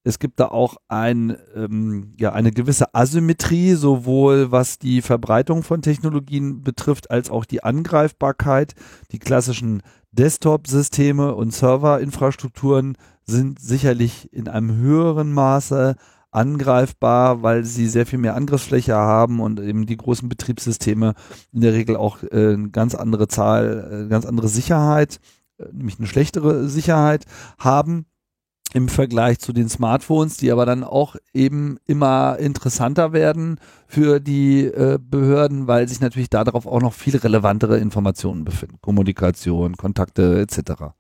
[0.05, 5.81] es gibt da auch ein, ähm, ja, eine gewisse Asymmetrie, sowohl was die Verbreitung von
[5.81, 8.75] Technologien betrifft, als auch die Angreifbarkeit.
[9.13, 9.83] Die klassischen
[10.13, 15.97] Desktop-Systeme und Serverinfrastrukturen sind sicherlich in einem höheren Maße
[16.31, 21.15] angreifbar, weil sie sehr viel mehr Angriffsfläche haben und eben die großen Betriebssysteme
[21.53, 25.19] in der Regel auch äh, eine ganz andere Zahl, äh, ganz andere Sicherheit,
[25.59, 27.25] äh, nämlich eine schlechtere Sicherheit
[27.59, 28.07] haben
[28.75, 34.65] im Vergleich zu den Smartphones, die aber dann auch eben immer interessanter werden für die
[34.65, 38.79] äh, Behörden, weil sich natürlich darauf auch noch viel relevantere Informationen befinden.
[38.83, 40.93] Kommunikation, Kontakte etc.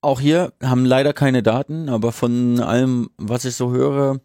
[0.00, 4.18] Auch hier haben leider keine Daten, aber von allem, was ich so höre,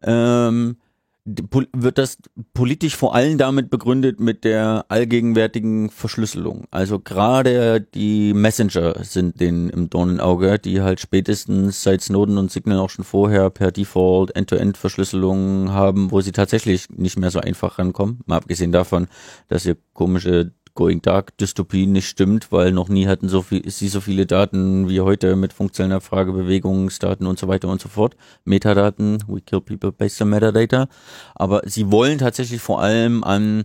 [0.00, 0.76] ähm,
[1.24, 2.18] wird das
[2.52, 6.64] politisch vor allem damit begründet mit der allgegenwärtigen Verschlüsselung.
[6.70, 12.78] Also gerade die Messenger sind denen im Dornenauge, die halt spätestens seit Snowden und Signal
[12.78, 18.20] auch schon vorher per Default End-to-End-Verschlüsselung haben, wo sie tatsächlich nicht mehr so einfach rankommen.
[18.26, 19.08] Mal abgesehen davon,
[19.48, 23.88] dass sie komische Going Dark Dystopie nicht stimmt, weil noch nie hatten so viel, sie
[23.88, 28.16] so viele Daten wie heute mit funktioneller Frage, Bewegungsdaten und so weiter und so fort.
[28.44, 30.88] Metadaten, we kill people based on metadata.
[31.34, 33.64] Aber sie wollen tatsächlich vor allem an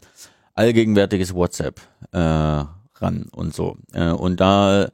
[0.54, 1.82] allgegenwärtiges WhatsApp
[2.12, 3.78] äh, ran und so.
[3.94, 4.90] Äh, und da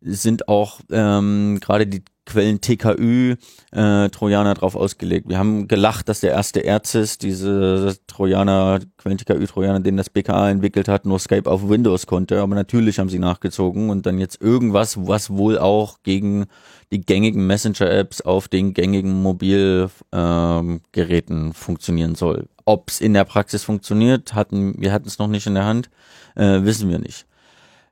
[0.00, 3.36] sind auch ähm, gerade die Quellen TKÜ
[3.72, 5.28] äh, Trojaner drauf ausgelegt.
[5.28, 10.50] Wir haben gelacht, dass der erste Erzis, diese Trojaner, Quellen TKÜ Trojaner, den das BKA
[10.50, 12.40] entwickelt hat, nur Skype auf Windows konnte.
[12.40, 16.46] Aber natürlich haben sie nachgezogen und dann jetzt irgendwas, was wohl auch gegen
[16.92, 22.48] die gängigen Messenger-Apps auf den gängigen Mobilgeräten ähm, funktionieren soll.
[22.64, 25.90] Ob es in der Praxis funktioniert, hatten wir hatten es noch nicht in der Hand,
[26.36, 27.26] äh, wissen wir nicht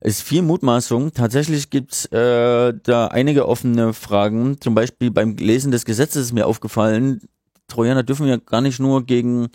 [0.01, 1.13] ist viel Mutmaßung.
[1.13, 4.61] Tatsächlich gibt's äh, da einige offene Fragen.
[4.61, 7.21] Zum Beispiel beim Lesen des Gesetzes ist mir aufgefallen,
[7.67, 9.49] Trojaner dürfen ja gar nicht nur gegen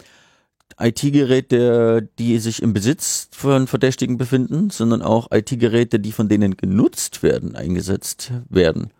[0.79, 7.23] IT-Geräte, die sich im Besitz von Verdächtigen befinden, sondern auch IT-Geräte, die von denen genutzt
[7.23, 8.91] werden, eingesetzt werden.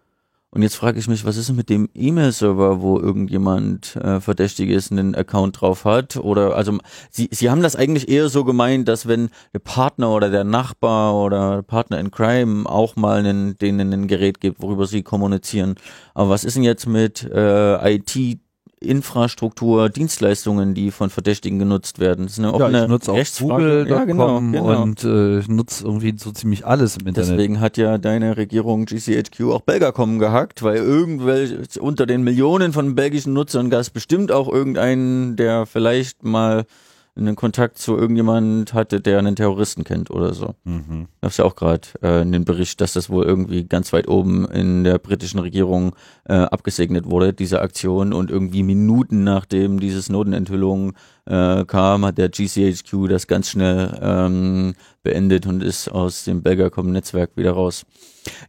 [0.53, 4.91] Und jetzt frage ich mich, was ist denn mit dem E-Mail-Server, wo irgendjemand äh, Verdächtiges
[4.91, 6.15] einen Account drauf hat?
[6.15, 6.77] Oder also
[7.09, 11.15] Sie, Sie haben das eigentlich eher so gemeint, dass wenn der Partner oder der Nachbar
[11.15, 15.73] oder Partner in Crime auch mal einen, denen ein Gerät gibt, worüber sie kommunizieren.
[16.13, 18.39] Aber was ist denn jetzt mit äh, IT
[18.83, 22.25] Infrastruktur, Dienstleistungen, die von Verdächtigen genutzt werden.
[22.25, 24.81] Das ist eine offene ja, ich nutze auch Google.com ja, genau, genau.
[24.81, 27.31] und äh, nutze irgendwie so ziemlich alles im Internet.
[27.31, 32.95] Deswegen hat ja deine Regierung GCHQ auch Belgacom gehackt, weil irgendwelche unter den Millionen von
[32.95, 36.65] belgischen Nutzern gab es bestimmt auch irgendeinen, der vielleicht mal
[37.15, 40.55] einen Kontakt zu irgendjemand hatte, der einen Terroristen kennt oder so.
[40.63, 41.07] Mhm.
[41.21, 44.49] Gab ja auch gerade äh, in den Bericht, dass das wohl irgendwie ganz weit oben
[44.49, 45.95] in der britischen Regierung
[46.25, 48.13] äh, abgesegnet wurde, diese Aktion.
[48.13, 50.93] Und irgendwie Minuten nachdem diese Snowden-Enthüllung
[51.25, 54.73] äh, kam, hat der GCHQ das ganz schnell ähm,
[55.03, 57.85] beendet und ist aus dem Belgacom-Netzwerk wieder raus.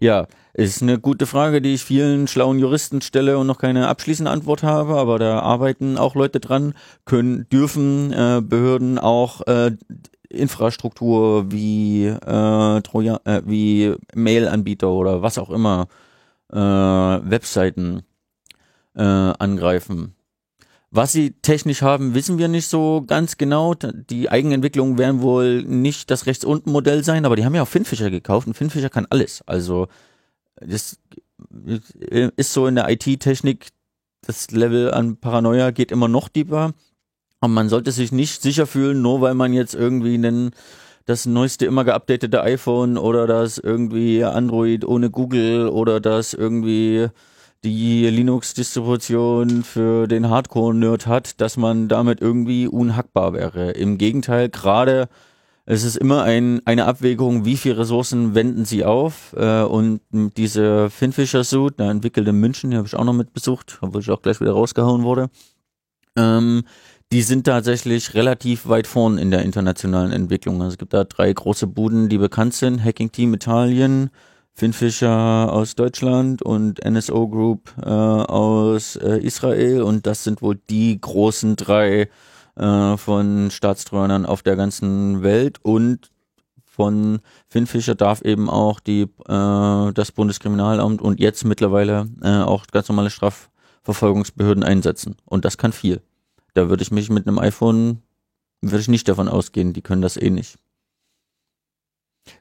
[0.01, 0.27] Ja,
[0.57, 4.63] Ist eine gute Frage, die ich vielen schlauen Juristen stelle und noch keine abschließende Antwort
[4.63, 6.75] habe, aber da arbeiten auch Leute dran,
[7.05, 9.73] können, dürfen äh, Behörden auch äh,
[10.29, 15.89] Infrastruktur wie äh, Troja, äh, wie Mail-Anbieter oder was auch immer
[16.53, 18.03] äh, Webseiten
[18.95, 20.15] äh, angreifen.
[20.93, 23.75] Was sie technisch haben, wissen wir nicht so ganz genau.
[23.75, 27.69] Die Eigenentwicklungen werden wohl nicht das rechts unten Modell sein, aber die haben ja auch
[27.69, 29.43] Finfisher gekauft und Finfisher kann alles.
[29.47, 29.89] Also
[30.67, 30.99] das
[32.37, 33.69] ist so in der IT-Technik,
[34.27, 36.73] das Level an Paranoia geht immer noch tiefer.
[37.41, 40.53] Und man sollte sich nicht sicher fühlen, nur weil man jetzt irgendwie einen,
[41.05, 47.09] das neueste immer geupdatete iPhone oder das irgendwie Android ohne Google oder das irgendwie
[47.65, 53.73] die Linux-Distribution für den Hardcore-Nerd hat, dass man damit irgendwie unhackbar wäre.
[53.73, 55.09] Im Gegenteil, gerade
[55.67, 59.35] es ist immer ein, eine Abwägung, wie viele Ressourcen wenden sie auf.
[59.37, 63.79] Äh, und diese Finfisher-Suit, der entwickelte in München, die habe ich auch noch mit besucht,
[63.81, 65.31] obwohl ich auch gleich wieder rausgehauen wurde.
[66.17, 66.65] Ähm,
[67.13, 70.61] die sind tatsächlich relativ weit vorn in der internationalen Entwicklung.
[70.61, 72.85] Also es gibt da drei große Buden, die bekannt sind.
[72.85, 74.11] Hacking Team Italien,
[74.53, 79.83] Finfisher aus Deutschland und NSO Group äh, aus äh, Israel.
[79.83, 82.09] Und das sind wohl die großen drei
[82.57, 86.11] äh, von Staatstrojanern auf der ganzen Welt und
[86.65, 92.89] von Finfisher darf eben auch die äh, das Bundeskriminalamt und jetzt mittlerweile äh, auch ganz
[92.89, 95.17] normale Strafverfolgungsbehörden einsetzen.
[95.25, 96.03] Und das kann viel.
[96.55, 98.03] Da würde ich mich mit einem iPhone,
[98.61, 100.57] würde ich nicht davon ausgehen, die können das eh nicht.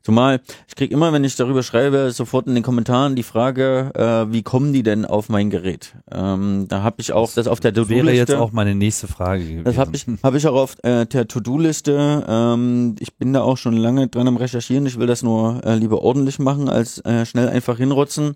[0.01, 4.31] Zumal, ich kriege immer, wenn ich darüber schreibe, sofort in den Kommentaren die Frage, äh,
[4.31, 5.95] wie kommen die denn auf mein Gerät?
[6.11, 8.05] Ähm, da habe ich auch das, das auf der To-Do-Liste.
[8.05, 9.63] Wäre jetzt auch meine nächste Frage gewesen.
[9.63, 12.25] Das habe ich, hab ich auch auf äh, der To-Do-Liste.
[12.27, 14.85] Ähm, ich bin da auch schon lange dran am Recherchieren.
[14.85, 18.35] Ich will das nur äh, lieber ordentlich machen, als äh, schnell einfach hinrotzen.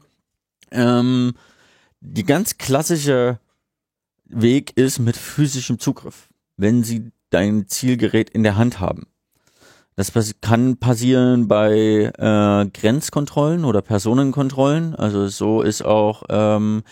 [0.71, 1.33] Ähm,
[2.01, 3.39] die ganz klassische
[4.25, 6.29] Weg ist mit physischem Zugriff.
[6.57, 9.07] Wenn Sie dein Zielgerät in der Hand haben.
[9.97, 14.93] Das kann passieren bei äh, Grenzkontrollen oder Personenkontrollen.
[14.93, 16.83] Also so ist auch, ähm,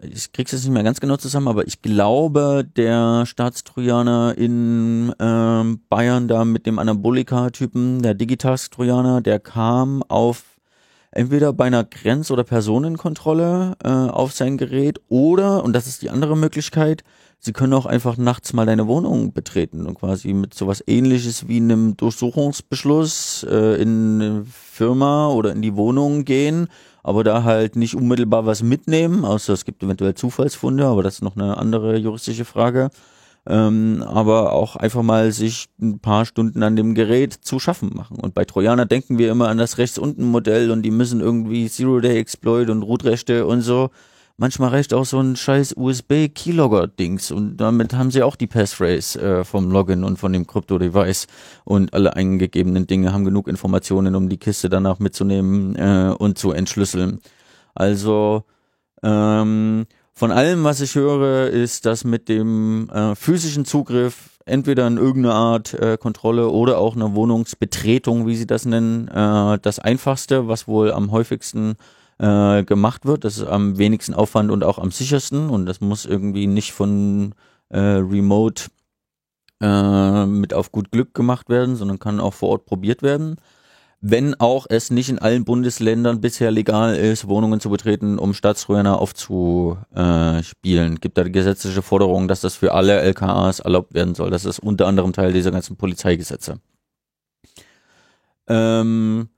[0.00, 5.80] ich krieg's jetzt nicht mehr ganz genau zusammen, aber ich glaube, der Staatstrojaner in ähm,
[5.88, 10.44] Bayern da mit dem Anabolika-Typen, der Digitask-Trojaner, der kam auf
[11.10, 16.10] entweder bei einer Grenz- oder Personenkontrolle äh, auf sein Gerät oder, und das ist die
[16.10, 17.02] andere Möglichkeit,
[17.38, 21.58] sie können auch einfach nachts mal deine Wohnung betreten und quasi mit sowas ähnliches wie
[21.58, 26.68] einem Durchsuchungsbeschluss äh, in eine Firma oder in die Wohnung gehen,
[27.02, 31.22] aber da halt nicht unmittelbar was mitnehmen, außer es gibt eventuell Zufallsfunde, aber das ist
[31.22, 32.90] noch eine andere juristische Frage.
[33.48, 38.18] Ähm, aber auch einfach mal sich ein paar Stunden an dem Gerät zu schaffen machen.
[38.18, 41.68] Und bei Trojaner denken wir immer an das rechts unten Modell und die müssen irgendwie
[41.68, 43.90] Zero-Day-Exploit und Root-Rechte und so.
[44.38, 49.44] Manchmal reicht auch so ein scheiß USB-Keylogger-Dings und damit haben sie auch die Passphrase äh,
[49.44, 51.26] vom Login und von dem Krypto-Device
[51.64, 56.52] und alle eingegebenen Dinge haben genug Informationen, um die Kiste danach mitzunehmen äh, und zu
[56.52, 57.20] entschlüsseln.
[57.74, 58.44] Also
[59.02, 64.98] ähm, von allem, was ich höre, ist, dass mit dem äh, physischen Zugriff entweder in
[64.98, 70.46] irgendeiner Art äh, Kontrolle oder auch eine Wohnungsbetretung, wie sie das nennen, äh, das einfachste,
[70.46, 71.76] was wohl am häufigsten
[72.18, 73.24] äh, gemacht wird.
[73.24, 77.34] Das ist am wenigsten Aufwand und auch am sichersten und das muss irgendwie nicht von
[77.68, 78.64] äh, Remote
[79.60, 83.36] äh, mit auf gut Glück gemacht werden, sondern kann auch vor Ort probiert werden.
[84.02, 89.00] Wenn auch es nicht in allen Bundesländern bisher legal ist, Wohnungen zu betreten, um Staatstrojaner
[89.00, 94.30] aufzuspielen, gibt da gesetzliche Forderung, dass das für alle LKAs erlaubt werden soll.
[94.30, 96.60] Das ist unter anderem Teil dieser ganzen Polizeigesetze.
[98.48, 99.28] Ähm,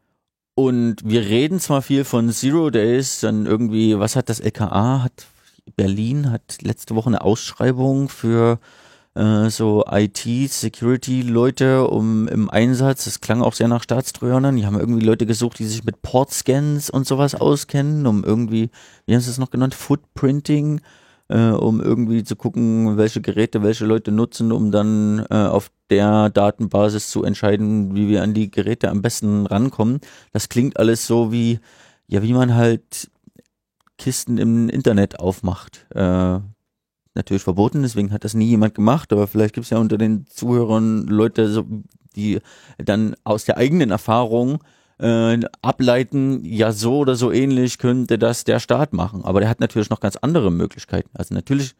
[0.58, 5.04] und wir reden zwar viel von Zero Days, dann irgendwie, was hat das LKA?
[5.04, 5.28] Hat
[5.76, 8.58] Berlin hat letzte Woche eine Ausschreibung für
[9.14, 13.04] äh, so IT-Security-Leute um im Einsatz.
[13.04, 14.56] Das klang auch sehr nach Staatstrojanern.
[14.56, 18.70] Die haben irgendwie Leute gesucht, die sich mit Portscans und sowas auskennen, um irgendwie,
[19.06, 20.80] wie haben sie es noch genannt, Footprinting
[21.28, 26.30] äh, um irgendwie zu gucken, welche Geräte welche Leute nutzen, um dann äh, auf der
[26.30, 30.00] Datenbasis zu entscheiden, wie wir an die Geräte am besten rankommen.
[30.32, 31.60] Das klingt alles so wie,
[32.06, 33.10] ja, wie man halt
[33.96, 35.86] Kisten im Internet aufmacht.
[35.94, 36.38] Äh,
[37.14, 40.26] natürlich verboten, deswegen hat das nie jemand gemacht, aber vielleicht gibt es ja unter den
[40.26, 41.64] Zuhörern Leute,
[42.14, 42.38] die
[42.78, 44.62] dann aus der eigenen Erfahrung
[44.98, 49.24] äh, ableiten, ja so oder so ähnlich könnte das der Staat machen.
[49.24, 51.10] Aber der hat natürlich noch ganz andere Möglichkeiten.
[51.14, 51.74] Also natürlich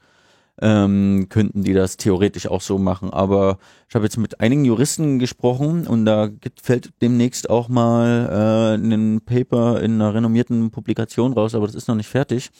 [0.60, 3.10] ähm, könnten die das theoretisch auch so machen.
[3.10, 3.59] Aber
[3.89, 6.30] ich habe jetzt mit einigen Juristen gesprochen und da
[6.60, 11.89] fällt demnächst auch mal äh, ein Paper in einer renommierten Publikation raus, aber das ist
[11.89, 12.51] noch nicht fertig,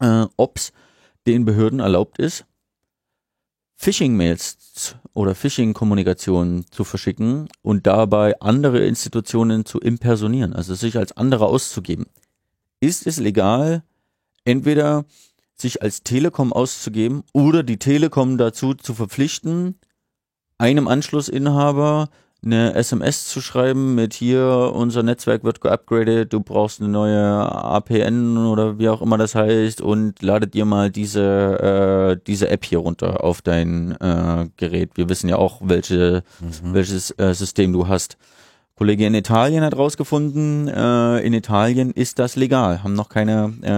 [0.00, 0.72] äh, ob es
[1.26, 2.44] den Behörden erlaubt ist,
[3.76, 11.46] Phishing-Mails oder Phishing-Kommunikationen zu verschicken und dabei andere Institutionen zu impersonieren, also sich als andere
[11.46, 12.06] auszugeben.
[12.80, 13.82] Ist es legal,
[14.44, 15.04] entweder
[15.62, 19.78] sich als Telekom auszugeben oder die Telekom dazu zu verpflichten,
[20.58, 22.08] einem Anschlussinhaber
[22.44, 28.36] eine SMS zu schreiben mit hier, unser Netzwerk wird geupgradet, du brauchst eine neue APN
[28.36, 32.78] oder wie auch immer das heißt und ladet dir mal diese, äh, diese App hier
[32.78, 34.90] runter auf dein äh, Gerät.
[34.96, 36.74] Wir wissen ja auch, welche, mhm.
[36.74, 38.18] welches äh, System du hast.
[38.82, 42.82] Kollege in Italien hat rausgefunden, äh, in Italien ist das legal.
[42.82, 43.70] Haben noch keine, äh,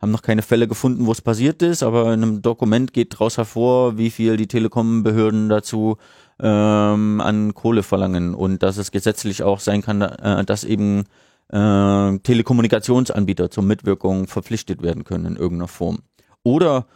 [0.00, 3.38] haben noch keine Fälle gefunden, wo es passiert ist, aber in einem Dokument geht daraus
[3.38, 5.96] hervor, wie viel die Telekom-Behörden dazu
[6.40, 11.06] ähm, an Kohle verlangen und dass es gesetzlich auch sein kann, äh, dass eben
[11.48, 16.02] äh, Telekommunikationsanbieter zur Mitwirkung verpflichtet werden können in irgendeiner Form.
[16.44, 16.86] Oder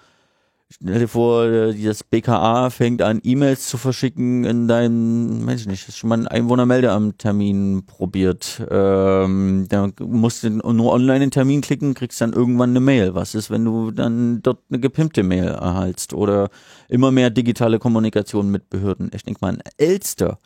[0.71, 5.87] Stell dir vor, das BKA fängt an, E-Mails zu verschicken in deinem, weiß ich nicht,
[5.87, 8.67] hast schon mal einen Einwohnermeldeamt-Termin probiert.
[8.71, 13.15] Ähm, da musst du nur online einen Termin klicken, kriegst dann irgendwann eine Mail.
[13.15, 16.15] Was ist, wenn du dann dort eine gepimpte Mail erhaltst?
[16.15, 16.49] Oder
[16.89, 19.11] immer mehr digitale Kommunikation mit Behörden.
[19.15, 20.39] Ich denke mal, ein Elster.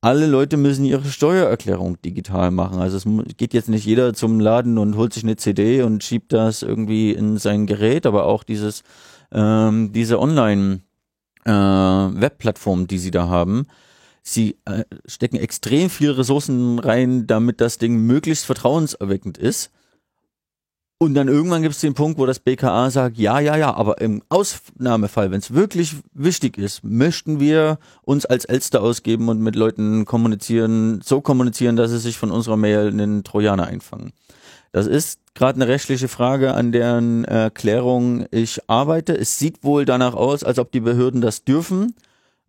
[0.00, 2.78] Alle Leute müssen ihre Steuererklärung digital machen.
[2.78, 6.32] Also es geht jetzt nicht jeder zum Laden und holt sich eine CD und schiebt
[6.32, 8.82] das irgendwie in sein Gerät, aber auch dieses
[9.32, 10.82] ähm, diese Online-
[11.48, 13.66] äh, Webplattform, die sie da haben,
[14.22, 19.70] sie äh, stecken extrem viele Ressourcen rein, damit das Ding möglichst vertrauenserweckend ist.
[21.00, 24.00] Und dann irgendwann gibt es den Punkt, wo das BKA sagt, ja, ja, ja, aber
[24.00, 29.54] im Ausnahmefall, wenn es wirklich wichtig ist, möchten wir uns als Elster ausgeben und mit
[29.54, 34.12] Leuten kommunizieren, so kommunizieren, dass sie sich von unserer Mail einen Trojaner einfangen.
[34.72, 39.16] Das ist gerade eine rechtliche Frage, an deren Erklärung ich arbeite.
[39.16, 41.94] Es sieht wohl danach aus, als ob die Behörden das dürfen.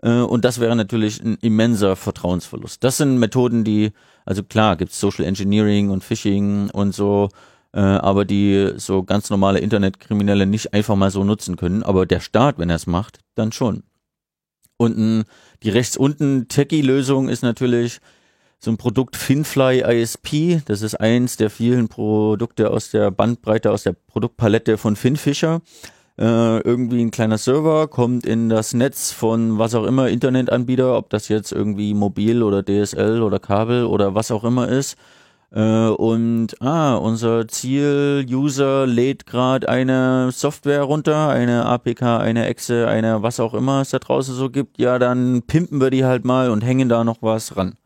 [0.01, 2.83] Äh, und das wäre natürlich ein immenser Vertrauensverlust.
[2.83, 3.91] Das sind Methoden, die,
[4.25, 7.29] also klar, gibt es Social Engineering und Phishing und so,
[7.73, 11.83] äh, aber die so ganz normale Internetkriminelle nicht einfach mal so nutzen können.
[11.83, 13.83] Aber der Staat, wenn er es macht, dann schon.
[14.77, 15.25] Und
[15.61, 17.99] die rechts unten Techie-Lösung ist natürlich,
[18.60, 20.61] so ein Produkt Finfly ISP.
[20.65, 25.61] Das ist eins der vielen Produkte aus der Bandbreite, aus der Produktpalette von Finfisher.
[26.19, 31.10] Äh, irgendwie ein kleiner Server kommt in das Netz von was auch immer Internetanbieter, ob
[31.10, 34.98] das jetzt irgendwie mobil oder DSL oder Kabel oder was auch immer ist.
[35.52, 43.23] Äh, und ah, unser Ziel-User lädt gerade eine Software runter, eine APK, eine Exe, eine
[43.23, 44.80] was auch immer es da draußen so gibt.
[44.80, 47.77] Ja, dann pimpen wir die halt mal und hängen da noch was ran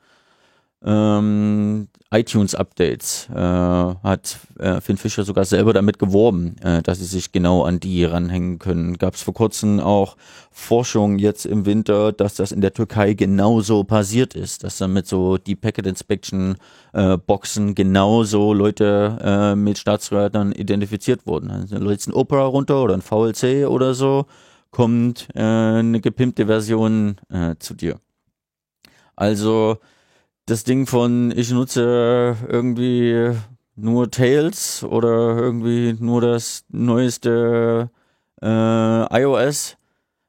[0.85, 7.31] ähm, iTunes-Updates äh, hat äh, Finn Fischer sogar selber damit geworben, äh, dass sie sich
[7.31, 8.97] genau an die ranhängen können.
[8.97, 10.15] Gab es vor kurzem auch
[10.51, 15.07] Forschung jetzt im Winter, dass das in der Türkei genauso passiert ist, dass dann mit
[15.07, 16.57] so die Packet Inspection
[16.93, 21.49] äh, Boxen genauso Leute äh, mit Staatsrätern identifiziert wurden.
[21.49, 24.27] Also lädst ein Opera runter oder ein VLC oder so,
[24.69, 27.99] kommt äh, eine gepimpte Version äh, zu dir.
[29.15, 29.77] Also
[30.45, 33.31] das Ding von ich nutze irgendwie
[33.75, 37.89] nur Tails oder irgendwie nur das neueste
[38.41, 39.77] äh, iOS.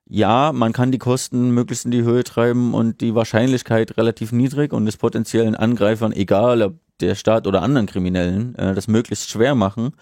[0.07, 4.73] Ja, man kann die Kosten möglichst in die Höhe treiben und die Wahrscheinlichkeit relativ niedrig
[4.73, 9.55] und es potenziellen Angreifern, egal ob der Staat oder anderen Kriminellen, äh, das möglichst schwer
[9.55, 9.93] machen.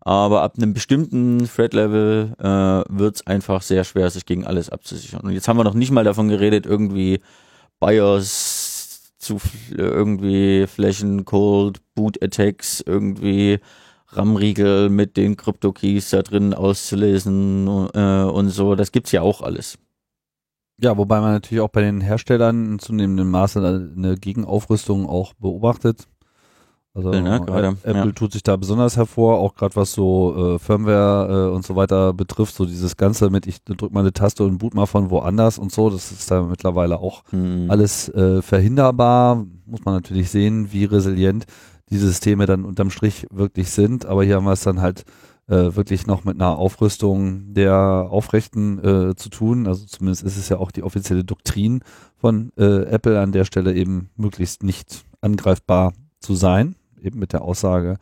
[0.00, 2.44] Aber ab einem bestimmten Threat-Level äh,
[2.92, 5.20] wird es einfach sehr schwer, sich gegen alles abzusichern.
[5.20, 7.20] Und jetzt haben wir noch nicht mal davon geredet, irgendwie
[7.78, 8.51] BIOS
[9.22, 9.40] zu
[9.70, 13.60] irgendwie Flächen, Cold, Boot Attacks, irgendwie
[14.08, 18.74] RAM-Riegel mit den Krypto-Keys da drin auszulesen äh, und so.
[18.74, 19.78] Das gibt's ja auch alles.
[20.80, 23.60] Ja, wobei man natürlich auch bei den Herstellern in zunehmendem Maße
[23.96, 26.08] eine Gegenaufrüstung auch beobachtet.
[26.94, 28.12] Also ne, grade, Apple ja.
[28.12, 32.12] tut sich da besonders hervor, auch gerade was so äh, Firmware äh, und so weiter
[32.12, 35.58] betrifft, so dieses Ganze mit, ich drück mal eine Taste und boot mal von woanders
[35.58, 37.70] und so, das ist da mittlerweile auch hm.
[37.70, 39.46] alles äh, verhinderbar.
[39.64, 41.46] Muss man natürlich sehen, wie resilient
[41.88, 45.04] die Systeme dann unterm Strich wirklich sind, aber hier haben wir es dann halt
[45.48, 49.66] äh, wirklich noch mit einer Aufrüstung der Aufrechten äh, zu tun.
[49.66, 51.80] Also zumindest ist es ja auch die offizielle Doktrin
[52.18, 57.42] von äh, Apple an der Stelle eben möglichst nicht angreifbar zu sein eben mit der
[57.42, 57.98] Aussage,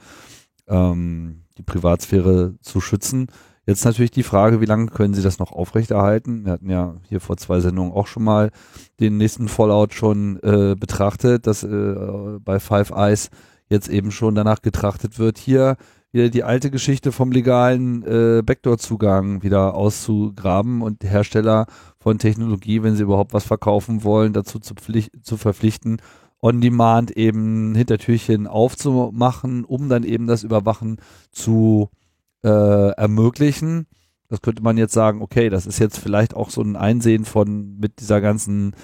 [0.68, 3.28] ähm, die Privatsphäre zu schützen.
[3.66, 6.44] Jetzt natürlich die Frage, wie lange können sie das noch aufrechterhalten?
[6.44, 8.50] Wir hatten ja hier vor zwei Sendungen auch schon mal
[8.98, 13.30] den nächsten Fallout schon äh, betrachtet, dass äh, bei Five Eyes
[13.68, 15.76] jetzt eben schon danach getrachtet wird, hier
[16.12, 21.66] wieder die alte Geschichte vom legalen äh, Backdoor-Zugang wieder auszugraben und Hersteller
[21.98, 24.74] von Technologie, wenn sie überhaupt was verkaufen wollen, dazu zu,
[25.22, 25.98] zu verpflichten,
[26.42, 30.98] on-demand eben Hintertürchen aufzumachen, um dann eben das Überwachen
[31.30, 31.90] zu
[32.42, 33.86] äh, ermöglichen.
[34.28, 37.78] Das könnte man jetzt sagen, okay, das ist jetzt vielleicht auch so ein Einsehen von
[37.78, 38.74] mit dieser ganzen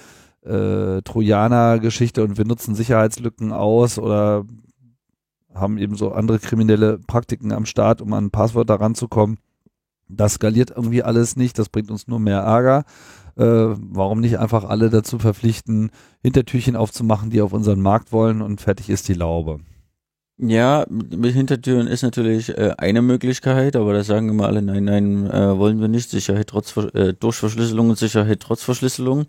[0.45, 4.45] äh, Trojaner-Geschichte und wir nutzen Sicherheitslücken aus oder
[5.55, 9.39] haben eben so andere kriminelle Praktiken am Start, um an ein Passwort daran zu kommen.
[10.09, 12.85] Das skaliert irgendwie alles nicht, das bringt uns nur mehr Ärger.
[13.37, 15.91] Äh, warum nicht einfach alle dazu verpflichten,
[16.23, 19.61] Hintertürchen aufzumachen, die auf unseren Markt wollen und fertig ist die Laube.
[20.39, 25.31] Ja, mit Hintertüren ist natürlich äh, eine Möglichkeit, aber da sagen immer alle, nein, nein,
[25.31, 26.11] äh, wollen wir nicht.
[26.11, 29.27] Sicherheit trotz äh, durch Verschlüsselung und Sicherheit trotz Verschlüsselung.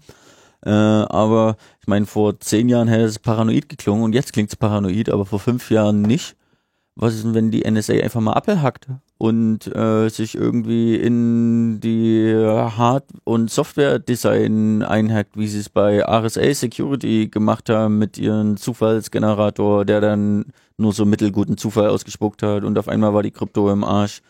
[0.66, 4.58] Äh, aber ich meine, vor zehn Jahren hätte es paranoid geklungen und jetzt klingt es
[4.58, 6.36] paranoid, aber vor fünf Jahren nicht.
[7.00, 8.88] Was ist denn, wenn die NSA einfach mal Apple hackt
[9.20, 16.56] und äh, sich irgendwie in die Hard- und Software-Design einhackt, wie sie es bei RSA
[16.56, 20.46] Security gemacht haben mit ihrem Zufallsgenerator, der dann
[20.78, 24.24] nur so mittelguten Zufall ausgespuckt hat und auf einmal war die Krypto im Arsch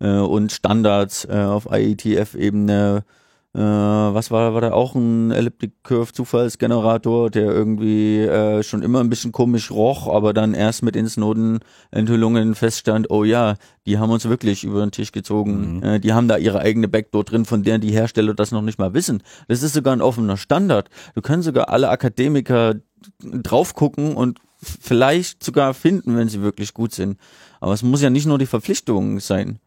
[0.00, 3.19] äh, und Standards äh, auf IETF-Ebene äh,
[3.58, 9.10] was war, war da auch ein Elliptic Curve Zufallsgenerator, der irgendwie äh, schon immer ein
[9.10, 13.56] bisschen komisch roch, aber dann erst mit den Snowden-Enthüllungen feststand, oh ja,
[13.86, 15.78] die haben uns wirklich über den Tisch gezogen.
[15.78, 15.82] Mhm.
[15.82, 18.78] Äh, die haben da ihre eigene Backdoor drin, von der die Hersteller das noch nicht
[18.78, 19.22] mal wissen.
[19.48, 20.88] Das ist sogar ein offener Standard.
[21.16, 22.76] Du können sogar alle Akademiker
[23.20, 27.18] drauf gucken und vielleicht sogar finden, wenn sie wirklich gut sind.
[27.60, 29.58] Aber es muss ja nicht nur die Verpflichtung sein.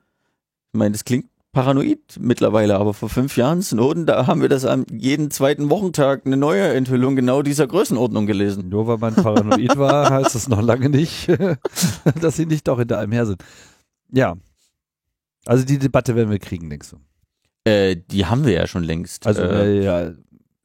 [0.71, 4.65] Ich meine, das klingt paranoid mittlerweile, aber vor fünf Jahren Snowden, da haben wir das
[4.65, 8.69] an jeden zweiten Wochentag eine neue Enthüllung genau dieser Größenordnung gelesen.
[8.69, 11.29] Nur weil man paranoid war, heißt das noch lange nicht,
[12.21, 13.43] dass sie nicht doch hinter einem her sind.
[14.11, 14.35] Ja.
[15.45, 17.69] Also die Debatte werden wir kriegen, denkst du?
[17.69, 19.27] Äh, die haben wir ja schon längst.
[19.27, 20.11] Also äh, äh ja,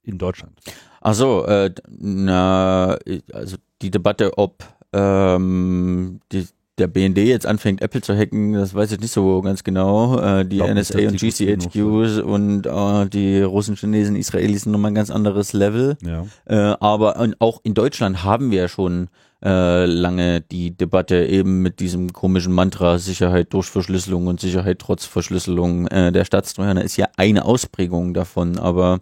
[0.03, 0.59] in Deutschland.
[1.01, 2.99] Ach so, äh, na,
[3.33, 6.47] also die Debatte, ob ähm, die,
[6.79, 10.19] der BND jetzt anfängt, Apple zu hacken, das weiß ich nicht so ganz genau.
[10.19, 14.95] Äh, die Glaub NSA und GCHQs und äh, die Russen, Chinesen, Israelis sind nochmal ein
[14.95, 15.97] ganz anderes Level.
[16.03, 16.27] Ja.
[16.47, 19.09] Äh, aber auch in Deutschland haben wir schon
[19.45, 25.05] äh, lange die Debatte eben mit diesem komischen Mantra Sicherheit durch Verschlüsselung und Sicherheit trotz
[25.05, 25.87] Verschlüsselung.
[25.89, 28.99] Äh, der Staatstrojaner ist ja eine Ausprägung davon, aber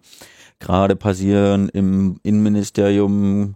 [0.59, 3.55] gerade passieren im Innenministerium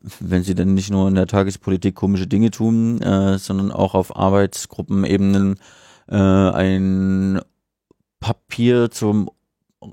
[0.00, 4.16] wenn sie denn nicht nur in der Tagespolitik komische Dinge tun, äh, sondern auch auf
[4.16, 5.56] Arbeitsgruppenebenen
[6.08, 7.40] äh, ein
[8.20, 9.30] Papier zum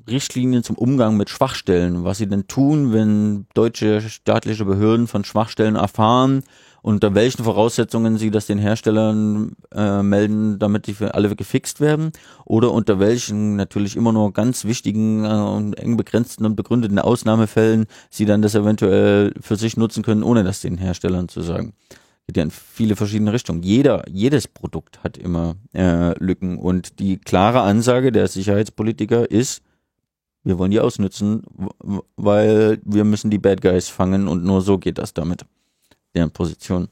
[0.07, 5.75] Richtlinien zum Umgang mit Schwachstellen, was sie denn tun, wenn deutsche staatliche Behörden von Schwachstellen
[5.75, 6.43] erfahren
[6.81, 12.11] unter welchen Voraussetzungen sie das den Herstellern äh, melden, damit die für alle gefixt werden
[12.45, 18.25] oder unter welchen natürlich immer nur ganz wichtigen äh, eng begrenzten und begründeten Ausnahmefällen sie
[18.25, 21.73] dann das eventuell für sich nutzen können, ohne das den Herstellern zu sagen.
[22.27, 23.61] Geht ja in viele verschiedene Richtungen.
[23.63, 29.61] Jeder, jedes Produkt hat immer äh, Lücken und die klare Ansage der Sicherheitspolitiker ist,
[30.43, 31.43] wir wollen die ausnutzen,
[32.15, 35.45] weil wir müssen die Bad Guys fangen und nur so geht das damit
[36.15, 36.89] deren Position.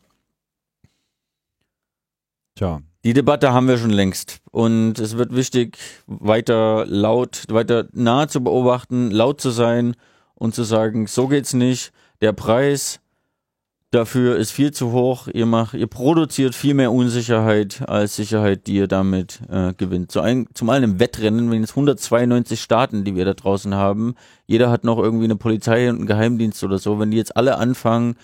[2.56, 2.82] Tja.
[3.06, 4.42] Die Debatte haben wir schon längst.
[4.52, 9.96] Und es wird wichtig, weiter laut, weiter nahe zu beobachten, laut zu sein
[10.36, 11.94] und zu sagen, so geht's nicht.
[12.22, 13.00] Der Preis
[13.92, 15.28] dafür ist viel zu hoch.
[15.34, 20.12] Ihr macht, ihr produziert viel mehr Unsicherheit als Sicherheit, die ihr damit äh, gewinnt.
[20.12, 24.16] Zu ein, zum einen im Wettrennen, wenn jetzt 192 Staaten, die wir da draußen haben,
[24.46, 27.00] jeder hat noch irgendwie eine Polizei und einen Geheimdienst oder so.
[27.00, 28.16] Wenn die jetzt alle anfangen,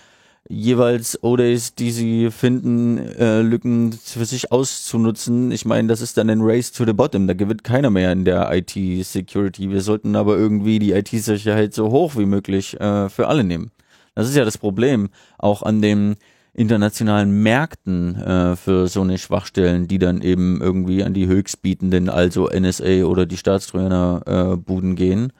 [0.47, 5.51] jeweils Odays, die sie finden, äh, Lücken für sich auszunutzen.
[5.51, 7.27] Ich meine, das ist dann ein Race to the Bottom.
[7.27, 9.71] Da gewinnt keiner mehr in der IT-Security.
[9.71, 13.71] Wir sollten aber irgendwie die IT-Sicherheit so hoch wie möglich äh, für alle nehmen.
[14.15, 15.09] Das ist ja das Problem.
[15.37, 16.15] Auch an den
[16.53, 22.47] internationalen Märkten äh, für so eine Schwachstellen, die dann eben irgendwie an die Höchstbietenden, also
[22.47, 25.33] NSA oder die Staatstrojaner äh, Buden gehen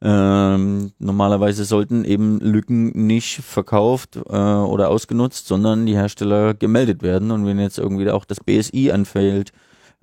[0.00, 7.30] ähm, normalerweise sollten eben Lücken nicht verkauft äh, oder ausgenutzt, sondern die Hersteller gemeldet werden.
[7.32, 9.52] Und wenn jetzt irgendwie auch das BSI anfällt,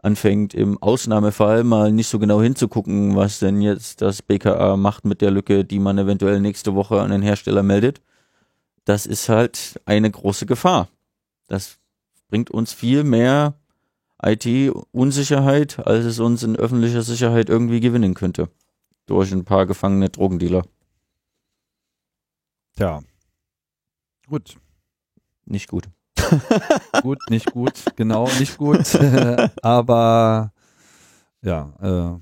[0.01, 5.21] anfängt im Ausnahmefall mal nicht so genau hinzugucken, was denn jetzt das BKA macht mit
[5.21, 8.01] der Lücke, die man eventuell nächste Woche an den Hersteller meldet,
[8.85, 10.87] das ist halt eine große Gefahr.
[11.47, 11.77] Das
[12.29, 13.55] bringt uns viel mehr
[14.21, 18.49] IT-Unsicherheit, als es uns in öffentlicher Sicherheit irgendwie gewinnen könnte.
[19.05, 20.63] Durch ein paar gefangene Drogendealer.
[22.75, 23.03] Tja.
[24.27, 24.57] Gut.
[25.45, 25.89] Nicht gut.
[27.01, 28.95] gut, nicht gut, genau, nicht gut.
[29.61, 30.51] Aber
[31.41, 32.19] ja, äh,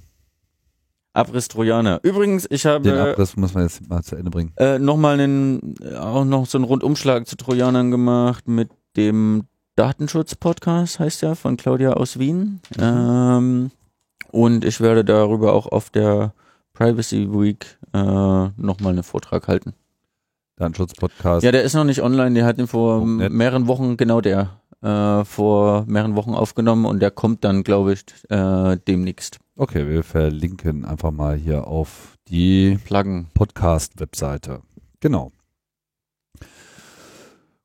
[1.14, 2.00] Abriss Trojaner.
[2.04, 2.84] Übrigens, ich habe.
[2.84, 4.52] Den Abriss muss man jetzt mal zu Ende bringen.
[4.58, 9.44] Äh, Nochmal einen, auch noch so einen Rundumschlag zu Trojanern gemacht mit dem
[9.76, 12.62] Datenschutz-Podcast, heißt ja, von Claudia aus Wien.
[12.76, 12.84] Mhm.
[12.84, 13.72] Ähm,
[14.32, 16.34] und ich werde darüber auch auf der
[16.74, 19.74] Privacy Week äh, nochmal einen Vortrag halten.
[20.58, 21.44] Datenschutz-Podcast.
[21.44, 25.24] Ja, der ist noch nicht online, der hat ihn vor mehreren Wochen, genau der, äh,
[25.26, 29.40] vor mehreren Wochen aufgenommen und der kommt dann, glaube ich, äh, demnächst.
[29.56, 32.80] Okay, wir verlinken einfach mal hier auf die
[33.36, 34.64] Podcast-Webseite.
[35.00, 35.32] Genau.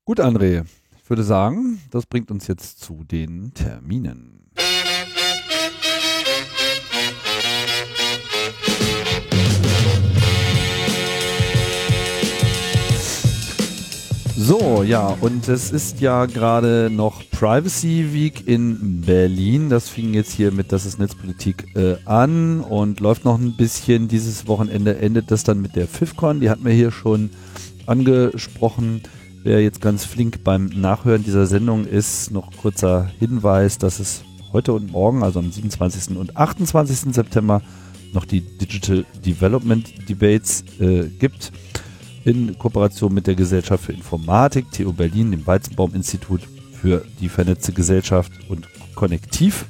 [0.05, 0.67] Gut, André.
[1.03, 4.48] Ich würde sagen, das bringt uns jetzt zu den Terminen.
[14.41, 19.69] So, ja, und es ist ja gerade noch Privacy Week in Berlin.
[19.69, 24.07] Das fing jetzt hier mit Das ist Netzpolitik äh, an und läuft noch ein bisschen.
[24.07, 26.39] Dieses Wochenende endet das dann mit der FIFCON.
[26.39, 27.31] Die hatten wir hier schon
[27.87, 29.03] angesprochen.
[29.43, 34.73] Wer jetzt ganz flink beim Nachhören dieser Sendung ist, noch kurzer Hinweis, dass es heute
[34.73, 36.17] und morgen, also am 27.
[36.17, 37.13] und 28.
[37.13, 37.61] September,
[38.13, 41.51] noch die Digital Development Debates äh, gibt
[42.29, 46.43] in Kooperation mit der Gesellschaft für Informatik, TU Berlin, dem Weizenbaum-Institut
[46.81, 49.65] für die vernetzte Gesellschaft und Konnektiv.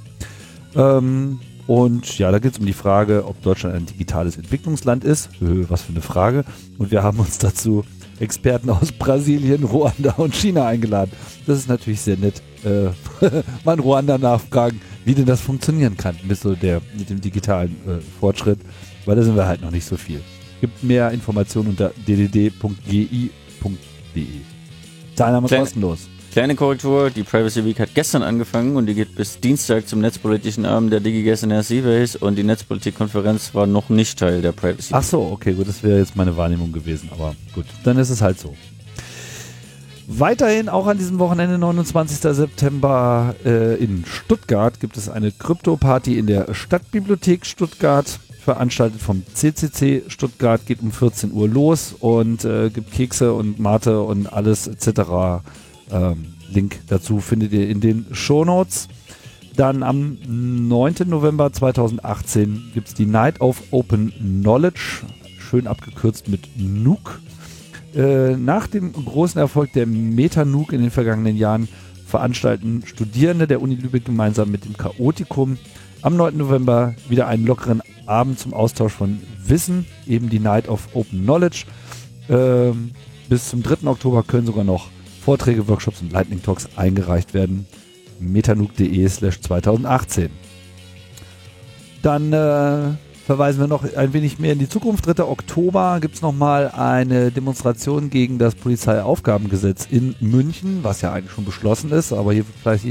[0.75, 5.29] Ähm, und ja, da geht es um die Frage, ob Deutschland ein digitales Entwicklungsland ist.
[5.41, 6.45] Was für eine Frage.
[6.79, 7.85] Und wir haben uns dazu
[8.19, 11.13] Experten aus Brasilien, Ruanda und China eingeladen.
[11.47, 12.43] Das ist natürlich sehr nett.
[12.65, 12.87] Äh,
[13.65, 17.77] mal in Ruanda nachfragen, wie denn das funktionieren kann mit, so der, mit dem digitalen
[17.87, 18.59] äh, Fortschritt,
[19.05, 20.21] weil da sind wir halt noch nicht so viel.
[20.61, 23.31] Gibt mehr Informationen unter ddd.gi.de.
[25.15, 26.09] Teilnahme Kleine, kostenlos.
[26.33, 30.67] Kleine Korrektur, die Privacy Week hat gestern angefangen und die geht bis Dienstag zum netzpolitischen
[30.67, 34.91] Abend der DigiGuess in der Seabase und die Netzpolitikkonferenz war noch nicht Teil der Privacy
[34.91, 34.97] Week.
[34.97, 38.21] Ach so, okay, gut, das wäre jetzt meine Wahrnehmung gewesen, aber gut, dann ist es
[38.21, 38.55] halt so.
[40.11, 42.19] Weiterhin auch an diesem Wochenende, 29.
[42.35, 48.19] September äh, in Stuttgart, gibt es eine Krypto-Party in der Stadtbibliothek Stuttgart
[48.49, 54.01] veranstaltet vom CCC Stuttgart, geht um 14 Uhr los und äh, gibt Kekse und Mate
[54.01, 55.43] und alles etc.
[55.91, 58.89] Ähm, Link dazu findet ihr in den Shownotes.
[59.55, 60.95] Dann am 9.
[61.05, 65.03] November 2018 gibt es die Night of Open Knowledge,
[65.39, 67.21] schön abgekürzt mit NUC.
[67.95, 71.69] Äh, nach dem großen Erfolg der Meta-NUC in den vergangenen Jahren
[72.07, 75.59] veranstalten Studierende der Uni Lübeck gemeinsam mit dem Chaotikum
[76.03, 76.37] am 9.
[76.37, 81.65] November wieder einen lockeren Abend zum Austausch von Wissen, eben die Night of Open Knowledge.
[82.29, 82.93] Ähm,
[83.29, 83.87] bis zum 3.
[83.87, 84.89] Oktober können sogar noch
[85.23, 87.67] Vorträge, Workshops und Lightning Talks eingereicht werden.
[88.21, 90.31] metanuke.de slash 2018.
[92.03, 92.95] Dann äh,
[93.27, 95.07] verweisen wir noch ein wenig mehr in die Zukunft.
[95.07, 95.25] 3.
[95.25, 101.45] Oktober gibt es nochmal eine Demonstration gegen das Polizeiaufgabengesetz in München, was ja eigentlich schon
[101.45, 102.87] beschlossen ist, aber hier wird vielleicht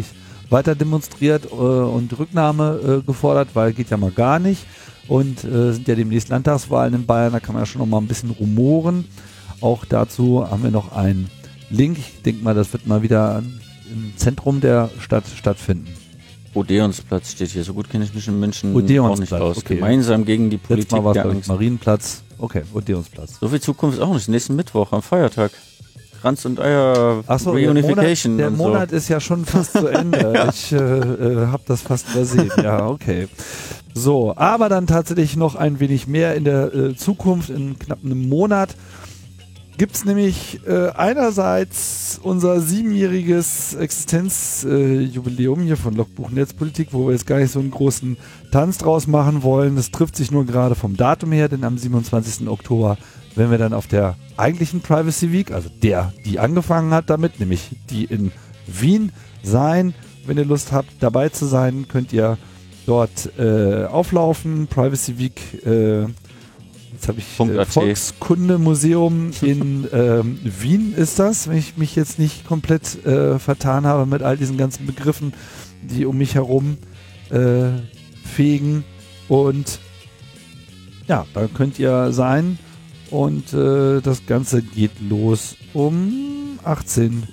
[0.50, 4.66] weiter demonstriert äh, und Rücknahme äh, gefordert, weil geht ja mal gar nicht.
[5.08, 8.00] Und äh, sind ja demnächst Landtagswahlen in Bayern, da kann man ja schon noch mal
[8.00, 9.06] ein bisschen rumoren.
[9.62, 11.30] Auch dazu haben wir noch einen
[11.70, 11.98] Link.
[11.98, 13.42] Ich denke mal, das wird mal wieder
[13.92, 15.88] im Zentrum der Stadt stattfinden.
[16.54, 17.64] Odeonsplatz steht hier.
[17.64, 19.58] So gut kenne ich mich in München auch nicht aus.
[19.58, 19.76] Okay.
[19.76, 21.48] Gemeinsam gegen die Politik Letztes Mal der Angst.
[21.48, 22.24] Marienplatz.
[22.40, 23.40] Okay, Odeonsplatz.
[23.40, 24.28] So viel Zukunft auch nicht.
[24.28, 25.52] Nächsten Mittwoch am Feiertag.
[26.22, 28.38] Kranz und Eier so, Reunification.
[28.38, 28.96] Der Monat, der Monat so.
[28.96, 30.20] ist ja schon fast zu Ende.
[30.36, 30.50] ja.
[30.50, 32.52] Ich äh, äh, habe das fast übersehen.
[32.62, 33.28] Ja, okay.
[33.94, 38.30] So, aber dann tatsächlich noch ein wenig mehr in der äh, Zukunft, in knapp einem
[38.30, 38.76] Monat
[39.78, 47.28] gibt es nämlich äh, einerseits unser siebenjähriges Existenzjubiläum hier von Logbuch Netzpolitik, wo wir jetzt
[47.28, 48.18] gar nicht so einen großen
[48.52, 49.76] Tanz draus machen wollen.
[49.76, 52.48] Das trifft sich nur gerade vom Datum her, denn am 27.
[52.48, 52.98] Oktober
[53.38, 57.70] wenn wir dann auf der eigentlichen Privacy Week, also der, die angefangen hat damit, nämlich
[57.90, 58.32] die in
[58.66, 59.12] Wien
[59.44, 59.94] sein.
[60.26, 62.38] Wenn ihr Lust habt, dabei zu sein, könnt ihr
[62.86, 64.68] dort äh, auflaufen.
[64.68, 71.78] Privacy Week, äh, jetzt habe ich äh, Volkskundemuseum in ähm, Wien ist das, wenn ich
[71.78, 75.34] mich jetzt nicht komplett äh, vertan habe mit all diesen ganzen Begriffen,
[75.84, 76.78] die um mich herum
[77.30, 77.70] äh,
[78.26, 78.84] fegen.
[79.28, 79.80] Und
[81.08, 82.58] ja, da könnt ihr sein.
[83.12, 87.24] Und äh, das Ganze geht los um 18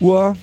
[0.00, 0.36] Uhr.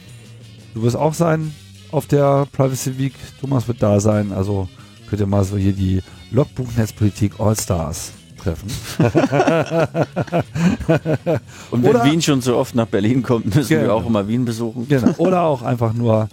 [0.73, 1.53] Du wirst auch sein.
[1.91, 3.14] auf der Privacy Week.
[3.39, 4.68] Thomas wird da sein, also
[5.10, 8.69] könnt ihr mal so hier die Logbuch Netzpolitik All-Stars treffen.
[11.72, 13.94] Und wenn Oder- Wien schon so oft nach Berlin kommt, müssen wir Genau.
[13.95, 14.88] auch immer Wien besuchen.
[14.88, 15.14] genau.
[15.18, 16.27] Oder auch einfach nur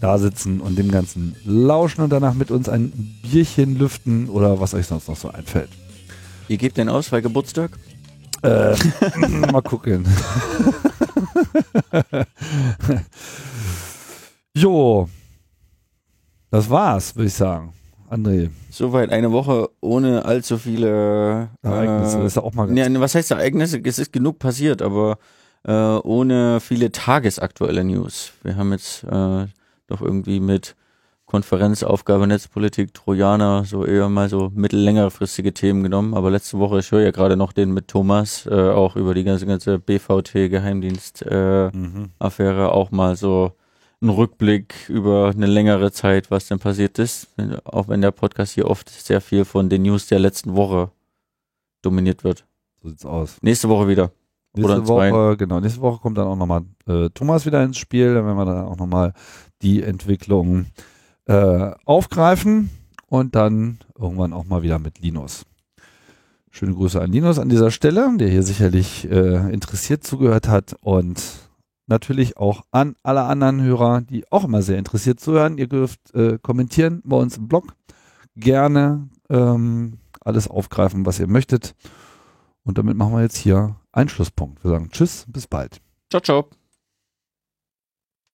[0.00, 4.74] da sitzen und dem Ganzen lauschen und danach mit uns ein Bierchen lüften oder was
[4.74, 5.70] euch sonst noch so einfällt.
[6.48, 7.70] Ihr gebt den aus, weil Geburtstag?
[8.42, 8.74] Äh,
[9.52, 10.04] mal gucken.
[14.54, 15.08] jo,
[16.50, 17.72] das war's, würde ich sagen.
[18.08, 22.88] André, Soweit eine Woche ohne allzu viele Ereignisse, Äh, das ist ja auch mal ganz
[22.88, 23.80] nee, was heißt Ereignisse?
[23.82, 25.18] Es ist genug passiert, aber
[25.64, 28.32] äh, ohne viele tagesaktuelle News.
[28.44, 29.46] Wir haben jetzt äh,
[29.88, 30.76] doch irgendwie mit
[31.26, 36.14] Konferenzaufgabe Netzpolitik, Trojaner, so eher mal so mittellängerfristige Themen genommen.
[36.14, 39.24] Aber letzte Woche, ich höre ja gerade noch den mit Thomas, äh, auch über die
[39.24, 42.10] ganze, ganze BVT-Geheimdienst-Affäre, äh, Mhm.
[42.70, 43.52] auch mal so
[44.00, 47.28] ein Rückblick über eine längere Zeit, was denn passiert ist.
[47.64, 50.90] Auch wenn der Podcast hier oft sehr viel von den News der letzten Woche
[51.82, 52.44] dominiert wird.
[52.82, 53.38] So sieht's aus.
[53.42, 54.12] Nächste Woche wieder.
[54.54, 55.10] Nächste Oder in zwei.
[55.12, 58.36] Woche, genau, nächste Woche kommt dann auch nochmal äh, Thomas wieder ins Spiel, dann werden
[58.38, 59.12] wir dann auch nochmal
[59.62, 60.66] die Entwicklung
[61.26, 62.70] äh, aufgreifen
[63.08, 65.44] und dann irgendwann auch mal wieder mit Linus.
[66.50, 71.22] Schöne Grüße an Linus an dieser Stelle, der hier sicherlich äh, interessiert zugehört hat und
[71.86, 75.58] natürlich auch an alle anderen Hörer, die auch immer sehr interessiert zuhören.
[75.58, 77.74] Ihr dürft äh, kommentieren bei uns im Blog.
[78.36, 81.74] Gerne ähm, alles aufgreifen, was ihr möchtet.
[82.64, 84.62] Und damit machen wir jetzt hier einen Schlusspunkt.
[84.64, 85.80] Wir sagen Tschüss, bis bald.
[86.10, 86.65] Ciao, ciao.